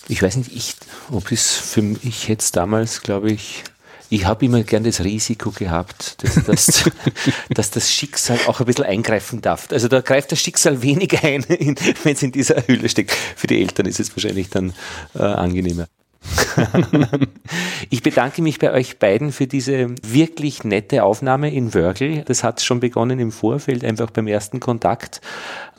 Ich 0.08 0.22
weiß 0.22 0.38
nicht, 0.38 0.54
ich, 0.54 0.76
ob 1.12 1.32
es 1.32 1.52
für 1.54 1.82
mich 1.82 2.28
jetzt 2.28 2.56
damals, 2.56 3.02
glaube 3.02 3.32
ich, 3.32 3.64
ich 4.10 4.26
habe 4.26 4.46
immer 4.46 4.62
gern 4.62 4.84
das 4.84 5.04
Risiko 5.04 5.50
gehabt, 5.50 6.24
dass, 6.24 6.36
dass, 6.46 6.84
dass, 7.50 7.72
das 7.72 7.92
Schicksal 7.92 8.38
auch 8.46 8.60
ein 8.60 8.66
bisschen 8.68 8.86
eingreifen 8.86 9.42
darf. 9.42 9.70
Also 9.72 9.88
da 9.88 10.02
greift 10.02 10.32
das 10.32 10.40
Schicksal 10.40 10.84
wenig 10.84 11.24
ein, 11.24 11.44
wenn 12.04 12.14
es 12.14 12.22
in 12.22 12.32
dieser 12.32 12.68
Hülle 12.68 12.90
steckt. 12.90 13.12
Für 13.12 13.48
die 13.48 13.60
Eltern 13.60 13.88
ist 13.88 14.00
es 14.00 14.16
wahrscheinlich 14.16 14.50
dann 14.50 14.74
äh, 15.16 15.24
angenehmer. 15.24 15.88
ich 17.90 18.04
bedanke 18.04 18.42
mich 18.42 18.60
bei 18.60 18.72
euch 18.72 19.00
beiden 19.00 19.32
für 19.32 19.48
diese 19.48 19.90
wirklich 20.06 20.64
nette 20.64 21.04
Aufnahme 21.04 21.54
in 21.54 21.74
Wörgl. 21.74 22.24
Das 22.26 22.44
hat 22.44 22.62
schon 22.62 22.80
begonnen 22.80 23.20
im 23.20 23.32
Vorfeld, 23.32 23.84
einfach 23.84 24.12
beim 24.12 24.28
ersten 24.28 24.60
Kontakt 24.60 25.22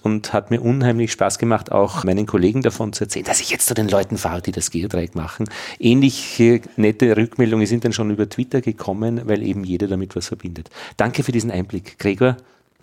und 0.03 0.33
hat 0.33 0.51
mir 0.51 0.61
unheimlich 0.61 1.13
Spaß 1.13 1.39
gemacht, 1.39 1.73
auch 1.73 2.05
meinen 2.05 2.27
Kollegen 2.27 2.63
davon 2.63 2.93
zu 2.93 3.05
erzählen, 3.05 3.25
dass 3.25 3.41
ich 3.41 3.51
jetzt 3.51 3.67
zu 3.67 3.75
den 3.75 3.89
Leuten 3.89 4.19
fahre, 4.19 4.43
die 4.43 4.53
das 4.53 4.71
Geodreieck 4.71 5.15
machen. 5.15 5.47
Ähnliche 5.79 6.61
nette 6.77 7.17
Rückmeldungen 7.17 7.67
sind 7.67 7.85
dann 7.85 7.93
schon 7.93 8.11
über 8.11 8.29
Twitter 8.29 8.61
gekommen, 8.61 9.23
weil 9.25 9.43
eben 9.43 9.65
jeder 9.65 9.89
damit 9.89 10.15
was 10.15 10.29
verbindet. 10.29 10.69
Danke 10.97 11.23
für 11.23 11.33
diesen 11.33 11.51
Einblick. 11.51 11.99
Gregor? 11.99 12.37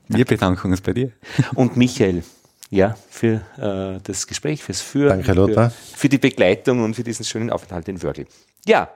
Wir 0.08 0.26
bedanken 0.26 0.72
uns 0.72 0.82
bei 0.82 0.94
dir. 0.94 1.12
Und 1.54 1.78
Michael 1.78 2.24
ja, 2.72 2.96
für 3.10 3.42
äh, 3.58 4.00
das 4.02 4.26
Gespräch, 4.26 4.64
fürs 4.64 4.82
Führen, 4.82 5.10
Danke, 5.10 5.34
Lothar. 5.34 5.70
Für, 5.70 5.98
für 5.98 6.10
die 6.10 6.18
Begleitung 6.18 6.84
und 6.84 6.96
für 6.96 7.04
diesen 7.04 7.26
schönen 7.26 7.50
Aufenthalt 7.50 7.88
in 7.90 8.02
Wörgl. 8.02 8.26
Ja, 8.66 8.90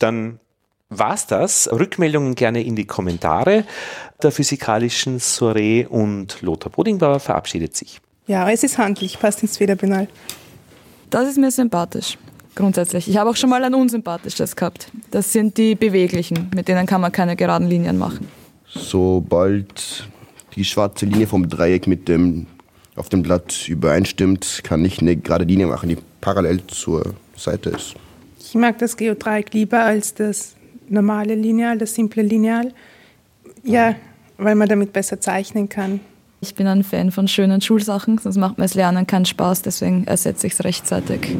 dann 0.00 0.40
war's 0.88 1.28
das. 1.28 1.70
Rückmeldungen 1.70 2.34
gerne 2.34 2.62
in 2.62 2.74
die 2.74 2.86
Kommentare 2.86 3.64
der 4.20 4.32
physikalischen 4.32 5.20
Soiree 5.20 5.86
und 5.86 6.42
Lothar 6.42 6.72
Bodingbauer 6.72 7.20
verabschiedet 7.20 7.76
sich. 7.76 8.00
Ja, 8.26 8.50
es 8.50 8.64
ist 8.64 8.78
handlich, 8.78 9.18
passt 9.20 9.42
ins 9.42 9.56
Federpenal. 9.56 10.08
Das 11.10 11.28
ist 11.28 11.38
mir 11.38 11.52
sympathisch, 11.52 12.18
grundsätzlich. 12.56 13.08
Ich 13.08 13.16
habe 13.16 13.30
auch 13.30 13.36
schon 13.36 13.48
mal 13.48 13.62
ein 13.62 13.74
unsympathisches 13.74 14.56
gehabt. 14.56 14.90
Das 15.12 15.32
sind 15.32 15.56
die 15.56 15.76
beweglichen, 15.76 16.50
mit 16.54 16.66
denen 16.66 16.84
kann 16.84 17.00
man 17.00 17.12
keine 17.12 17.36
geraden 17.36 17.68
Linien 17.68 17.96
machen. 17.96 18.28
Sobald 18.66 20.08
die 20.58 20.64
schwarze 20.64 21.06
Linie 21.06 21.26
vom 21.26 21.48
Dreieck 21.48 21.86
mit 21.86 22.08
dem 22.08 22.46
auf 22.96 23.08
dem 23.08 23.22
Blatt 23.22 23.68
übereinstimmt, 23.68 24.62
kann 24.64 24.84
ich 24.84 25.00
eine 25.00 25.16
gerade 25.16 25.44
Linie 25.44 25.68
machen, 25.68 25.88
die 25.88 25.96
parallel 26.20 26.66
zur 26.66 27.14
Seite 27.36 27.70
ist. 27.70 27.94
Ich 28.40 28.54
mag 28.54 28.76
das 28.78 28.96
Geodreieck 28.96 29.54
lieber 29.54 29.80
als 29.80 30.14
das 30.14 30.56
normale 30.88 31.36
Lineal, 31.36 31.78
das 31.78 31.94
simple 31.94 32.22
Lineal. 32.22 32.72
Ja, 33.62 33.94
weil 34.36 34.56
man 34.56 34.68
damit 34.68 34.92
besser 34.92 35.20
zeichnen 35.20 35.68
kann. 35.68 36.00
Ich 36.40 36.54
bin 36.54 36.66
ein 36.66 36.82
Fan 36.82 37.12
von 37.12 37.28
schönen 37.28 37.60
Schulsachen, 37.60 38.18
sonst 38.18 38.36
macht 38.36 38.58
mir 38.58 38.64
das 38.64 38.74
Lernen 38.74 39.06
keinen 39.06 39.26
Spaß, 39.26 39.62
deswegen 39.62 40.04
ersetze 40.06 40.48
ich 40.48 40.54
es 40.54 40.64
rechtzeitig, 40.64 41.36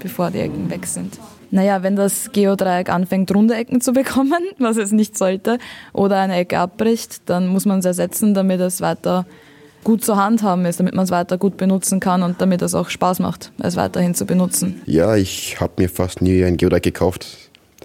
bevor 0.00 0.30
die 0.30 0.40
Ecken 0.40 0.70
weg 0.70 0.86
sind. 0.86 1.18
Naja, 1.50 1.82
wenn 1.82 1.96
das 1.96 2.30
Geodreieck 2.32 2.90
anfängt, 2.90 3.34
runde 3.34 3.54
Ecken 3.54 3.80
zu 3.80 3.92
bekommen, 3.92 4.42
was 4.58 4.76
es 4.76 4.92
nicht 4.92 5.16
sollte, 5.16 5.58
oder 5.92 6.18
eine 6.18 6.36
Ecke 6.36 6.58
abbricht, 6.58 7.22
dann 7.26 7.48
muss 7.48 7.64
man 7.64 7.80
es 7.80 7.84
ersetzen, 7.84 8.34
damit 8.34 8.60
es 8.60 8.80
weiter 8.80 9.26
gut 9.84 10.04
zu 10.04 10.16
handhaben 10.16 10.64
ist, 10.66 10.80
damit 10.80 10.94
man 10.94 11.04
es 11.04 11.10
weiter 11.10 11.38
gut 11.38 11.56
benutzen 11.56 12.00
kann 12.00 12.22
und 12.22 12.40
damit 12.40 12.62
es 12.62 12.74
auch 12.74 12.90
Spaß 12.90 13.20
macht, 13.20 13.52
es 13.58 13.76
weiterhin 13.76 14.14
zu 14.14 14.26
benutzen. 14.26 14.82
Ja, 14.86 15.16
ich 15.16 15.60
habe 15.60 15.74
mir 15.78 15.88
fast 15.88 16.20
nie 16.20 16.44
ein 16.44 16.56
Geodreieck 16.56 16.82
gekauft, 16.82 17.26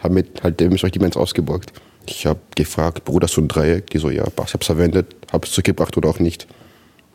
habe 0.01 0.15
mir 0.15 0.25
halt 0.41 0.59
dementsprechend 0.59 1.03
eins 1.03 1.15
ausgeborgt. 1.15 1.71
Ich 2.05 2.25
habe 2.25 2.39
gefragt, 2.55 3.05
Bruder, 3.05 3.27
so 3.27 3.41
ein 3.41 3.47
Dreieck? 3.47 3.89
Die 3.91 3.99
so, 3.99 4.09
ja, 4.09 4.23
ich 4.23 4.53
habe 4.53 4.59
es 4.59 4.65
verwendet, 4.65 5.15
habe 5.31 5.45
es 5.45 5.53
zurückgebracht 5.53 5.95
oder 5.95 6.09
auch 6.09 6.19
nicht. 6.19 6.47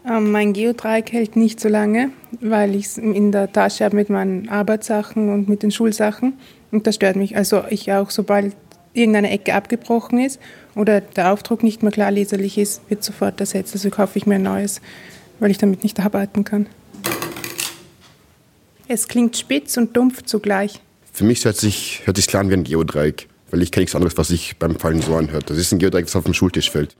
Ähm, 0.08 0.30
mein 0.30 0.52
Geodreieck 0.52 1.12
hält 1.12 1.36
nicht 1.36 1.60
so 1.60 1.68
lange, 1.68 2.10
weil 2.40 2.74
ich 2.74 2.86
es 2.86 2.98
in 2.98 3.30
der 3.30 3.52
Tasche 3.52 3.84
habe 3.84 3.96
mit 3.96 4.08
meinen 4.08 4.48
Arbeitssachen 4.48 5.28
und 5.28 5.48
mit 5.48 5.62
den 5.62 5.70
Schulsachen. 5.70 6.34
Und 6.70 6.86
das 6.86 6.94
stört 6.94 7.16
mich. 7.16 7.36
Also 7.36 7.64
ich 7.68 7.92
auch, 7.92 8.10
sobald 8.10 8.56
irgendeine 8.94 9.30
Ecke 9.30 9.54
abgebrochen 9.54 10.18
ist 10.18 10.40
oder 10.74 11.00
der 11.00 11.32
Aufdruck 11.32 11.62
nicht 11.62 11.82
mehr 11.82 11.92
klar 11.92 12.10
leserlich 12.10 12.56
ist, 12.56 12.80
wird 12.88 13.04
sofort 13.04 13.38
ersetzt. 13.40 13.74
Also 13.74 13.90
kaufe 13.90 14.18
ich 14.18 14.26
mir 14.26 14.36
ein 14.36 14.42
neues, 14.42 14.80
weil 15.40 15.50
ich 15.50 15.58
damit 15.58 15.82
nicht 15.82 16.00
arbeiten 16.00 16.44
kann. 16.44 16.66
Es 18.86 19.08
klingt 19.08 19.36
spitz 19.36 19.76
und 19.76 19.94
dumpf 19.94 20.22
zugleich. 20.22 20.80
Für 21.12 21.24
mich 21.24 21.44
hört 21.44 21.56
sich, 21.56 22.02
hört 22.04 22.16
sich 22.16 22.26
klar 22.26 22.40
an 22.40 22.50
wie 22.50 22.54
ein 22.54 22.64
Geodreieck, 22.64 23.28
weil 23.50 23.60
ich 23.60 23.70
kenne 23.70 23.82
nichts 23.82 23.94
anderes, 23.94 24.16
was 24.16 24.28
sich 24.28 24.56
beim 24.58 24.76
Fallen 24.76 25.02
so 25.02 25.16
anhört. 25.16 25.50
Das 25.50 25.58
ist 25.58 25.72
ein 25.72 25.78
Geodreieck, 25.78 26.06
das 26.06 26.16
auf 26.16 26.24
dem 26.24 26.32
Schultisch 26.32 26.70
fällt. 26.70 26.96